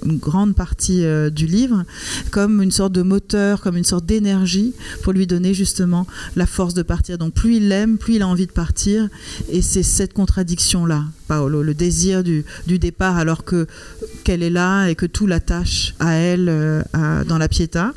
une 0.05 0.19
grande 0.19 0.57
partie 0.57 1.05
du 1.31 1.47
livre 1.47 1.85
comme 2.33 2.61
une 2.61 2.73
sorte 2.73 2.93
de 2.93 3.03
moteur, 3.03 3.61
comme 3.61 3.77
une 3.77 3.85
sorte 3.85 4.05
d'énergie 4.05 4.75
pour 5.03 5.12
lui 5.12 5.29
donner 5.29 5.55
justement 5.55 6.07
la 6.35 6.47
force 6.47 6.75
de 6.75 6.83
partir. 6.83 7.19
Donc 7.19 7.35
plus 7.35 7.57
il 7.57 7.69
l'aime, 7.69 7.99
plus 7.99 8.17
il 8.17 8.23
a 8.23 8.29
envie 8.29 8.47
de 8.47 8.53
partir, 8.53 9.09
et 9.49 9.62
c'est 9.62 9.85
cette 9.85 10.12
contradiction-là, 10.12 11.05
Paolo, 11.27 11.62
le 11.62 11.74
désir 11.74 12.22
du, 12.22 12.45
départ 12.66 13.16
alors 13.16 13.45
que 13.45 13.66
qu'elle 14.24 14.43
est 14.43 14.51
là 14.51 14.89
et 14.89 14.95
que 14.95 15.07
tout 15.07 15.27
l'attache 15.27 15.95
à 15.99 16.14
elle 16.14 16.49
euh, 16.49 16.83
dans 17.29 17.39
la 17.39 17.49
Pietà. 17.49 17.93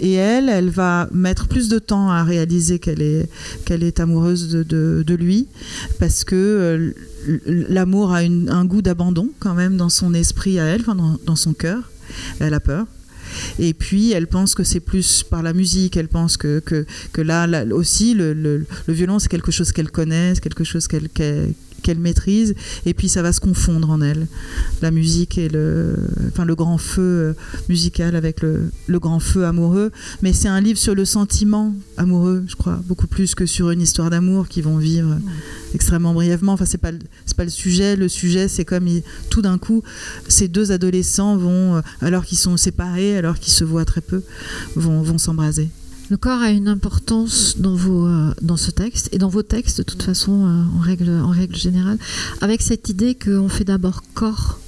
Et 0.00 0.12
elle, 0.12 0.48
elle 0.48 0.70
va 0.70 1.08
mettre 1.12 1.48
plus 1.48 1.68
de 1.68 1.78
temps 1.78 2.10
à 2.10 2.22
réaliser 2.22 2.78
qu'elle 2.78 3.02
est, 3.02 3.28
est 3.70 4.00
amoureuse 4.00 4.50
de, 4.50 5.14
lui 5.14 5.46
parce 6.00 6.24
que 6.24 6.34
euh, 6.34 6.92
l'amour 7.46 8.12
a 8.12 8.18
un 8.18 8.64
goût 8.64 8.82
d'abandon 8.82 9.30
quand 9.38 9.54
même 9.54 9.76
dans 9.76 9.88
son 9.88 10.12
esprit 10.12 10.58
à 10.58 10.64
elle, 10.64 10.82
dans, 10.82 11.36
son 11.36 11.54
cœur. 11.54 11.90
Elle 12.40 12.54
a 12.54 12.60
peur. 12.60 12.86
Et 13.58 13.74
puis, 13.74 14.12
elle 14.12 14.26
pense 14.26 14.54
que 14.54 14.64
c'est 14.64 14.80
plus 14.80 15.22
par 15.22 15.42
la 15.42 15.52
musique. 15.52 15.96
Elle 15.96 16.08
pense 16.08 16.36
que, 16.36 16.60
que, 16.60 17.20
là, 17.20 17.64
aussi, 17.72 18.14
le, 18.14 18.66
violon, 18.88 19.18
c'est 19.18 19.28
quelque 19.28 19.50
chose 19.50 19.72
qu'elle 19.72 19.90
connaît, 19.90 20.34
c'est 20.34 20.42
quelque 20.42 20.64
chose 20.64 20.86
qu'elle 20.88 21.08
qu'elle 21.08 21.54
maîtrise, 21.92 22.54
et 22.86 22.94
puis 22.94 23.08
ça 23.08 23.22
va 23.22 23.32
se 23.32 23.40
confondre 23.40 23.90
en 23.90 24.00
elle, 24.00 24.26
la 24.82 24.90
musique 24.90 25.38
et 25.38 25.48
le, 25.48 25.96
enfin 26.28 26.44
le 26.44 26.54
grand 26.54 26.78
feu 26.78 27.02
euh, 27.02 27.32
musical 27.68 28.16
avec 28.16 28.40
le, 28.40 28.70
le 28.86 28.98
grand 28.98 29.20
feu 29.20 29.44
amoureux. 29.44 29.90
Mais 30.22 30.32
c'est 30.32 30.48
un 30.48 30.60
livre 30.60 30.78
sur 30.78 30.94
le 30.94 31.04
sentiment 31.04 31.74
amoureux, 31.96 32.44
je 32.46 32.56
crois, 32.56 32.80
beaucoup 32.86 33.06
plus 33.06 33.34
que 33.34 33.46
sur 33.46 33.70
une 33.70 33.80
histoire 33.80 34.10
d'amour 34.10 34.48
qu'ils 34.48 34.64
vont 34.64 34.78
vivre 34.78 35.18
extrêmement 35.74 36.14
brièvement. 36.14 36.52
Enfin, 36.52 36.64
c'est 36.64 36.78
pas 36.78 36.92
c'est 37.26 37.36
pas 37.36 37.44
le 37.44 37.50
sujet. 37.50 37.96
Le 37.96 38.08
sujet, 38.08 38.48
c'est 38.48 38.64
comme 38.64 38.88
tout 39.30 39.42
d'un 39.42 39.58
coup, 39.58 39.82
ces 40.28 40.48
deux 40.48 40.72
adolescents 40.72 41.36
vont, 41.36 41.76
euh, 41.76 41.80
alors 42.00 42.24
qu'ils 42.24 42.38
sont 42.38 42.56
séparés, 42.56 43.16
alors 43.16 43.38
qu'ils 43.38 43.52
se 43.52 43.64
voient 43.64 43.84
très 43.84 44.00
peu, 44.00 44.22
vont, 44.76 45.02
vont 45.02 45.18
s'embraser. 45.18 45.68
Le 46.10 46.18
corps 46.18 46.42
a 46.42 46.50
une 46.50 46.68
importance 46.68 47.56
dans, 47.58 47.74
vos, 47.74 48.06
euh, 48.06 48.34
dans 48.42 48.58
ce 48.58 48.70
texte 48.70 49.08
et 49.12 49.18
dans 49.18 49.28
vos 49.28 49.42
textes 49.42 49.78
de 49.78 49.82
toute 49.82 50.02
façon 50.02 50.44
euh, 50.46 50.76
en, 50.76 50.80
règle, 50.80 51.08
en 51.08 51.30
règle 51.30 51.56
générale, 51.56 51.98
avec 52.42 52.60
cette 52.60 52.90
idée 52.90 53.14
qu'on 53.14 53.48
fait 53.48 53.64
d'abord 53.64 54.02
corps, 54.12 54.60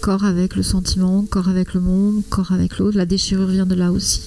corps 0.00 0.24
avec 0.24 0.56
le 0.56 0.64
sentiment, 0.64 1.24
corps 1.24 1.48
avec 1.48 1.74
le 1.74 1.80
monde, 1.80 2.22
corps 2.28 2.50
avec 2.50 2.78
l'autre. 2.78 2.96
La 2.96 3.06
déchirure 3.06 3.46
vient 3.46 3.66
de 3.66 3.76
là 3.76 3.92
aussi. 3.92 4.22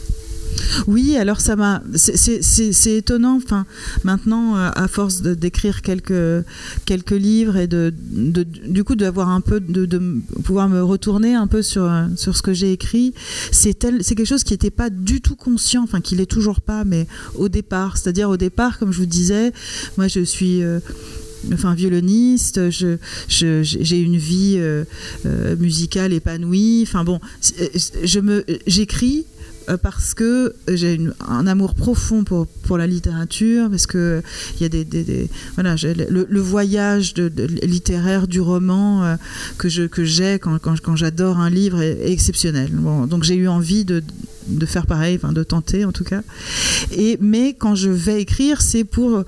Oui, 0.87 1.15
alors 1.17 1.41
ça 1.41 1.55
m'a. 1.55 1.81
C'est 1.95 2.95
étonnant. 2.95 3.39
Enfin, 3.43 3.65
maintenant, 4.03 4.57
euh, 4.57 4.69
à 4.75 4.87
force 4.87 5.21
d'écrire 5.21 5.81
quelques 5.81 6.45
quelques 6.85 7.11
livres 7.11 7.57
et 7.57 7.67
de, 7.67 7.93
du 8.67 8.83
coup 8.83 8.95
d'avoir 8.95 9.29
un 9.29 9.41
peu 9.41 9.59
de, 9.59 9.85
de, 9.85 10.01
pouvoir 10.43 10.69
me 10.69 10.81
retourner 10.83 11.35
un 11.35 11.47
peu 11.47 11.61
sur 11.61 11.91
sur 12.15 12.35
ce 12.35 12.41
que 12.41 12.53
j'ai 12.53 12.71
écrit, 12.71 13.13
c'est 13.51 13.73
quelque 13.73 14.25
chose 14.25 14.43
qui 14.43 14.53
n'était 14.53 14.71
pas 14.71 14.89
du 14.89 15.21
tout 15.21 15.35
conscient. 15.35 15.83
Enfin, 15.83 16.01
qui 16.01 16.15
l'est 16.15 16.25
toujours 16.25 16.61
pas, 16.61 16.83
mais 16.83 17.07
au 17.35 17.49
départ, 17.49 17.97
c'est-à-dire 17.97 18.29
au 18.29 18.37
départ, 18.37 18.79
comme 18.79 18.91
je 18.91 18.99
vous 18.99 19.05
disais, 19.05 19.51
moi 19.97 20.07
je 20.07 20.21
suis 20.21 20.63
euh, 20.63 20.79
enfin 21.53 21.73
violoniste, 21.73 22.69
je, 22.69 22.97
j'ai 23.27 23.99
une 23.99 24.17
vie 24.17 24.55
euh, 24.57 24.85
musicale 25.57 26.13
épanouie. 26.13 26.83
Enfin 26.83 27.03
bon, 27.03 27.19
je 28.03 28.19
me, 28.19 28.45
j'écris 28.67 29.25
parce 29.81 30.13
que 30.13 30.53
j'ai 30.67 30.99
un 31.27 31.47
amour 31.47 31.75
profond 31.75 32.23
pour, 32.23 32.47
pour 32.47 32.77
la 32.77 32.87
littérature, 32.87 33.69
parce 33.69 33.87
que 33.87 34.21
il 34.55 34.63
y 34.63 34.65
a 34.65 34.69
des, 34.69 35.29
le, 36.09 36.39
voyage 36.39 37.13
littéraire 37.15 38.27
du 38.27 38.41
roman 38.41 39.03
euh, 39.03 39.15
que 39.57 39.69
j'ai 40.03 40.39
quand, 40.39 40.95
j'adore 40.95 41.39
un 41.39 41.49
livre 41.49 41.81
est, 41.81 42.11
exceptionnel. 42.11 42.71
Donc 43.07 43.23
j'ai 43.23 43.35
eu 43.35 43.47
envie 43.47 43.85
de 43.85 44.03
de 44.47 44.65
faire 44.65 44.85
pareil, 44.85 45.19
enfin 45.21 45.33
de 45.33 45.43
tenter 45.43 45.85
en 45.85 45.91
tout 45.91 46.03
cas. 46.03 46.21
Et 46.91 47.17
mais 47.21 47.53
quand 47.53 47.75
je 47.75 47.89
vais 47.89 48.21
écrire, 48.21 48.61
c'est 48.61 48.83
pour 48.83 49.17
euh, 49.17 49.23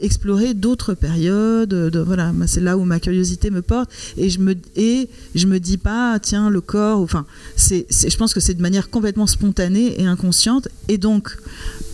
explorer 0.00 0.54
d'autres 0.54 0.94
périodes. 0.94 1.70
De, 1.70 2.00
voilà, 2.00 2.32
c'est 2.46 2.60
là 2.60 2.76
où 2.76 2.84
ma 2.84 3.00
curiosité 3.00 3.50
me 3.50 3.62
porte. 3.62 3.90
Et 4.16 4.30
je 4.30 4.40
me 4.40 4.54
et 4.76 5.08
je 5.34 5.46
me 5.46 5.58
dis 5.60 5.78
pas 5.78 6.18
tiens 6.20 6.50
le 6.50 6.60
corps. 6.60 7.00
Enfin, 7.00 7.24
c'est, 7.56 7.86
je 7.90 8.16
pense 8.16 8.34
que 8.34 8.40
c'est 8.40 8.54
de 8.54 8.62
manière 8.62 8.90
complètement 8.90 9.26
spontanée 9.26 10.00
et 10.00 10.06
inconsciente. 10.06 10.68
Et 10.88 10.98
donc 10.98 11.36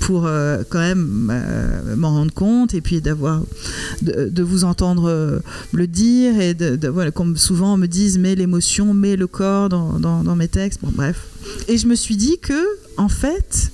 pour 0.00 0.26
euh, 0.26 0.62
quand 0.68 0.78
même 0.78 1.30
euh, 1.30 1.96
m'en 1.96 2.10
rendre 2.10 2.32
compte 2.32 2.74
et 2.74 2.80
puis 2.80 3.00
d'avoir 3.00 3.42
de, 4.02 4.42
vous 4.42 4.64
entendre 4.64 5.42
le 5.72 5.86
dire 5.86 6.40
et 6.40 6.54
de, 6.54 6.76
comme 7.10 7.36
souvent 7.36 7.74
on 7.74 7.76
me 7.76 7.86
dise 7.86 8.18
mais 8.18 8.34
l'émotion, 8.34 8.94
mais 8.94 9.16
le 9.16 9.26
corps 9.26 9.68
dans, 9.68 9.98
dans, 9.98 10.22
dans 10.22 10.36
mes 10.36 10.48
textes. 10.48 10.80
Bon 10.82 10.92
bref. 10.94 11.26
Et 11.68 11.78
je 11.78 11.86
me 11.86 11.94
suis 11.94 12.16
dit 12.16 12.38
que, 12.38 12.55
en 12.96 13.08
fait, 13.08 13.70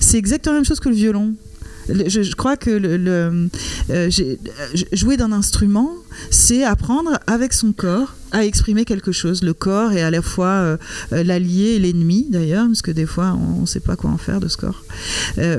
c'est 0.00 0.18
exactement 0.18 0.54
la 0.54 0.60
même 0.60 0.66
chose 0.66 0.80
que 0.80 0.88
le 0.88 0.94
violon. 0.94 1.34
Je, 1.88 2.34
crois 2.34 2.56
que 2.56 2.70
le, 2.70 3.48
euh, 3.90 4.10
jouer 4.92 5.16
d'un 5.16 5.32
instrument, 5.32 5.90
c'est 6.30 6.62
apprendre 6.62 7.18
avec 7.26 7.52
son 7.52 7.72
corps 7.72 8.14
à 8.32 8.44
exprimer 8.44 8.84
quelque 8.84 9.10
chose. 9.10 9.42
Le 9.42 9.54
corps 9.54 9.92
est 9.92 10.02
à 10.02 10.10
la 10.10 10.22
fois 10.22 10.46
euh, 10.46 10.76
euh, 11.12 11.24
l'allié 11.24 11.74
et 11.74 11.78
l'ennemi 11.80 12.26
d'ailleurs, 12.30 12.66
parce 12.66 12.82
que 12.82 12.92
des 12.92 13.06
fois 13.06 13.36
on 13.36 13.62
ne 13.62 13.66
sait 13.66 13.80
pas 13.80 13.96
quoi 13.96 14.10
en 14.10 14.18
faire 14.18 14.40
de 14.40 14.46
ce 14.46 14.56
corps. 14.56 14.84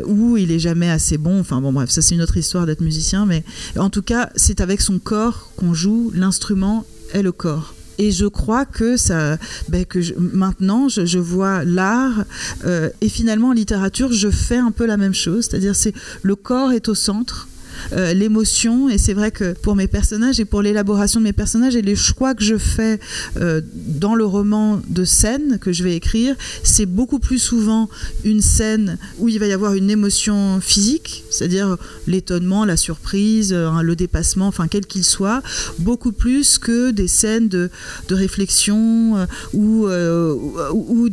ou 0.05 0.37
il 0.37 0.51
est 0.51 0.59
jamais 0.59 0.89
assez 0.89 1.17
bon. 1.17 1.39
Enfin 1.39 1.59
bon 1.59 1.73
bref, 1.73 1.89
ça 1.89 2.01
c'est 2.01 2.15
une 2.15 2.21
autre 2.21 2.37
histoire 2.37 2.65
d'être 2.65 2.81
musicien, 2.81 3.25
mais 3.25 3.43
en 3.77 3.89
tout 3.89 4.03
cas 4.03 4.29
c'est 4.35 4.61
avec 4.61 4.79
son 4.79 4.99
corps 4.99 5.51
qu'on 5.57 5.73
joue. 5.73 6.11
L'instrument 6.15 6.85
est 7.13 7.23
le 7.23 7.33
corps. 7.33 7.73
Et 7.97 8.11
je 8.11 8.25
crois 8.25 8.65
que 8.65 8.97
ça, 8.97 9.37
ben 9.69 9.85
que 9.85 9.99
maintenant, 10.19 10.89
je, 10.89 11.19
vois 11.19 11.63
l'art 11.63 12.23
euh, 12.65 12.89
et 13.01 13.09
finalement 13.09 13.49
en 13.49 13.53
littérature, 13.53 14.11
je 14.11 14.29
fais 14.29 14.57
un 14.57 14.71
peu 14.71 14.85
la 14.85 14.97
même 14.97 15.13
chose, 15.13 15.47
c'est-à-dire 15.49 15.75
c'est 15.75 15.93
le 16.23 16.35
corps 16.35 16.71
est 16.71 16.89
au 16.89 16.95
centre 16.95 17.47
euh, 17.93 18.13
l'émotion. 18.13 18.89
Et 18.89 18.97
c'est 18.97 19.13
vrai 19.13 19.31
que 19.31 19.53
pour 19.53 19.75
mes 19.75 19.87
personnages 19.87 20.39
et 20.39 20.45
pour 20.45 20.61
l'élaboration 20.61 21.19
de 21.19 21.25
mes 21.25 21.33
personnages 21.33 21.75
et 21.75 21.81
les 21.81 21.95
choix 21.95 22.35
que 22.35 22.43
je 22.43 22.57
fais 22.57 22.99
euh, 23.37 23.61
dans 23.73 24.15
le 24.15 24.25
roman 24.25 24.81
de 24.87 25.03
scène 25.05 25.59
que 25.59 25.71
je 25.71 25.83
vais 25.83 25.95
écrire, 25.95 26.35
c'est 26.63 26.85
beaucoup 26.85 27.19
plus 27.19 27.39
souvent 27.39 27.89
une 28.23 28.41
scène 28.41 28.97
où 29.19 29.29
il 29.29 29.39
va 29.39 29.47
y 29.47 29.53
avoir 29.53 29.73
une 29.73 29.89
émotion 29.89 30.59
physique, 30.61 31.23
c'est-à-dire 31.29 31.77
l'étonnement, 32.07 32.65
la 32.65 32.77
surprise, 32.77 33.53
euh, 33.53 33.81
le 33.81 33.95
dépassement, 33.95 34.47
enfin 34.47 34.67
quel 34.67 34.85
qu'il 34.85 35.03
soit, 35.03 35.41
beaucoup 35.79 36.11
plus 36.11 36.57
que 36.57 36.91
des 36.91 37.07
scènes 37.07 37.47
de, 37.47 37.69
de 38.07 38.15
réflexion 38.15 39.27
ou, 39.53 39.87
ou 39.87 41.09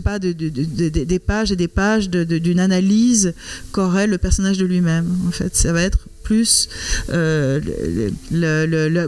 pas 0.00 0.18
des 0.18 1.18
pages 1.18 1.52
et 1.52 1.56
des 1.56 1.68
pages 1.68 2.08
d'une 2.08 2.60
analyse 2.60 3.34
qu'aurait 3.72 4.06
le 4.06 4.18
personnage 4.18 4.58
de 4.58 4.66
lui-même. 4.66 5.06
En 5.26 5.30
fait, 5.30 5.54
ça 5.56 5.72
va 5.72 5.82
être 5.82 5.97
plus 6.22 6.68
euh, 7.10 7.60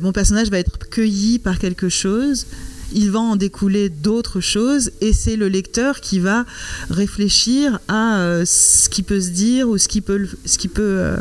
mon 0.00 0.12
personnage 0.12 0.50
va 0.50 0.58
être 0.58 0.78
cueilli 0.88 1.38
par 1.38 1.58
quelque 1.58 1.88
chose 1.88 2.46
il 2.92 3.10
va 3.10 3.20
en 3.20 3.36
découler 3.36 3.88
d'autres 3.88 4.40
choses 4.40 4.90
et 5.00 5.12
c'est 5.12 5.36
le 5.36 5.48
lecteur 5.48 6.00
qui 6.00 6.18
va 6.18 6.44
réfléchir 6.88 7.78
à 7.88 8.18
euh, 8.18 8.44
ce 8.46 8.88
qui 8.88 9.02
peut 9.02 9.20
se 9.20 9.30
dire 9.30 9.68
ou 9.68 9.78
ce 9.78 9.88
qui 9.88 10.00
peut, 10.00 10.28
ce 10.44 10.58
qui 10.58 10.68
peut 10.68 10.82
euh, 10.82 11.16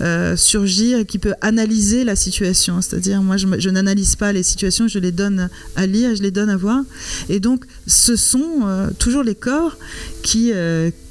euh, 0.00 0.36
surgir 0.36 0.98
et 0.98 1.04
qui 1.04 1.18
peut 1.18 1.34
analyser 1.40 2.04
la 2.04 2.16
situation. 2.16 2.80
C'est-à-dire, 2.80 3.22
moi, 3.22 3.36
je, 3.36 3.70
n'analyse 3.70 4.16
pas 4.16 4.32
les 4.32 4.42
situations, 4.42 4.88
je 4.88 4.98
les 4.98 5.12
donne 5.12 5.48
à 5.76 5.86
lire, 5.86 6.14
je 6.14 6.22
les 6.22 6.30
donne 6.30 6.50
à 6.50 6.56
voir. 6.56 6.82
Et 7.28 7.40
donc, 7.40 7.64
ce 7.86 8.16
sont 8.16 8.90
toujours 8.98 9.22
les 9.22 9.34
corps 9.34 9.76
qui, 10.22 10.52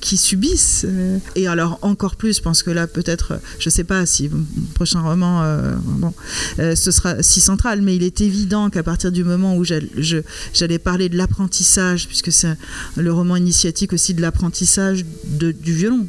qui 0.02 0.18
subissent. 0.18 0.86
Et 1.36 1.48
alors, 1.48 1.80
encore 1.82 2.16
plus, 2.16 2.38
je 2.38 2.42
pense 2.42 2.64
que 2.64 2.72
là, 2.72 2.88
peut-être, 2.88 3.40
je 3.60 3.68
ne 3.68 3.72
sais 3.72 3.84
pas 3.84 4.06
si 4.06 4.30
mon 4.30 4.46
prochain 4.74 5.02
roman, 5.02 5.44
bon, 5.84 6.14
ce 6.58 6.92
sera 6.92 7.22
si 7.24 7.42
central, 7.42 7.82
mais 7.82 7.96
il 7.96 8.04
est 8.04 8.22
évident 8.22 8.70
qu'à 8.70 8.84
partir 8.84 9.12
du 9.12 9.24
moment 9.24 9.56
où 9.56 9.64
j'ai 9.64 9.90
j'allais 10.00 10.80
parler 10.80 11.10
de 11.10 11.18
l'apprentissage, 11.18 12.08
puisque 12.08 12.32
c'est 12.32 12.56
le 12.96 13.12
roman 13.14 13.36
initiatique 13.36 13.94
aussi 13.94 14.14
de 14.14 14.22
l'apprentissage 14.22 15.06
du 15.26 15.74
violon. 15.74 16.08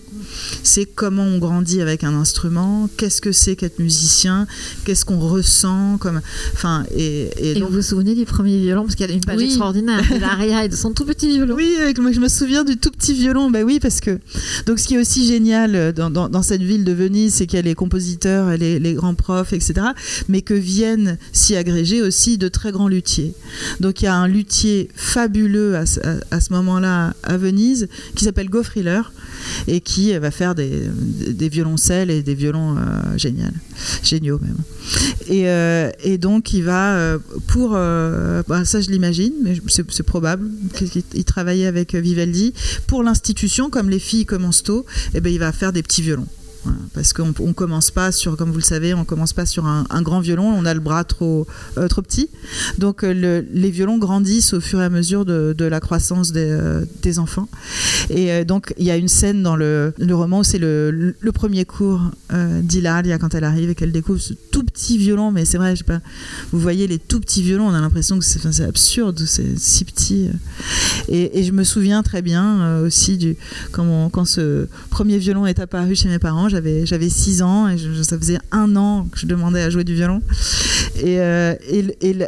C'est 0.62 0.86
comment 0.86 1.24
on 1.24 1.38
grandit 1.38 1.80
avec 1.80 2.04
un 2.04 2.14
instrument, 2.14 2.88
qu'est-ce 2.96 3.20
que 3.20 3.32
c'est 3.32 3.56
qu'être 3.56 3.78
musicien, 3.78 4.46
qu'est-ce 4.84 5.04
qu'on 5.04 5.18
ressent, 5.18 5.98
comme, 5.98 6.20
enfin, 6.52 6.84
et, 6.94 7.30
et, 7.38 7.60
vous 7.60 7.68
vous 7.68 7.82
souvenez 7.82 8.14
du 8.14 8.24
premier 8.24 8.58
violon 8.58 8.82
parce 8.82 8.94
qu'il 8.94 9.06
y 9.06 9.10
a 9.10 9.12
une 9.12 9.24
page 9.24 9.40
extraordinaire, 9.40 10.02
de 10.10 10.18
l'aria 10.18 10.64
et 10.64 10.68
de 10.68 10.76
son 10.76 10.92
tout 10.92 11.04
petit 11.04 11.28
violon. 11.28 11.54
Oui, 11.56 11.76
moi 11.98 12.12
je 12.12 12.20
me 12.20 12.28
souviens 12.28 12.64
du 12.64 12.76
tout 12.76 12.90
petit 12.90 13.14
violon, 13.14 13.50
bah 13.50 13.62
oui, 13.62 13.80
parce 13.80 14.00
que 14.00 14.18
donc 14.66 14.78
ce 14.78 14.86
qui 14.86 14.94
est 14.94 14.98
aussi 14.98 15.26
génial 15.26 15.92
dans, 15.92 16.10
dans, 16.10 16.42
cette 16.42 16.62
ville 16.62 16.84
de 16.84 16.92
Venise, 16.92 17.34
c'est 17.34 17.46
qu'il 17.46 17.56
y 17.56 17.60
a 17.60 17.62
les 17.62 17.74
compositeurs, 17.74 18.56
les, 18.56 18.78
les 18.78 18.94
grands 18.94 19.14
profs, 19.14 19.52
etc., 19.52 19.74
mais 20.28 20.42
que 20.42 20.54
viennent 20.54 21.18
s'y 21.32 21.56
agréger 21.56 22.02
aussi 22.02 22.38
de 22.38 22.48
très 22.48 22.72
grands 22.72 22.88
luthiers. 22.88 23.34
Donc 23.80 24.02
il 24.02 24.04
y 24.04 24.08
a 24.08 24.14
un 24.14 24.28
luthier 24.28 24.88
fabuleux 24.94 25.76
à, 25.76 25.84
à, 26.30 26.40
ce 26.40 26.52
moment-là 26.52 27.14
à 27.22 27.36
Venise 27.36 27.88
qui 28.14 28.24
s'appelle 28.24 28.48
Goffriller 28.48 29.00
et 29.66 29.80
qui 29.80 30.16
va 30.18 30.30
faire 30.30 30.54
des, 30.54 30.82
des 31.28 31.48
violoncelles 31.48 32.10
et 32.10 32.22
des 32.22 32.34
violons 32.34 32.76
euh, 32.76 33.16
géniaux, 33.16 33.44
géniaux 34.02 34.38
même. 34.40 34.56
Et, 35.28 35.48
euh, 35.48 35.90
et, 36.04 36.18
donc 36.18 36.52
il 36.52 36.62
va 36.62 36.94
euh, 36.96 37.18
pour, 37.46 37.70
bah, 37.70 38.64
ça 38.64 38.80
je 38.80 38.90
l'imagine, 38.90 39.32
mais 39.42 39.56
c'est 39.68 40.02
probable 40.02 40.50
qu'il 40.74 41.24
travaillait 41.24 41.66
avec 41.66 41.94
Vivaldi. 41.94 42.52
Pour 42.86 43.02
l'institution, 43.02 43.70
comme 43.70 43.88
les 43.88 43.98
filles 43.98 44.26
commencent 44.26 44.62
tôt, 44.62 44.84
et 45.14 45.18
eh 45.18 45.20
ben 45.20 45.32
il 45.32 45.38
va 45.38 45.52
faire 45.52 45.72
des 45.72 45.82
petits 45.82 46.02
violons 46.02 46.26
parce 46.94 47.12
qu'on 47.12 47.28
ne 47.28 47.52
commence 47.52 47.90
pas 47.90 48.12
sur, 48.12 48.36
comme 48.36 48.50
vous 48.50 48.58
le 48.58 48.62
savez, 48.62 48.94
on 48.94 49.04
commence 49.04 49.32
pas 49.32 49.46
sur 49.46 49.66
un, 49.66 50.02
grand 50.02 50.20
violon, 50.20 50.44
on 50.44 50.64
a 50.64 50.74
le 50.74 50.80
bras 50.80 51.04
trop, 51.04 51.46
euh, 51.78 51.88
trop 51.88 52.02
petit. 52.02 52.28
Donc 52.78 53.04
euh, 53.04 53.42
les 53.52 53.70
violons 53.70 53.98
grandissent 53.98 54.52
au 54.52 54.60
fur 54.60 54.80
et 54.80 54.84
à 54.84 54.90
mesure 54.90 55.24
de, 55.24 55.64
la 55.64 55.80
croissance 55.80 56.32
des, 56.32 56.50
euh, 56.50 56.84
enfants. 57.18 57.48
Et 58.08 58.44
donc 58.44 58.74
il 58.78 58.84
y 58.84 58.90
a 58.90 58.96
une 58.96 59.08
scène 59.08 59.42
dans 59.42 59.56
le, 59.56 59.92
roman 60.10 60.40
où 60.40 60.44
c'est 60.44 60.58
le, 60.58 61.14
premier 61.32 61.64
cours 61.64 62.02
d'Hilaria 62.62 63.18
quand 63.18 63.34
elle 63.34 63.44
arrive 63.44 63.70
et 63.70 63.74
qu'elle 63.74 63.92
découvre 63.92 64.20
tout 64.52 64.60
tout 64.60 64.66
petits 64.66 64.98
violons, 64.98 65.30
mais 65.30 65.44
c'est 65.46 65.56
vrai, 65.56 65.74
vous 66.52 66.60
voyez 66.60 66.86
les 66.86 66.98
tout 66.98 67.20
petits 67.20 67.42
violons, 67.42 67.68
on 67.68 67.74
a 67.74 67.80
l'impression 67.80 68.18
que 68.18 68.24
c'est, 68.24 68.62
absurde, 68.62 69.18
c'est 69.24 69.58
si 69.58 69.84
petit. 69.84 70.28
Et, 71.08 71.42
je 71.42 71.52
me 71.52 71.64
souviens 71.64 72.02
très 72.02 72.20
bien 72.20 72.80
aussi 72.80 73.16
du 73.16 73.36
quand 73.72 74.24
ce 74.26 74.66
premier 74.90 75.16
violon 75.18 75.46
est 75.46 75.58
apparu 75.60 75.94
chez 75.94 76.08
mes 76.08 76.18
parents, 76.18 76.49
j'avais 76.50 76.84
j'avais 76.86 77.08
6 77.08 77.42
ans 77.42 77.68
et 77.68 77.76
ça 78.02 78.18
faisait 78.18 78.38
un 78.50 78.76
an 78.76 79.06
que 79.10 79.18
je 79.18 79.26
demandais 79.26 79.62
à 79.62 79.70
jouer 79.70 79.84
du 79.84 79.94
violon. 79.94 80.20
Et, 80.96 81.20
euh, 81.20 81.54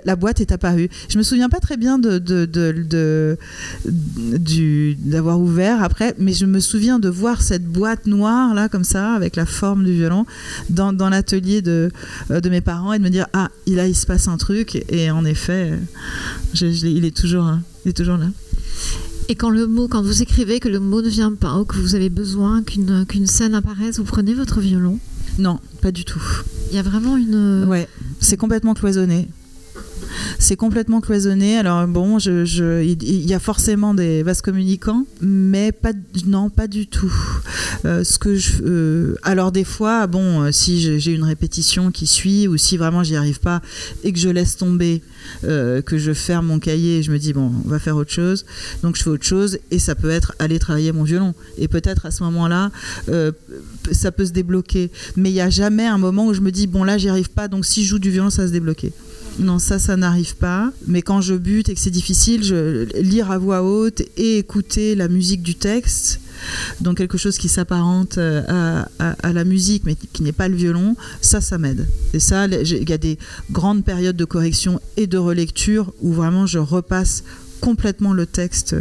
la 0.05 0.17
boîte 0.17 0.41
est 0.41 0.53
apparue. 0.53 0.89
Je 1.09 1.19
me 1.19 1.23
souviens 1.23 1.49
pas 1.49 1.61
très 1.61 1.77
bien 1.77 1.99
de, 1.99 2.19
d'avoir 5.05 5.41
ouvert 5.41 5.83
après, 5.83 6.15
mais 6.19 6.33
je 6.33 6.47
me 6.47 6.61
souviens 6.61 6.99
de 6.99 7.09
voir 7.09 7.43
cette 7.43 7.65
boîte 7.65 8.07
noire 8.07 8.55
là 8.55 8.69
comme 8.69 8.85
ça 8.85 9.15
avec 9.15 9.37
la 9.37 9.47
forme 9.47 9.85
du 9.85 9.93
violon 9.93 10.25
dans, 10.71 10.93
l'atelier 11.11 11.63
de, 11.63 11.91
euh, 12.31 12.41
de 12.41 12.49
mes 12.49 12.61
parents 12.61 12.93
et 12.93 12.99
de 12.99 13.05
me 13.05 13.11
dire 13.11 13.27
ah 13.33 13.51
là 13.67 13.87
il 13.87 13.95
se 13.95 14.07
passe 14.07 14.29
un 14.29 14.37
truc 14.37 14.85
et 14.89 15.11
en 15.11 15.25
effet 15.25 15.73
il 16.55 17.05
est 17.05 17.17
toujours 17.17 17.51
il 17.85 17.91
est 17.91 17.97
toujours 17.97 18.17
là. 18.17 18.29
Et 19.29 19.35
quand 19.35 19.51
le 19.51 19.67
mot, 19.67 19.89
quand 19.89 20.03
vous 20.03 20.23
écrivez 20.23 20.61
que 20.61 20.69
le 20.69 20.81
mot 20.81 21.01
ne 21.01 21.09
vient 21.09 21.33
pas 21.33 21.59
ou 21.59 21.65
que 21.65 21.77
vous 21.77 21.95
avez 21.95 22.11
besoin 22.11 22.63
qu'une 22.63 23.07
qu'une 23.07 23.27
scène 23.27 23.55
apparaisse, 23.55 23.99
vous 23.99 24.05
prenez 24.05 24.35
votre 24.35 24.61
violon? 24.61 24.99
Non, 25.39 25.59
pas 25.81 25.93
du 25.93 26.05
tout. 26.05 26.23
Il 26.71 26.77
y 26.77 26.79
a 26.79 26.83
vraiment 26.83 27.17
une. 27.17 27.65
Ouais, 27.65 27.89
c'est 28.21 28.37
complètement 28.37 28.75
cloisonné 28.75 29.29
c'est 30.39 30.57
complètement 30.57 31.01
cloisonné. 31.01 31.59
Alors 31.59 31.87
bon, 31.87 32.19
il, 32.19 33.27
y 33.27 33.35
a 33.35 33.39
forcément 33.39 33.95
des 33.95 34.23
vases 34.23 34.43
communicants, 34.43 35.07
mais 35.21 35.73
non, 36.27 36.51
pas 36.51 36.67
du 36.67 36.87
tout. 36.87 37.13
Euh, 37.85 38.05
ce 38.05 38.19
que 38.19 38.37
je, 38.37 38.63
euh, 38.65 39.15
alors 39.23 39.51
des 39.51 39.65
fois, 39.65 40.07
bon, 40.07 40.43
euh, 40.43 40.53
si 40.53 41.01
j'ai 41.01 41.13
une 41.13 41.25
répétition 41.25 41.91
qui 41.91 42.07
suit 42.07 42.47
ou 42.47 42.57
si 42.57 42.77
vraiment 42.77 43.03
j'y 43.03 43.17
arrive 43.17 43.41
pas 43.41 43.61
et 44.05 44.13
que 44.13 44.19
je 44.19 44.29
laisse 44.29 44.57
tomber, 44.57 45.03
que 45.43 45.99
je 45.99 46.13
ferme 46.13 46.47
mon 46.47 46.59
cahier, 46.59 46.99
et 46.99 47.03
je 47.03 47.13
me 47.13 47.19
dis 47.19 47.33
bon, 47.33 47.53
on 47.65 47.69
va 47.69 47.79
faire 47.79 47.97
autre 47.97 48.11
chose. 48.11 48.45
Donc 48.83 48.97
je 48.97 49.03
fais 49.03 49.11
autre 49.11 49.25
chose 49.25 49.59
et 49.71 49.79
ça 49.79 49.95
peut 49.95 50.11
être 50.11 50.35
aller 50.39 50.59
travailler 50.59 50.93
mon 50.93 51.05
violon. 51.05 51.35
Et 51.59 51.69
peut-être 51.69 52.07
à 52.07 52.11
ce 52.11 52.23
moment-là, 52.25 52.71
ça 53.93 54.13
peut 54.13 54.27
se 54.27 54.33
débloquer. 54.33 54.91
Mais 55.17 55.31
il 55.31 55.35
n'y 55.35 55.41
a 55.41 55.51
jamais 55.51 55.87
un 55.87 55.99
moment 55.99 56.27
où 56.27 56.35
je 56.35 56.41
me 56.41 56.51
dis 56.51 56.67
bon 56.67 56.85
là 56.85 56.99
j'y 56.99 57.09
arrive 57.09 57.31
pas, 57.31 57.49
donc 57.49 57.65
si 57.65 57.85
je 57.85 57.91
joue 57.91 57.99
du 57.99 58.11
violon, 58.11 58.31
ça 58.31 58.43
va 58.43 58.49
se 58.49 58.53
débloquer. 58.53 58.93
Non, 59.39 59.59
ça, 59.59 59.79
ça 59.79 59.97
n'arrive 59.97 60.37
pas. 60.37 60.73
Mais 60.87 61.03
quand 61.03 61.21
je 61.21 61.35
bute 61.35 61.69
et 61.69 61.75
que 61.75 61.81
c'est 61.81 61.91
difficile, 61.91 62.45
je 62.45 62.85
lire 63.01 63.31
à 63.31 63.39
voix 63.39 63.63
haute 63.63 64.03
et 64.17 64.39
écouter 64.39 64.95
la 64.95 65.09
musique 65.09 65.43
du 65.43 65.55
texte, 65.55 66.21
donc 66.81 66.99
quelque 66.99 67.19
chose 67.19 67.39
qui 67.39 67.49
s'apparente 67.49 68.19
à, 68.19 68.89
à, 68.99 69.11
à, 69.23 69.33
la 69.33 69.45
musique, 69.45 69.85
mais 69.85 69.97
qui 70.13 70.23
n'est 70.23 70.33
pas 70.33 70.49
le 70.49 70.57
violon, 70.57 70.97
ça, 71.21 71.41
ça 71.41 71.59
m'aide. 71.59 71.87
Et 72.13 72.21
ça, 72.21 72.47
il 72.47 72.89
y 72.89 72.93
a 72.93 72.99
des 72.99 73.19
grandes 73.51 73.85
périodes 73.85 74.17
de 74.17 74.25
correction 74.25 74.81
et 74.97 75.07
de 75.07 75.19
relecture 75.19 75.93
où 76.01 76.13
vraiment 76.13 76.47
je 76.47 76.59
repasse 76.59 77.25
complètement 77.61 78.13
le 78.13 78.27
texte 78.27 78.75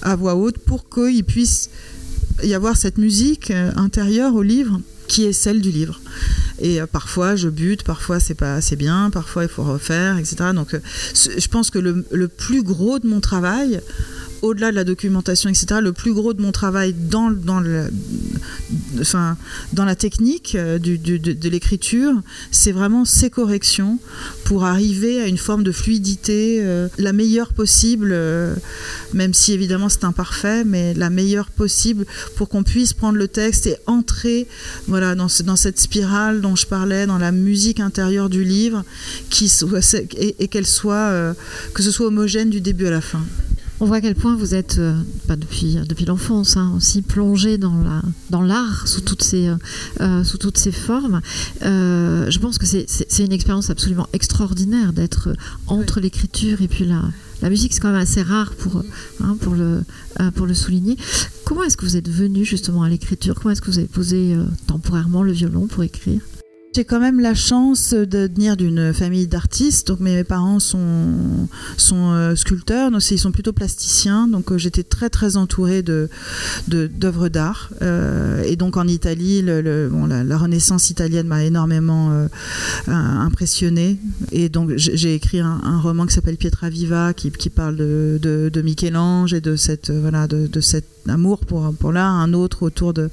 à 0.00 0.16
voix 0.16 0.36
haute 0.36 0.58
pour 0.58 0.88
qu'il 0.88 1.24
puisse 1.24 1.70
y 2.42 2.54
avoir 2.54 2.76
cette 2.76 2.98
musique 2.98 3.50
intérieure 3.76 4.34
au 4.34 4.42
livre 4.42 4.80
qui 5.12 5.26
est 5.26 5.34
celle 5.34 5.60
du 5.60 5.70
livre. 5.70 6.00
Et 6.58 6.80
euh, 6.80 6.86
parfois 6.86 7.36
je 7.36 7.50
bute, 7.50 7.82
parfois 7.82 8.18
c'est 8.18 8.34
pas 8.34 8.54
assez 8.54 8.76
bien, 8.76 9.10
parfois 9.10 9.42
il 9.42 9.50
faut 9.50 9.62
refaire, 9.62 10.16
etc. 10.16 10.36
Donc 10.54 10.72
euh, 10.72 10.80
je 11.14 11.48
pense 11.48 11.68
que 11.70 11.78
le, 11.78 12.06
le, 12.10 12.28
plus 12.28 12.62
gros 12.62 12.98
de 12.98 13.06
mon 13.06 13.20
travail, 13.20 13.82
au-delà 14.42 14.70
de 14.72 14.76
la 14.76 14.84
documentation, 14.84 15.48
etc., 15.48 15.80
le 15.80 15.92
plus 15.92 16.12
gros 16.12 16.34
de 16.34 16.42
mon 16.42 16.52
travail 16.52 16.92
dans, 16.92 17.30
la 19.84 19.94
technique 19.94 20.56
euh, 20.56 20.78
de, 20.78 21.48
l'écriture, 21.48 22.14
c'est 22.50 22.72
vraiment 22.72 23.04
ces 23.04 23.30
corrections 23.30 23.98
pour 24.44 24.64
arriver 24.64 25.20
à 25.20 25.28
une 25.28 25.38
forme 25.38 25.62
de 25.62 25.70
fluidité 25.70 26.58
euh, 26.60 26.88
la 26.98 27.12
meilleure 27.12 27.52
possible, 27.52 28.10
euh, 28.12 28.54
même 29.14 29.32
si 29.32 29.52
évidemment 29.52 29.88
c'est 29.88 30.04
imparfait, 30.04 30.64
mais 30.64 30.92
la 30.94 31.08
meilleure 31.08 31.50
possible 31.50 32.04
pour 32.36 32.48
qu'on 32.48 32.64
puisse 32.64 32.92
prendre 32.92 33.18
le 33.18 33.28
texte 33.28 33.66
et 33.68 33.76
entrer 33.86 34.48
voilà, 34.88 35.14
dans, 35.14 35.28
ce, 35.28 35.44
dans 35.44 35.56
cette 35.56 35.78
spirale 35.78 36.40
dont 36.40 36.56
je 36.56 36.66
parlais, 36.66 37.06
dans 37.06 37.18
la 37.18 37.30
musique 37.30 37.78
intérieure 37.78 38.28
du 38.28 38.42
livre, 38.42 38.84
et, 40.18 40.48
que 40.48 40.62
ce 40.64 41.90
soit 41.90 42.06
homogène 42.06 42.50
du 42.50 42.60
début 42.60 42.86
à 42.86 42.90
la 42.90 43.00
fin. 43.00 43.22
On 43.82 43.86
voit 43.86 43.96
à 43.96 44.00
quel 44.00 44.14
point 44.14 44.36
vous 44.36 44.54
êtes, 44.54 44.78
euh, 44.78 44.94
pas 45.26 45.34
depuis, 45.34 45.76
depuis 45.88 46.04
l'enfance, 46.04 46.56
hein, 46.56 46.72
aussi 46.76 47.02
plongé 47.02 47.58
dans 47.58 47.74
l'art 47.74 48.04
dans 48.30 48.86
sous, 48.86 49.00
toutes 49.00 49.24
ces, 49.24 49.50
euh, 50.00 50.22
sous 50.22 50.38
toutes 50.38 50.56
ces 50.56 50.70
formes. 50.70 51.20
Euh, 51.64 52.30
je 52.30 52.38
pense 52.38 52.58
que 52.58 52.64
c'est 52.64 53.24
une 53.24 53.32
expérience 53.32 53.70
absolument 53.70 54.06
extraordinaire 54.12 54.92
d'être 54.92 55.30
entre 55.66 55.96
oui. 55.96 56.04
l'écriture 56.04 56.62
et 56.62 56.68
puis 56.68 56.84
la, 56.84 57.02
la 57.42 57.50
musique. 57.50 57.74
C'est 57.74 57.80
quand 57.80 57.90
même 57.90 58.00
assez 58.00 58.22
rare 58.22 58.52
pour, 58.52 58.84
hein, 59.20 59.36
pour, 59.40 59.54
le, 59.54 59.82
euh, 60.20 60.30
pour 60.30 60.46
le 60.46 60.54
souligner. 60.54 60.96
Comment 61.44 61.64
est-ce 61.64 61.76
que 61.76 61.84
vous 61.84 61.96
êtes 61.96 62.08
venu 62.08 62.44
justement 62.44 62.84
à 62.84 62.88
l'écriture? 62.88 63.34
Comment 63.34 63.50
est-ce 63.50 63.62
que 63.62 63.70
vous 63.72 63.78
avez 63.78 63.88
posé 63.88 64.32
euh, 64.32 64.44
temporairement 64.68 65.24
le 65.24 65.32
violon 65.32 65.66
pour 65.66 65.82
écrire? 65.82 66.20
J'ai 66.74 66.84
quand 66.84 67.00
même 67.00 67.20
la 67.20 67.34
chance 67.34 67.92
de 67.92 68.30
venir 68.34 68.56
d'une 68.56 68.94
famille 68.94 69.26
d'artistes. 69.26 69.88
Donc 69.88 70.00
mes 70.00 70.24
parents 70.24 70.58
sont, 70.58 71.48
euh, 71.92 72.34
sculpteurs, 72.34 72.90
donc 72.90 73.02
ils 73.10 73.18
sont 73.18 73.30
plutôt 73.30 73.52
plasticiens. 73.52 74.26
Donc 74.26 74.50
euh, 74.50 74.58
j'étais 74.58 74.82
très 74.82 75.10
très 75.10 75.36
entourée 75.36 75.82
de 75.82 76.08
d'œuvres 76.68 77.28
d'art. 77.28 77.70
Euh, 77.82 78.42
et 78.44 78.56
donc 78.56 78.76
en 78.78 78.88
Italie, 78.88 79.42
la, 79.42 80.38
Renaissance 80.38 80.88
italienne 80.88 81.26
m'a 81.26 81.44
énormément 81.44 82.26
impressionnée. 82.86 83.98
Et 84.30 84.48
donc 84.48 84.72
j'ai 84.76 85.14
écrit 85.14 85.40
un, 85.40 85.78
roman 85.82 86.06
qui 86.06 86.14
s'appelle 86.14 86.36
Pietra 86.36 86.70
Viva, 86.70 87.12
qui, 87.12 87.30
parle 87.50 87.76
de, 87.76 88.18
de, 88.52 88.62
Michel-Ange 88.62 89.34
et 89.34 89.40
de 89.40 89.56
cette 89.56 89.90
voilà 89.90 90.26
de, 90.26 90.60
cet 90.60 90.86
amour 91.06 91.40
pour 91.40 91.74
pour 91.74 91.92
l'art. 91.92 92.12
Un 92.12 92.32
autre 92.32 92.62
autour 92.62 92.94
de, 92.94 93.10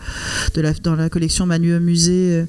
la 0.55 0.72
dans 0.74 0.95
la 0.95 1.10
collection 1.10 1.45
Manu 1.45 1.78
Musée. 1.80 2.45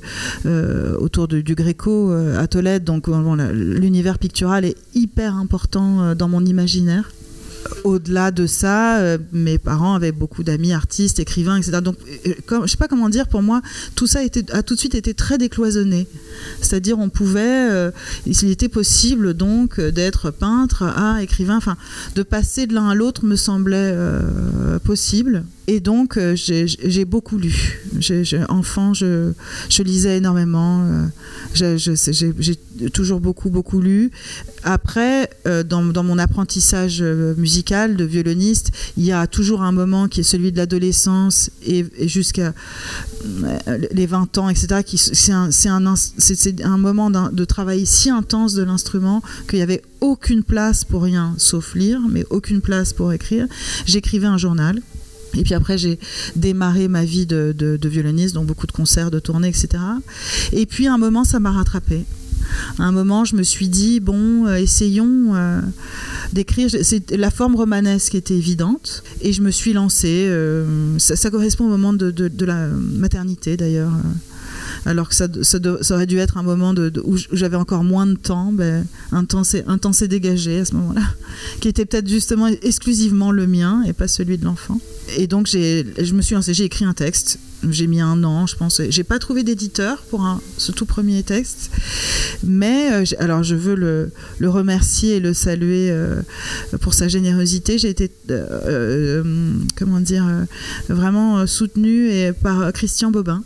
Autour 1.00 1.28
de, 1.28 1.40
du 1.40 1.54
Gréco 1.54 2.12
euh, 2.12 2.38
à 2.38 2.46
Tolède. 2.46 2.84
Donc 2.84 3.08
bon, 3.08 3.34
l'univers 3.34 4.18
pictural 4.18 4.64
est 4.64 4.76
hyper 4.94 5.36
important 5.36 6.02
euh, 6.02 6.14
dans 6.14 6.28
mon 6.28 6.44
imaginaire. 6.44 7.10
Au-delà 7.84 8.30
de 8.30 8.46
ça, 8.46 8.98
euh, 8.98 9.18
mes 9.32 9.58
parents 9.58 9.94
avaient 9.94 10.12
beaucoup 10.12 10.42
d'amis 10.42 10.72
artistes, 10.72 11.18
écrivains, 11.18 11.56
etc. 11.56 11.78
Donc, 11.82 11.96
euh, 12.26 12.32
comme, 12.46 12.66
je 12.66 12.70
sais 12.70 12.76
pas 12.76 12.88
comment 12.88 13.08
dire, 13.08 13.28
pour 13.28 13.42
moi, 13.42 13.62
tout 13.94 14.06
ça 14.06 14.20
a 14.52 14.62
tout 14.62 14.74
de 14.74 14.80
suite 14.80 14.94
été 14.94 15.14
très 15.14 15.38
décloisonné. 15.38 16.06
C'est-à-dire, 16.60 16.98
on 16.98 17.08
pouvait, 17.10 17.70
euh, 17.70 17.90
il 18.26 18.50
était 18.50 18.68
possible 18.68 19.34
donc 19.34 19.80
d'être 19.80 20.30
peintre 20.30 20.82
à 20.82 21.22
écrivain, 21.22 21.56
enfin, 21.56 21.76
de 22.14 22.22
passer 22.22 22.66
de 22.66 22.74
l'un 22.74 22.88
à 22.88 22.94
l'autre 22.94 23.24
me 23.24 23.36
semblait 23.36 23.92
euh, 23.94 24.78
possible. 24.78 25.44
Et 25.66 25.80
donc, 25.80 26.16
euh, 26.16 26.34
j'ai 26.36 27.04
beaucoup 27.04 27.38
lu. 27.38 27.80
Enfant, 28.48 28.94
je, 28.94 29.32
lisais 29.82 30.16
énormément. 30.16 31.10
Euh, 31.54 31.76
j'ai 31.76 32.90
toujours 32.92 33.20
beaucoup, 33.20 33.50
beaucoup 33.50 33.80
lu. 33.80 34.10
Après, 34.64 35.30
euh, 35.46 35.62
dans, 35.62 36.02
mon 36.02 36.18
apprentissage 36.18 37.02
musical 37.02 37.96
de 37.96 38.04
violoniste, 38.04 38.72
il 38.96 39.04
y 39.04 39.12
a 39.12 39.26
toujours 39.26 39.62
un 39.62 39.72
moment 39.72 40.08
qui 40.08 40.20
est 40.20 40.24
celui 40.24 40.50
de 40.50 40.56
l'adolescence 40.56 41.50
et, 41.64 41.86
jusqu'à 42.08 42.52
les 43.92 44.06
20 44.06 44.38
ans, 44.38 44.48
etc. 44.48 44.82
C'est 44.88 46.62
un 46.64 46.78
moment 46.78 47.10
de 47.10 47.44
travail 47.44 47.86
si 47.86 48.10
intense 48.10 48.54
de 48.54 48.62
l'instrument 48.62 49.22
qu'il 49.48 49.58
n'y 49.58 49.62
avait 49.62 49.82
aucune 50.00 50.42
place 50.42 50.84
pour 50.84 51.02
rien, 51.02 51.34
sauf 51.36 51.74
lire, 51.74 52.00
mais 52.10 52.24
aucune 52.30 52.60
place 52.60 52.92
pour 52.92 53.12
écrire. 53.12 53.46
J'écrivais 53.86 54.26
un 54.26 54.38
journal. 54.38 54.80
Et 55.36 55.42
puis 55.42 55.54
après, 55.54 55.78
j'ai 55.78 55.98
démarré 56.36 56.88
ma 56.88 57.04
vie 57.04 57.26
de, 57.26 57.78
violoniste, 57.84 58.34
donc 58.34 58.46
beaucoup 58.46 58.66
de 58.66 58.72
concerts, 58.72 59.10
de 59.10 59.18
tournées, 59.18 59.48
etc. 59.48 59.68
Et 60.52 60.66
puis 60.66 60.86
à 60.86 60.94
un 60.94 60.98
moment, 60.98 61.24
ça 61.24 61.40
m'a 61.40 61.52
rattrapé. 61.52 62.04
À 62.78 62.84
un 62.84 62.92
moment, 62.92 63.24
je 63.24 63.36
me 63.36 63.42
suis 63.42 63.68
dit, 63.68 64.00
bon, 64.00 64.46
euh, 64.46 64.56
essayons 64.56 65.34
euh, 65.34 65.60
d'écrire. 66.32 66.68
C'est 66.82 67.10
la 67.12 67.30
forme 67.30 67.54
romanesque 67.54 68.14
était 68.14 68.34
évidente. 68.34 69.04
Et 69.20 69.32
je 69.32 69.42
me 69.42 69.50
suis 69.50 69.72
lancée. 69.72 70.26
Euh, 70.28 70.98
ça, 70.98 71.30
correspond 71.30 71.66
au 71.66 71.68
moment 71.68 71.92
de 71.92 72.44
la 72.44 72.66
maternité, 72.66 73.56
d'ailleurs 73.56 73.92
alors 74.86 75.08
que 75.08 75.14
ça, 75.14 75.28
aurait 75.90 76.06
dû 76.06 76.18
être 76.18 76.36
un 76.36 76.42
moment 76.42 76.74
où 77.04 77.16
j'avais 77.32 77.56
encore 77.56 77.84
moins 77.84 78.06
de 78.06 78.14
temps, 78.14 78.52
ben, 78.52 78.86
un 79.12 79.24
temps 79.24 79.44
s'est 79.44 80.08
dégagé 80.08 80.60
à 80.60 80.64
ce 80.64 80.74
moment-là, 80.74 81.02
qui 81.60 81.68
était 81.68 81.84
peut-être 81.84 82.08
justement 82.08 82.46
exclusivement 82.46 83.30
le 83.32 83.46
mien 83.46 83.82
et 83.86 83.92
pas 83.92 84.08
celui 84.08 84.38
de 84.38 84.44
l'enfant. 84.44 84.80
Et 85.16 85.26
donc 85.26 85.48
je 85.48 86.14
me 86.14 86.22
suis 86.22 86.34
lancée, 86.34 86.54
j'ai 86.54 86.64
écrit 86.64 86.84
un 86.84 86.94
texte. 86.94 87.38
J'ai 87.68 87.86
mis 87.86 88.00
un 88.00 88.24
an, 88.24 88.46
je 88.46 88.56
pense. 88.56 88.80
J'ai 88.88 89.04
pas 89.04 89.18
trouvé 89.18 89.42
d'éditeur 89.42 90.02
pour 90.08 90.40
ce 90.56 90.72
tout 90.72 90.86
premier 90.86 91.22
texte, 91.22 91.70
mais 92.42 92.90
euh, 92.92 93.04
alors 93.18 93.42
je 93.42 93.54
veux 93.54 93.74
le, 93.74 94.10
remercier 94.48 95.16
et 95.16 95.20
le 95.20 95.34
saluer 95.34 95.90
euh, 95.90 96.22
pour 96.80 96.94
sa 96.94 97.06
générosité. 97.08 97.76
J'ai 97.76 97.90
été, 97.90 98.10
euh, 98.30 99.52
comment 99.76 100.00
dire, 100.00 100.26
vraiment 100.88 101.46
soutenue 101.46 102.32
par 102.42 102.72
Christian 102.72 103.10
Bobin, 103.10 103.42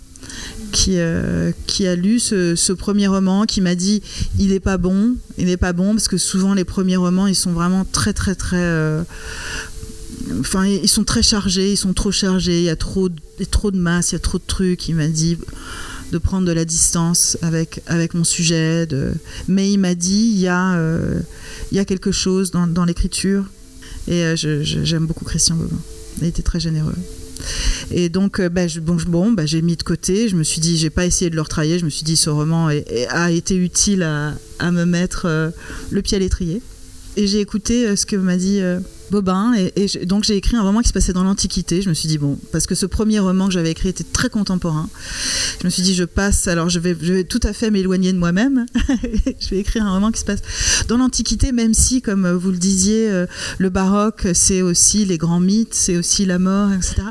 qui, 0.75 0.99
euh, 0.99 1.53
qui 1.69 1.87
a 1.87 1.95
lu 1.95 2.19
ce, 2.19 2.73
premier 2.73 3.07
roman, 3.07 3.47
qui 3.47 3.61
m'a 3.61 3.77
dit 3.77 4.03
il 4.39 4.49
n'est 4.49 4.61
pas 4.61 4.77
bon, 4.77 5.15
il 5.39 5.47
n'est 5.47 5.57
pas 5.57 5.73
bon, 5.73 5.93
parce 5.93 6.09
que 6.09 6.19
souvent 6.19 6.53
les 6.53 6.65
premiers 6.65 6.97
romans, 6.97 7.29
ils 7.29 7.37
sont 7.37 7.53
vraiment 7.53 7.87
très 7.91 8.13
très 8.13 8.35
très... 8.35 8.57
euh, 8.59 9.03
Enfin, 10.41 10.67
ils 10.67 10.89
sont 10.89 11.05
très 11.05 11.23
chargés, 11.23 11.73
ils 11.73 11.77
sont 11.77 11.93
trop 11.93 12.11
chargés, 12.11 12.59
il 12.59 12.65
y 12.65 12.71
a 12.71 12.77
trop, 12.77 13.09
trop 13.51 13.71
de 13.71 13.77
masse, 13.77 14.13
il 14.13 14.15
y 14.15 14.17
a 14.17 14.21
trop 14.21 14.39
de 14.39 14.45
trucs. 14.47 14.89
Il 14.89 14.95
m'a 14.95 15.09
dit 15.09 15.37
de 16.13 16.19
prendre 16.19 16.47
de 16.47 16.53
la 16.53 16.65
distance 16.65 17.37
avec, 17.43 17.83
avec 17.87 18.15
mon 18.15 18.25
sujet. 18.25 18.89
Mais 19.49 19.71
il 19.71 19.79
m'a 19.79 19.95
dit 19.95 20.33
il 20.35 20.41
y, 20.41 20.49
a, 20.49 20.77
euh, 20.77 21.21
y 21.73 21.79
a 21.79 21.85
quelque 21.85 22.11
chose 22.11 22.53
dans, 22.53 22.85
l'écriture. 22.87 23.45
Et 24.09 24.35
j'aime 24.37 25.07
beaucoup 25.07 25.27
Christian 25.27 25.57
Bobin. 25.57 25.77
Il 26.23 26.29
était 26.29 26.43
très 26.43 26.61
généreux. 26.61 26.97
Et 27.91 28.09
donc, 28.09 28.41
euh, 28.41 28.49
bah, 28.49 28.63
bon, 29.07 29.33
bah, 29.33 29.47
j'ai 29.47 29.63
mis 29.63 29.77
de 29.77 29.83
côté. 29.83 30.29
Je 30.29 30.37
me 30.37 30.43
suis 30.43 30.61
dit, 30.61 30.77
j'ai 30.77 30.91
pas 30.91 31.07
essayé 31.07 31.31
de 31.31 31.37
le 31.37 31.43
retravailler. 31.43 31.79
Je 31.79 31.85
me 31.85 31.91
suis 31.91 32.05
dit, 32.05 32.17
ce 32.17 32.31
roman 32.31 32.69
a 32.69 33.31
été 33.31 33.57
utile 33.57 34.03
à, 34.03 34.71
me 34.71 34.85
mettre 34.85 35.27
euh, 35.27 35.51
le 35.91 36.03
pied 36.03 36.17
à 36.17 36.21
l'étrier. 36.21 36.63
Et 37.17 37.27
j'ai 37.27 37.41
écouté 37.41 37.87
euh, 37.87 37.97
ce 37.97 38.07
que 38.07 38.17
m'a 38.17 38.37
dit 38.37 38.61
Bobin. 39.11 39.55
Et, 39.55 40.07
donc, 40.07 40.25
j'ai 40.25 40.37
écrit 40.37 40.57
un 40.57 40.63
roman 40.63 40.81
qui 40.81 40.89
se 40.89 40.93
passait 40.93 41.13
dans 41.13 41.25
l'Antiquité. 41.25 41.83
Je 41.83 41.89
me 41.89 41.95
suis 41.95 42.09
dit, 42.09 42.19
bon, 42.19 42.39
parce 42.53 42.67
que 42.67 42.75
ce 42.75 42.87
premier 42.87 43.19
roman 43.19 43.47
que 43.47 43.53
j'avais 43.53 43.71
écrit 43.71 43.89
était 43.89 44.05
très 44.05 44.29
contemporain. 44.29 44.89
Je 45.61 45.67
me 45.67 45.71
suis 45.71 45.83
dit, 45.83 45.95
je 45.95 46.05
passe, 46.05 46.49
alors 46.49 46.69
je 46.69 46.79
vais, 46.79 47.25
tout 47.25 47.41
à 47.43 47.53
fait 47.53 47.71
m'éloigner 47.71 48.13
de 48.13 48.19
moi-même. 48.19 48.67
je 49.41 49.49
vais 49.51 49.59
écrire 49.59 49.85
un 49.85 49.93
roman 49.93 50.11
qui 50.11 50.21
se 50.21 50.25
passe 50.25 50.41
dans 50.89 50.97
l'Antiquité, 50.97 51.53
même 51.53 51.75
si, 51.75 52.03
comme 52.03 52.31
vous 52.31 52.51
le 52.51 52.59
disiez, 52.59 53.11
euh, 53.11 53.27
le 53.59 53.71
baroque, 53.71 54.29
c'est 54.35 54.63
aussi 54.63 55.05
les 55.05 55.19
grands 55.19 55.41
mythes, 55.41 55.75
c'est 55.75 55.97
aussi 55.97 56.25
la 56.27 56.39
mort, 56.39 56.73
etc. 56.73 57.03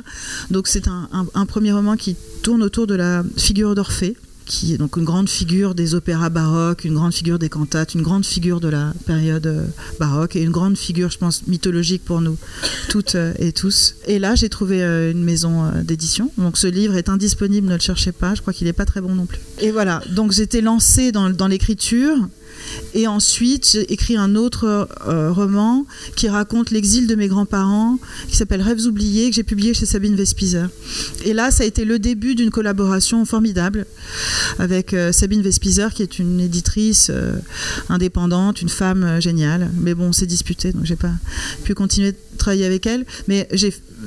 Donc 0.52 0.68
c'est 0.68 0.88
un 0.88 1.46
premier 1.46 1.72
roman 1.72 1.96
qui 1.96 2.16
tourne 2.42 2.64
autour 2.64 2.88
de 2.88 2.96
la 2.96 3.24
figure 3.38 3.76
d'Orphée 3.76 4.16
qui 4.46 4.74
est 4.74 4.78
donc 4.78 4.98
une 4.98 5.06
grande 5.06 5.30
figure 5.30 5.76
des 5.76 5.96
opéras 5.96 6.30
baroques, 6.30 6.86
une 6.86 6.94
grande 6.94 7.14
figure 7.14 7.40
des 7.40 7.50
cantates, 7.50 7.94
une 7.94 8.02
grande 8.02 8.26
figure 8.26 8.60
de 8.60 8.68
la 8.68 8.94
période 9.06 9.46
euh, 9.48 9.66
baroque 10.00 10.36
et 10.36 10.42
une 10.42 10.52
grande 10.52 10.78
figure, 10.78 11.10
je 11.10 11.18
pense, 11.18 11.48
mythologique 11.48 12.04
pour 12.04 12.22
nous 12.22 12.38
toutes 12.90 13.16
euh, 13.16 13.34
et 13.40 13.52
tous. 13.52 13.96
Et 14.08 14.20
là, 14.20 14.36
j'ai 14.36 14.50
trouvé 14.50 14.84
euh, 14.84 15.12
une 15.12 15.24
maison 15.24 15.72
d'édition. 15.84 16.32
Donc 16.38 16.58
ce 16.58 16.68
livre 16.68 16.96
est 16.96 17.10
indisponible, 17.10 17.68
ne 17.68 17.74
le 17.74 17.80
cherchez 17.80 18.12
pas. 18.12 18.36
Je 18.36 18.42
crois 18.42 18.54
qu'il 18.54 18.68
n'est 18.68 18.74
pas 18.74 18.86
très 18.86 19.02
bon 19.02 19.16
non 19.16 19.26
plus. 19.26 19.40
Et 19.60 19.72
voilà, 19.72 20.02
donc 20.12 20.32
j'étais 20.32 20.62
lancée 20.62 21.12
dans, 21.12 21.30
dans 21.30 21.48
l'écriture. 21.48 22.16
Et 22.94 23.08
ensuite, 23.08 23.70
j'ai 23.74 23.92
écrit 23.92 24.18
un 24.18 24.36
autre 24.36 24.88
euh, 25.08 25.32
roman 25.32 25.86
qui 26.16 26.28
raconte 26.28 26.72
l'exil 26.72 27.08
de 27.08 27.16
mes 27.16 27.28
grands-parents, 27.28 28.00
qui 28.28 28.36
s'appelle 28.36 28.62
Rêves 28.62 28.86
oubliés, 28.86 29.30
que 29.30 29.36
j'ai 29.36 29.44
publié 29.44 29.74
chez 29.74 29.86
Sabine 29.86 30.16
Vespizer. 30.16 30.70
Et 31.26 31.34
là, 31.34 31.52
ça 31.52 31.64
a 31.64 31.66
été 31.66 31.86
le 31.86 32.00
début 32.00 32.36
d'une 32.36 32.52
collaboration 32.52 33.26
formidable 33.26 33.86
avec 34.60 34.94
euh, 34.94 35.12
Sabine 35.12 35.42
Vespizer, 35.42 35.94
qui 35.94 36.04
est 36.04 36.20
une 36.20 36.40
éditrice 36.40 37.08
euh, 37.10 37.36
indépendante, 37.90 38.62
une 38.62 38.70
femme 38.70 39.20
géniale. 39.20 39.72
Mais 39.80 39.94
bon, 39.94 40.10
on 40.10 40.14
s'est 40.14 40.26
disputé, 40.26 40.72
donc 40.72 40.86
j'ai 40.86 40.96
pas 40.96 41.14
pu 41.64 41.74
continuer 41.74 42.12
de 42.12 42.18
travailler 42.38 42.66
avec 42.66 42.86
elle. 42.86 43.06
Mais 43.28 43.48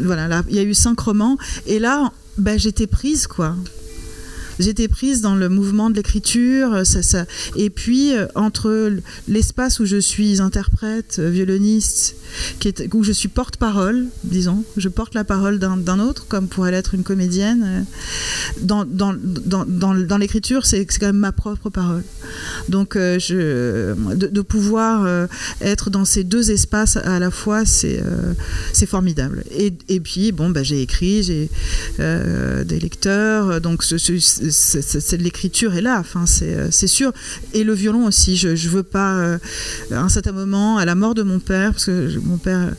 voilà, 0.01 0.29
là, 0.29 0.43
il 0.49 0.57
y 0.57 0.59
a 0.59 0.63
eu 0.63 0.75
cinq 0.75 1.01
romans, 1.01 1.39
et 1.67 1.79
là, 1.79 2.13
ben, 2.39 2.59
j'étais 2.59 2.87
prise, 2.87 3.27
quoi. 3.27 3.57
J'étais 4.59 4.89
prise 4.89 5.21
dans 5.21 5.35
le 5.35 5.49
mouvement 5.49 5.91
de 5.91 5.97
l'écriture, 5.97 6.87
ça, 6.87 7.03
ça. 7.03 7.27
et 7.57 7.71
puis 7.71 8.15
euh, 8.17 8.27
entre 8.35 8.91
l'espace 9.29 9.81
où 9.81 9.85
je 9.87 9.99
suis 9.99 10.41
interprète, 10.41 11.17
euh, 11.19 11.31
violoniste, 11.31 12.17
où 12.93 13.05
je 13.05 13.13
suis 13.13 13.29
porte-parole, 13.29 14.07
disons, 14.25 14.65
je 14.77 14.89
porte 14.89 15.15
la 15.15 15.25
parole 15.25 15.59
d'un 15.59 15.99
autre, 16.01 16.27
comme 16.29 16.49
pourrait 16.49 16.71
l'être 16.71 16.95
une 16.95 17.03
comédienne. 17.05 17.63
euh, 17.67 17.83
Dans, 18.63 18.85
dans, 18.85 19.15
dans, 19.15 19.65
dans, 19.67 20.17
l'écriture, 20.19 20.67
c'est 20.67 20.85
quand 20.87 21.07
même 21.07 21.17
ma 21.19 21.33
propre 21.33 21.71
parole. 21.71 22.03
Donc, 22.69 22.97
euh, 22.97 23.19
je, 23.19 23.95
de, 24.15 24.41
pouvoir 24.41 25.05
euh, 25.05 25.27
être 25.61 25.91
dans 25.91 26.05
ces 26.05 26.25
deux 26.25 26.51
espaces 26.51 26.97
à 26.97 27.19
la 27.19 27.31
fois, 27.31 27.65
c'est 27.65 28.01
euh, 28.01 28.33
c'est 28.73 28.87
formidable. 28.87 29.45
Et, 29.51 29.73
et 29.89 30.01
puis, 30.01 30.33
bon, 30.33 30.51
bah, 30.51 30.63
j'ai 30.63 30.83
écrit, 30.83 31.23
j'ai 31.23 31.49
euh, 32.01 32.65
des 32.65 32.79
lecteurs, 32.81 33.61
donc 33.61 33.83
ce- 33.83 33.99
ce- 33.99 34.46
c'est- 34.51 35.17
l'écriture 35.17 35.75
est 35.75 35.81
là, 35.81 35.99
enfin, 36.01 36.27
c'est 36.27 36.55
euh, 36.55 36.69
c'est 36.71 36.87
sûr. 36.87 37.13
Et 37.55 37.65
le 37.65 37.73
violon 37.73 38.07
aussi, 38.07 38.37
je 38.37 38.49
ne 38.49 38.71
veux 38.71 38.83
pas, 38.83 39.15
euh, 39.17 39.39
à 39.91 40.01
un 40.01 40.09
certain 40.09 40.33
moment, 40.33 40.79
à 40.79 40.85
la 40.85 40.95
mort 40.95 41.15
de 41.15 41.23
mon 41.23 41.39
père, 41.39 41.73
parce 41.73 41.87
que 41.87 42.09
je- 42.09 42.19
mon 42.19 42.39
père, 42.39 42.73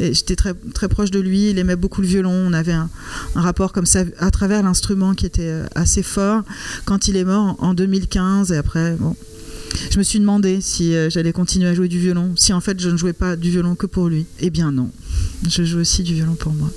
euh, 0.00 0.12
j'étais 0.12 0.36
très, 0.36 0.54
très 0.74 0.88
proche 0.88 1.10
de 1.10 1.20
lui, 1.20 1.50
il 1.50 1.58
aimait 1.58 1.76
beaucoup 1.76 2.00
le 2.02 2.08
violon, 2.08 2.32
on 2.32 2.52
avait 2.52 2.72
un, 2.72 2.90
rapport 3.34 3.72
comme 3.72 3.86
ça 3.86 4.04
à 4.18 4.30
travers 4.30 4.62
l'instrument 4.62 5.14
qui 5.14 5.26
était 5.26 5.62
assez 5.74 6.02
fort. 6.02 6.42
Quand 6.84 7.08
il 7.08 7.16
est 7.16 7.24
mort 7.24 7.56
en, 7.60 7.68
en 7.68 7.74
2015, 7.74 8.52
et 8.52 8.56
après, 8.56 8.96
bon, 8.98 9.14
je 9.90 9.98
me 9.98 10.02
suis 10.02 10.18
demandé 10.18 10.60
si 10.60 10.94
j'allais 11.10 11.32
continuer 11.32 11.68
à 11.68 11.74
jouer 11.74 11.88
du 11.88 11.98
violon, 11.98 12.32
si 12.36 12.52
en 12.52 12.60
fait 12.60 12.80
je 12.80 12.88
ne 12.88 12.96
jouais 12.96 13.12
pas 13.12 13.36
du 13.36 13.50
violon 13.50 13.74
que 13.74 13.86
pour 13.86 14.08
lui. 14.08 14.26
Eh 14.40 14.50
bien 14.50 14.72
non, 14.72 14.90
je 15.48 15.62
joue 15.64 15.78
aussi 15.78 16.02
du 16.02 16.14
violon 16.14 16.34
pour 16.34 16.52
moi. 16.52 16.70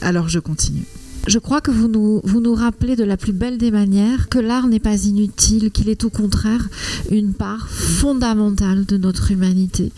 Alors 0.00 0.28
je 0.28 0.38
continue. 0.38 0.84
Je 1.28 1.38
crois 1.38 1.60
que 1.60 1.70
vous 1.70 1.86
nous, 1.86 2.20
vous 2.24 2.40
nous 2.40 2.54
rappelez 2.54 2.96
de 2.96 3.04
la 3.04 3.16
plus 3.16 3.32
belle 3.32 3.56
des 3.56 3.70
manières 3.70 4.28
que 4.28 4.40
l'art 4.40 4.66
n'est 4.66 4.80
pas 4.80 5.04
inutile, 5.04 5.70
qu'il 5.70 5.88
est 5.88 6.02
au 6.02 6.10
contraire 6.10 6.68
une 7.12 7.32
part 7.32 7.68
fondamentale 7.68 8.84
de 8.86 8.96
notre 8.96 9.30
humanité 9.30 9.92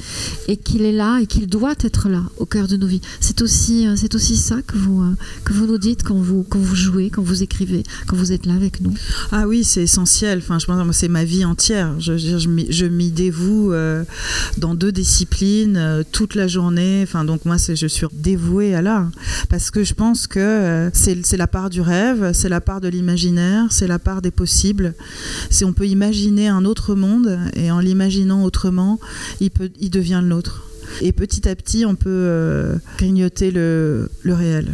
et 0.49 0.59
qu'il 0.59 0.83
est 0.83 0.93
là 0.93 1.21
et 1.23 1.27
qu'il 1.27 1.47
doit 1.47 1.75
être 1.81 2.11
là 2.11 2.23
au 2.37 2.45
cœur 2.45 2.69
de 2.69 2.77
nos 2.77 2.87
vies. 2.87 3.01
C'est 3.21 3.41
aussi, 3.41 3.87
euh, 3.87 3.95
aussi 4.15 4.37
ça 4.37 4.61
que 4.67 4.77
vous, 4.77 5.01
euh, 5.01 5.15
que 5.45 5.55
vous 5.55 5.67
nous 5.67 5.79
dites 5.79 6.03
quand 6.03 6.15
vous, 6.21 6.45
quand 6.47 6.59
vous 6.59 6.75
jouez, 6.75 7.09
quand 7.09 7.23
vous 7.23 7.43
écrivez, 7.43 7.85
quand 8.07 8.17
vous 8.17 8.33
êtes 8.33 8.45
là 8.45 8.53
avec 8.55 8.83
nous. 8.83 8.93
Ah 9.33 9.49
oui, 9.49 9.65
c'est 9.65 9.83
essentiel. 9.85 10.39
Enfin, 10.39 10.59
je 10.59 10.67
pense 10.67 10.97
c'est 10.97 11.09
ma 11.09 11.25
vie 11.25 11.47
entière. 11.47 11.99
Je, 12.01 12.19
je, 12.19 12.39
je 12.39 12.87
m'y- 12.87 13.11
dévoue 13.11 13.73
euh, 13.73 14.05
dans 14.59 14.75
deux 14.75 14.93
disciplines 14.93 16.05
toute 16.13 16.35
la 16.35 16.49
journée. 16.49 17.01
Enfin, 17.03 17.25
donc 17.25 17.45
moi, 17.47 17.57
je 17.57 17.87
suis 17.87 18.07
dévouée 18.13 18.75
à 18.75 18.83
l'art 18.83 19.09
parce 19.49 19.71
que 19.71 19.85
je 19.85 19.95
pense 19.95 20.27
que 20.27 20.91
c'est 20.93 21.14
c'est 21.25 21.37
la 21.37 21.47
part 21.47 21.71
du 21.71 21.81
rêve, 21.81 22.33
c'est 22.33 22.49
la 22.49 22.61
part 22.61 22.81
de 22.81 22.89
l'imaginaire, 22.89 23.67
c'est 23.71 23.87
la 23.87 23.99
part 23.99 24.23
des 24.23 24.31
possibles. 24.31 24.95
Si 25.51 25.65
on 25.65 25.73
peut 25.73 25.87
imaginer 25.87 26.49
un 26.49 26.65
autre 26.65 26.95
monde 26.95 27.39
et 27.55 27.71
en 27.71 27.79
l'imaginant 27.79 28.45
autrement, 28.45 28.99
il 29.41 29.91
devient 29.91 30.21
le 30.23 30.29
nôtre. 30.29 30.65
Et 31.01 31.13
petit 31.13 31.49
à 31.49 31.55
petit, 31.55 31.85
on 31.87 31.95
peut 31.95 32.09
euh, 32.09 32.77
grignoter 32.99 33.51
le, 33.51 34.09
réel. 34.25 34.73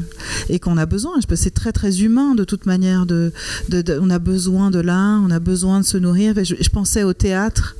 Et 0.48 0.58
qu'on 0.58 0.76
a 0.76 0.86
besoin, 0.86 1.12
c'est 1.34 1.54
très 1.54 1.72
très 1.72 2.02
humain 2.02 2.34
de 2.34 2.44
toute 2.44 2.66
manière. 2.66 3.06
On 3.10 4.10
a 4.10 4.18
besoin 4.18 4.70
de 4.70 4.80
l'art, 4.80 5.20
on 5.24 5.30
a 5.30 5.38
besoin 5.38 5.80
de 5.80 5.84
se 5.84 5.96
nourrir. 5.96 6.34
Je 6.36 6.68
pensais 6.68 7.02
au 7.02 7.12
théâtre, 7.12 7.76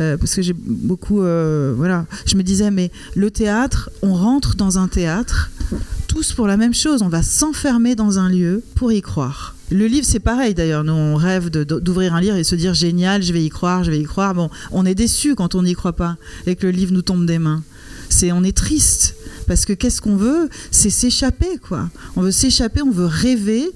euh, 0.00 0.16
parce 0.16 0.34
que 0.34 0.42
j'ai 0.42 0.54
beaucoup. 0.54 1.22
euh, 1.22 1.74
voilà, 1.76 2.06
je 2.26 2.36
me 2.36 2.42
disais, 2.42 2.70
mais 2.70 2.90
le 3.14 3.30
théâtre, 3.30 3.90
on 4.02 4.14
rentre 4.14 4.56
dans 4.56 4.78
un 4.78 4.88
théâtre, 4.88 5.50
tous 6.14 6.32
pour 6.32 6.46
la 6.46 6.56
même 6.56 6.74
chose. 6.74 7.02
On 7.02 7.08
va 7.08 7.24
s'enfermer 7.24 7.96
dans 7.96 8.20
un 8.20 8.28
lieu 8.28 8.62
pour 8.76 8.92
y 8.92 9.02
croire. 9.02 9.56
Le 9.72 9.88
livre, 9.88 10.06
c'est 10.08 10.20
pareil 10.20 10.54
d'ailleurs. 10.54 10.84
Nous, 10.84 10.92
on 10.92 11.16
rêve 11.16 11.50
d'ouvrir 11.50 12.14
un 12.14 12.20
livre 12.20 12.36
et 12.36 12.44
se 12.44 12.54
dire 12.54 12.72
génial, 12.72 13.20
je 13.24 13.32
vais 13.32 13.44
y 13.44 13.48
croire, 13.48 13.82
je 13.82 13.90
vais 13.90 13.98
y 13.98 14.04
croire. 14.04 14.32
Bon, 14.32 14.48
on 14.70 14.86
est 14.86 14.94
déçu 14.94 15.34
quand 15.34 15.56
on 15.56 15.64
n'y 15.64 15.74
croit 15.74 15.94
pas 15.94 16.16
et 16.46 16.54
que 16.54 16.68
le 16.68 16.72
livre 16.72 16.92
nous 16.92 17.02
tombe 17.02 17.26
des 17.26 17.40
mains. 17.40 17.64
C'est, 18.10 18.30
on 18.30 18.44
est 18.44 18.56
triste 18.56 19.16
parce 19.46 19.64
que 19.64 19.72
qu'est-ce 19.72 20.00
qu'on 20.00 20.16
veut 20.16 20.48
C'est 20.70 20.90
s'échapper, 20.90 21.58
quoi. 21.66 21.90
On 22.16 22.22
veut 22.22 22.30
s'échapper, 22.30 22.82
on 22.82 22.90
veut 22.90 23.06
rêver. 23.06 23.70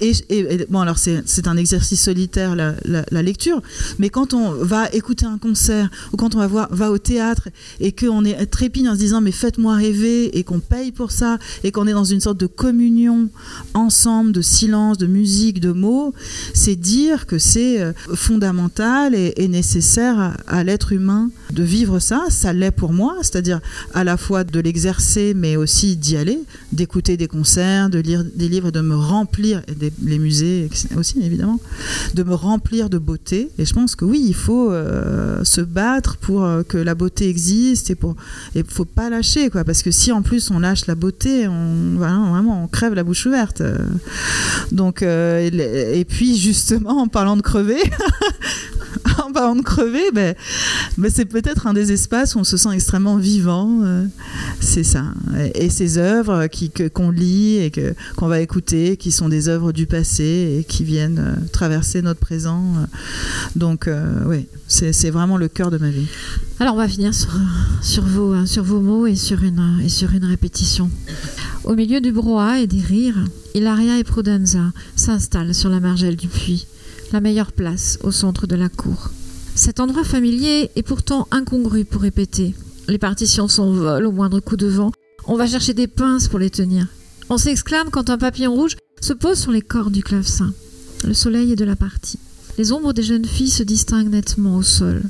Et, 0.00 0.66
bon, 0.68 0.80
alors 0.80 0.98
c'est, 0.98 1.46
un 1.46 1.56
exercice 1.56 2.02
solitaire 2.02 2.54
la, 2.54 3.22
lecture, 3.22 3.62
mais 3.98 4.10
quand 4.10 4.34
on 4.34 4.52
va 4.52 4.88
écouter 4.92 5.26
un 5.26 5.38
concert 5.38 5.90
ou 6.12 6.16
quand 6.16 6.34
on 6.34 6.38
va 6.38 6.46
voir, 6.46 6.68
va 6.74 6.90
au 6.90 6.98
théâtre 6.98 7.48
et 7.78 7.92
qu'on 7.92 8.24
est 8.24 8.46
trépigne 8.46 8.88
en 8.88 8.94
se 8.94 8.98
disant 8.98 9.20
mais 9.20 9.32
faites-moi 9.32 9.76
rêver 9.76 10.36
et 10.36 10.44
qu'on 10.44 10.58
paye 10.58 10.90
pour 10.90 11.12
ça 11.12 11.38
et 11.62 11.70
qu'on 11.70 11.86
est 11.86 11.92
dans 11.92 12.04
une 12.04 12.20
sorte 12.20 12.38
de 12.38 12.46
communion 12.46 13.28
ensemble 13.74 14.32
de 14.32 14.40
silence, 14.40 14.98
de 14.98 15.06
musique, 15.06 15.60
de 15.60 15.72
mots, 15.72 16.14
c'est 16.54 16.76
dire 16.76 17.26
que 17.26 17.38
c'est 17.38 17.80
euh, 17.80 17.92
fondamental 18.14 19.14
et, 19.14 19.48
nécessaire 19.48 20.18
à, 20.18 20.32
à 20.46 20.64
l'être 20.64 20.92
humain 20.92 21.30
de 21.52 21.62
vivre 21.62 21.98
ça. 21.98 22.24
Ça 22.30 22.52
l'est 22.52 22.70
pour 22.70 22.92
moi, 22.92 23.16
c'est-à-dire 23.22 23.60
à 23.94 24.04
la 24.04 24.16
fois 24.16 24.44
de 24.44 24.60
mais 25.34 25.56
aussi 25.56 25.96
d'y 25.96 26.16
aller, 26.16 26.40
d'écouter 26.72 27.16
des 27.16 27.28
concerts, 27.28 27.90
de 27.90 27.98
lire 27.98 28.24
des 28.24 28.48
livres, 28.48 28.70
de 28.70 28.80
me 28.80 28.96
remplir, 28.96 29.62
et 29.68 29.92
les 30.04 30.18
musées 30.18 30.68
aussi 30.96 31.22
évidemment, 31.22 31.60
de 32.14 32.22
me 32.22 32.34
remplir 32.34 32.90
de 32.90 32.98
beauté. 32.98 33.50
Et 33.58 33.64
je 33.64 33.72
pense 33.72 33.94
que 33.94 34.04
oui, 34.04 34.22
il 34.26 34.34
faut 34.34 34.70
euh, 34.70 35.44
se 35.44 35.60
battre 35.60 36.16
pour 36.16 36.44
euh, 36.44 36.62
que 36.62 36.78
la 36.78 36.94
beauté 36.94 37.28
existe 37.28 37.90
et 37.90 37.94
pour 37.94 38.16
et 38.54 38.64
faut 38.66 38.84
pas 38.84 39.10
lâcher 39.10 39.50
quoi, 39.50 39.64
parce 39.64 39.82
que 39.82 39.90
si 39.90 40.12
en 40.12 40.22
plus 40.22 40.50
on 40.50 40.58
lâche 40.58 40.86
la 40.86 40.94
beauté, 40.94 41.48
on 41.48 41.96
vraiment 41.96 42.64
on 42.64 42.68
crève 42.68 42.94
la 42.94 43.04
bouche 43.04 43.26
ouverte. 43.26 43.60
Euh, 43.60 43.78
Donc 44.70 45.02
et 45.02 46.06
puis 46.08 46.36
justement 46.36 47.02
en 47.02 47.08
parlant 47.08 47.36
de 47.36 47.42
crever. 47.42 47.82
en 49.28 49.32
parlant 49.32 49.56
de 49.56 49.62
crever, 49.62 50.10
ben, 50.12 50.34
c'est 51.08 51.24
peut-être 51.24 51.66
un 51.66 51.72
des 51.72 51.92
espaces 51.92 52.34
où 52.34 52.38
on 52.38 52.44
se 52.44 52.56
sent 52.56 52.70
extrêmement 52.72 53.16
vivant. 53.16 53.80
euh, 53.82 54.06
C'est 54.60 54.84
ça. 54.84 55.04
Et, 55.54 55.70
ces 55.70 55.98
œuvres 55.98 56.48
qu'on 56.92 57.10
lit 57.10 57.56
et 57.56 57.72
qu'on 58.16 58.28
va 58.28 58.40
écouter, 58.40 58.96
qui 58.96 59.10
sont 59.10 59.28
des 59.28 59.48
œuvres 59.48 59.72
du 59.72 59.86
passé 59.86 60.58
et 60.58 60.64
qui 60.64 60.84
viennent 60.84 61.18
euh, 61.18 61.48
traverser 61.52 62.02
notre 62.02 62.20
présent. 62.20 62.62
Donc, 63.56 63.88
oui, 64.26 64.46
c'est, 64.68 65.10
vraiment 65.10 65.36
le 65.36 65.48
cœur 65.48 65.70
de 65.70 65.78
ma 65.78 65.90
vie. 65.90 66.06
Alors, 66.60 66.74
on 66.74 66.78
va 66.78 66.88
finir 66.88 67.14
sur, 67.14 67.30
sur, 67.82 68.02
vos, 68.04 68.80
mots 68.80 69.06
et 69.06 69.16
sur, 69.16 69.42
une, 69.42 69.60
répétition. 70.24 70.90
Au 71.64 71.74
milieu 71.74 72.00
du 72.00 72.12
brouhaha 72.12 72.60
et 72.60 72.66
des 72.66 72.80
rires, 72.80 73.24
Hilaria 73.54 73.98
et 73.98 74.04
Prudenza 74.04 74.72
s'installent 74.96 75.54
sur 75.54 75.70
la 75.70 75.80
margelle 75.80 76.16
du 76.16 76.28
puits, 76.28 76.66
la 77.12 77.20
meilleure 77.20 77.52
place 77.52 77.98
au 78.02 78.10
centre 78.10 78.46
de 78.46 78.56
la 78.56 78.68
cour. 78.68 79.10
Cet 79.54 79.80
endroit 79.80 80.04
familier 80.04 80.70
est 80.76 80.82
pourtant 80.82 81.28
incongru 81.30 81.84
pour 81.84 82.02
répéter. 82.02 82.54
Les 82.88 82.98
partitions 82.98 83.48
s'envolent 83.48 84.06
au 84.06 84.12
moindre 84.12 84.40
coup 84.40 84.56
de 84.56 84.66
vent. 84.66 84.92
On 85.26 85.36
va 85.36 85.46
chercher 85.46 85.74
des 85.74 85.86
pinces 85.86 86.28
pour 86.28 86.38
les 86.38 86.50
tenir. 86.50 86.86
On 87.28 87.38
s'exclame 87.38 87.90
quand 87.90 88.10
un 88.10 88.18
papillon 88.18 88.54
rouge 88.54 88.76
se 89.00 89.12
pose 89.12 89.38
sur 89.38 89.52
les 89.52 89.62
cordes 89.62 89.92
du 89.92 90.02
clavecin. 90.02 90.52
Le 91.04 91.14
soleil 91.14 91.52
est 91.52 91.56
de 91.56 91.64
la 91.64 91.76
partie. 91.76 92.18
Les 92.58 92.72
ombres 92.72 92.92
des 92.92 93.02
jeunes 93.02 93.24
filles 93.24 93.50
se 93.50 93.62
distinguent 93.62 94.10
nettement 94.10 94.56
au 94.56 94.62
sol. 94.62 95.02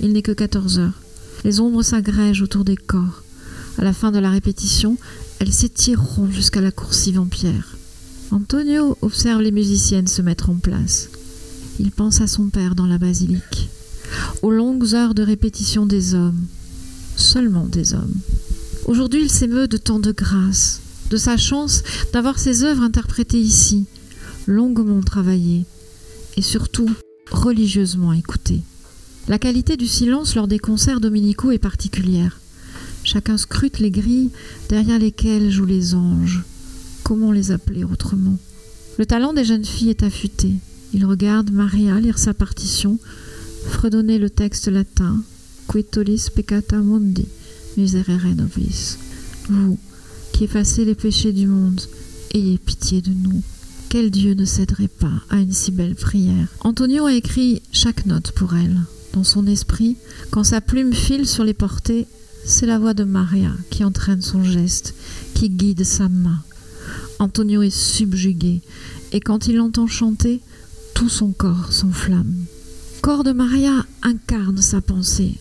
Il 0.00 0.12
n'est 0.12 0.22
que 0.22 0.32
14 0.32 0.78
heures. 0.78 1.00
Les 1.44 1.60
ombres 1.60 1.82
s'agrègent 1.82 2.42
autour 2.42 2.64
des 2.64 2.76
corps. 2.76 3.22
À 3.78 3.84
la 3.84 3.92
fin 3.92 4.10
de 4.10 4.18
la 4.18 4.30
répétition, 4.30 4.96
elles 5.38 5.52
s'étireront 5.52 6.30
jusqu'à 6.30 6.60
la 6.60 6.70
coursive 6.70 7.20
en 7.20 7.26
pierre. 7.26 7.76
Antonio 8.30 8.96
observe 9.02 9.42
les 9.42 9.52
musiciennes 9.52 10.06
se 10.06 10.22
mettre 10.22 10.50
en 10.50 10.56
place. 10.56 11.10
Il 11.78 11.90
pense 11.90 12.20
à 12.20 12.26
son 12.26 12.48
père 12.48 12.74
dans 12.74 12.86
la 12.86 12.98
basilique 12.98 13.68
aux 14.42 14.50
longues 14.50 14.94
heures 14.94 15.14
de 15.14 15.22
répétition 15.22 15.86
des 15.86 16.14
hommes, 16.14 16.44
seulement 17.16 17.66
des 17.66 17.94
hommes. 17.94 18.14
Aujourd'hui, 18.86 19.22
il 19.22 19.30
s'émeut 19.30 19.68
de 19.68 19.76
tant 19.76 19.98
de 19.98 20.12
grâce, 20.12 20.80
de 21.10 21.16
sa 21.16 21.36
chance 21.36 21.82
d'avoir 22.12 22.38
ses 22.38 22.62
œuvres 22.64 22.82
interprétées 22.82 23.40
ici, 23.40 23.86
longuement 24.46 25.00
travaillées, 25.00 25.64
et 26.36 26.42
surtout 26.42 26.90
religieusement 27.30 28.12
écoutées. 28.12 28.62
La 29.28 29.38
qualité 29.38 29.76
du 29.76 29.88
silence 29.88 30.36
lors 30.36 30.46
des 30.46 30.60
concerts 30.60 31.00
dominicaux 31.00 31.50
est 31.50 31.58
particulière. 31.58 32.38
Chacun 33.02 33.38
scrute 33.38 33.80
les 33.80 33.90
grilles 33.90 34.30
derrière 34.68 34.98
lesquelles 34.98 35.50
jouent 35.50 35.64
les 35.64 35.94
anges. 35.94 36.44
Comment 37.02 37.32
les 37.32 37.50
appeler 37.50 37.84
autrement 37.84 38.36
Le 38.98 39.06
talent 39.06 39.32
des 39.32 39.44
jeunes 39.44 39.64
filles 39.64 39.90
est 39.90 40.02
affûté. 40.02 40.52
Ils 40.94 41.04
regardent 41.04 41.52
Maria 41.52 42.00
lire 42.00 42.18
sa 42.18 42.34
partition, 42.34 42.98
fredonner 43.68 44.18
le 44.18 44.30
texte 44.30 44.68
latin 44.68 45.22
Quitolis 45.68 46.30
peccata 46.34 46.78
mundi, 46.78 47.26
miserere 47.76 48.34
nobis. 48.36 48.96
Vous, 49.48 49.78
qui 50.32 50.44
effacez 50.44 50.84
les 50.84 50.94
péchés 50.94 51.32
du 51.32 51.46
monde, 51.46 51.80
ayez 52.32 52.58
pitié 52.58 53.02
de 53.02 53.10
nous. 53.10 53.42
Quel 53.88 54.10
Dieu 54.10 54.34
ne 54.34 54.44
céderait 54.44 54.88
pas 54.88 55.22
à 55.30 55.36
une 55.36 55.52
si 55.52 55.70
belle 55.70 55.94
prière? 55.94 56.48
Antonio 56.60 57.06
a 57.06 57.14
écrit 57.14 57.62
chaque 57.72 58.06
note 58.06 58.32
pour 58.32 58.54
elle. 58.54 58.80
Dans 59.12 59.24
son 59.24 59.46
esprit, 59.46 59.96
quand 60.30 60.44
sa 60.44 60.60
plume 60.60 60.92
file 60.92 61.26
sur 61.26 61.44
les 61.44 61.54
portées, 61.54 62.06
c'est 62.44 62.66
la 62.66 62.78
voix 62.78 62.94
de 62.94 63.04
Maria 63.04 63.50
qui 63.70 63.84
entraîne 63.84 64.22
son 64.22 64.44
geste, 64.44 64.94
qui 65.34 65.50
guide 65.50 65.84
sa 65.84 66.08
main. 66.08 66.42
Antonio 67.18 67.62
est 67.62 67.70
subjugué, 67.70 68.60
et 69.12 69.20
quand 69.20 69.48
il 69.48 69.56
l'entend 69.56 69.86
chanter, 69.86 70.40
tout 70.96 71.10
son 71.10 71.30
corps 71.30 71.72
s'enflamme 71.72 72.34
corps 73.02 73.22
de 73.22 73.30
Maria 73.30 73.84
incarne 74.02 74.60
sa 74.60 74.80
pensée. 74.80 75.34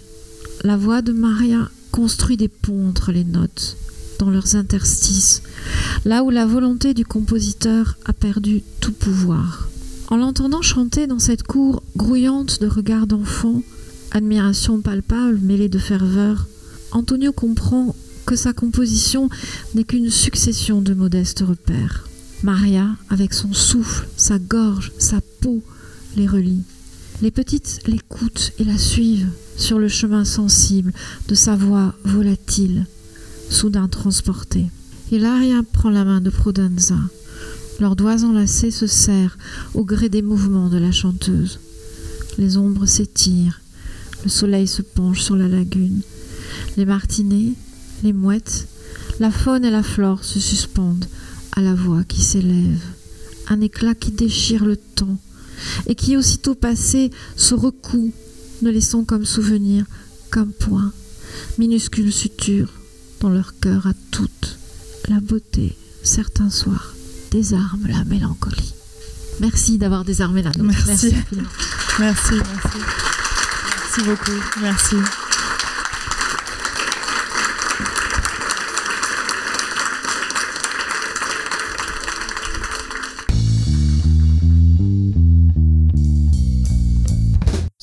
La 0.64 0.78
voix 0.78 1.02
de 1.02 1.14
Maria 1.14 1.72
construit 1.92 2.38
des 2.38 2.50
ponts 2.50 2.90
entre 2.90 3.12
les 3.12 3.24
notes, 3.24 3.78
dans 4.20 4.30
leurs 4.30 4.56
interstices, 4.56 5.42
là 6.04 6.24
où 6.24 6.30
la 6.30 6.46
volonté 6.46 6.94
du 6.94 7.06
compositeur 7.06 7.98
a 8.06 8.14
perdu 8.14 8.62
tout 8.82 8.92
pouvoir. 8.92 9.70
En 10.10 10.18
l'entendant 10.18 10.62
chanter 10.62 11.08
dans 11.08 11.18
cette 11.18 11.42
cour 11.42 11.82
grouillante 11.96 12.62
de 12.62 12.68
regards 12.68 13.08
d'enfants, 13.08 13.64
admiration 14.12 14.82
palpable 14.82 15.40
mêlée 15.42 15.70
de 15.70 15.80
ferveur, 15.80 16.48
Antonio 16.92 17.32
comprend 17.32 17.96
que 18.28 18.36
sa 18.36 18.54
composition 18.54 19.30
n'est 19.74 19.86
qu'une 19.86 20.12
succession 20.12 20.82
de 20.82 20.94
modestes 20.94 21.44
repères. 21.48 22.08
Maria, 22.44 22.90
avec 23.10 23.34
son 23.34 23.54
souffle, 23.54 24.08
sa 24.18 24.38
gorge, 24.38 24.92
sa 25.00 25.20
les 26.16 26.28
relie. 26.28 26.64
Les 27.22 27.32
petites 27.32 27.82
l'écoutent 27.88 28.52
et 28.60 28.64
la 28.64 28.78
suivent 28.78 29.30
sur 29.58 29.80
le 29.80 29.88
chemin 29.88 30.26
sensible 30.26 30.92
de 31.28 31.36
sa 31.36 31.56
voix 31.56 31.94
volatile, 32.04 32.86
soudain 33.50 33.88
transportée. 33.88 34.66
Hilaria 35.12 35.62
prend 35.72 35.90
la 35.90 36.04
main 36.04 36.20
de 36.20 36.30
Prudenza. 36.30 36.98
Leurs 37.80 37.96
doigts 37.96 38.24
enlacés 38.24 38.72
se 38.72 38.88
serrent 38.88 39.38
au 39.74 39.86
gré 39.86 40.10
des 40.10 40.22
mouvements 40.22 40.70
de 40.70 40.78
la 40.78 40.92
chanteuse. 40.92 41.60
Les 42.38 42.58
ombres 42.58 42.86
s'étirent, 42.86 43.62
le 44.24 44.30
soleil 44.30 44.68
se 44.68 44.82
penche 44.82 45.22
sur 45.22 45.36
la 45.36 45.48
lagune. 45.48 46.02
Les 46.76 46.86
martinets, 46.86 47.54
les 48.04 48.14
mouettes, 48.14 48.68
la 49.20 49.32
faune 49.32 49.64
et 49.64 49.72
la 49.72 49.84
flore 49.84 50.24
se 50.24 50.40
suspendent 50.40 51.06
à 51.54 51.62
la 51.62 51.76
voix 51.76 52.04
qui 52.04 52.22
s'élève. 52.22 52.82
Un 53.48 53.62
éclat 53.62 53.94
qui 53.94 54.12
déchire 54.12 54.66
le 54.66 54.76
temps, 54.76 55.18
et 55.88 55.96
qui 55.96 56.18
aussitôt 56.18 56.56
passé 56.56 57.12
se 57.36 57.54
recoue, 57.54 58.14
ne 58.62 58.70
laissant 58.70 59.04
comme 59.04 59.26
souvenir 59.26 59.86
qu'un 60.32 60.48
point, 60.48 60.92
minuscule 61.58 62.12
suture 62.12 62.72
dans 63.22 63.30
leur 63.30 63.60
cœur 63.60 63.88
à 63.88 63.94
toutes. 64.12 64.58
La 65.10 65.20
beauté, 65.20 65.76
certains 66.04 66.50
soirs, 66.50 66.96
désarme 67.32 67.88
la 67.88 68.04
mélancolie. 68.06 68.74
Merci 69.40 69.78
d'avoir 69.78 70.06
désarmé 70.06 70.42
la 70.42 70.52
nôtre. 70.52 70.64
Merci. 70.88 71.14
Merci, 71.14 71.36
merci. 72.00 72.36
merci. 72.36 72.80
Merci 73.98 74.02
beaucoup. 74.04 74.60
Merci. 74.62 74.96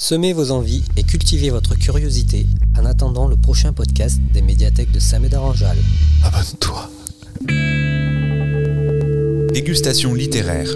Semez 0.03 0.32
vos 0.32 0.50
envies 0.50 0.82
et 0.96 1.05
cultivez 1.05 1.50
votre 1.50 1.76
curiosité 1.76 2.44
en 2.76 2.84
attendant 2.86 3.28
le 3.28 3.36
prochain 3.36 3.72
podcast 3.72 4.18
des 4.32 4.42
médiathèques 4.42 4.90
de 4.90 4.98
Saint-Médard-en-Jalles. 4.98 5.78
Abonne-toi. 6.24 6.90
Dégustation 9.55 10.12
littéraire. 10.12 10.66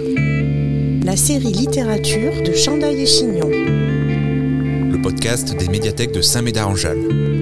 La 1.03 1.17
série 1.17 1.51
littérature 1.51 2.41
de 2.41 2.53
Chandaille 2.53 3.01
et 3.01 3.05
Chignon. 3.05 3.49
Le 3.49 5.01
podcast 5.01 5.53
des 5.57 5.67
médiathèques 5.67 6.13
de 6.13 6.21
Saint-Médard-en-Jalles. 6.21 7.36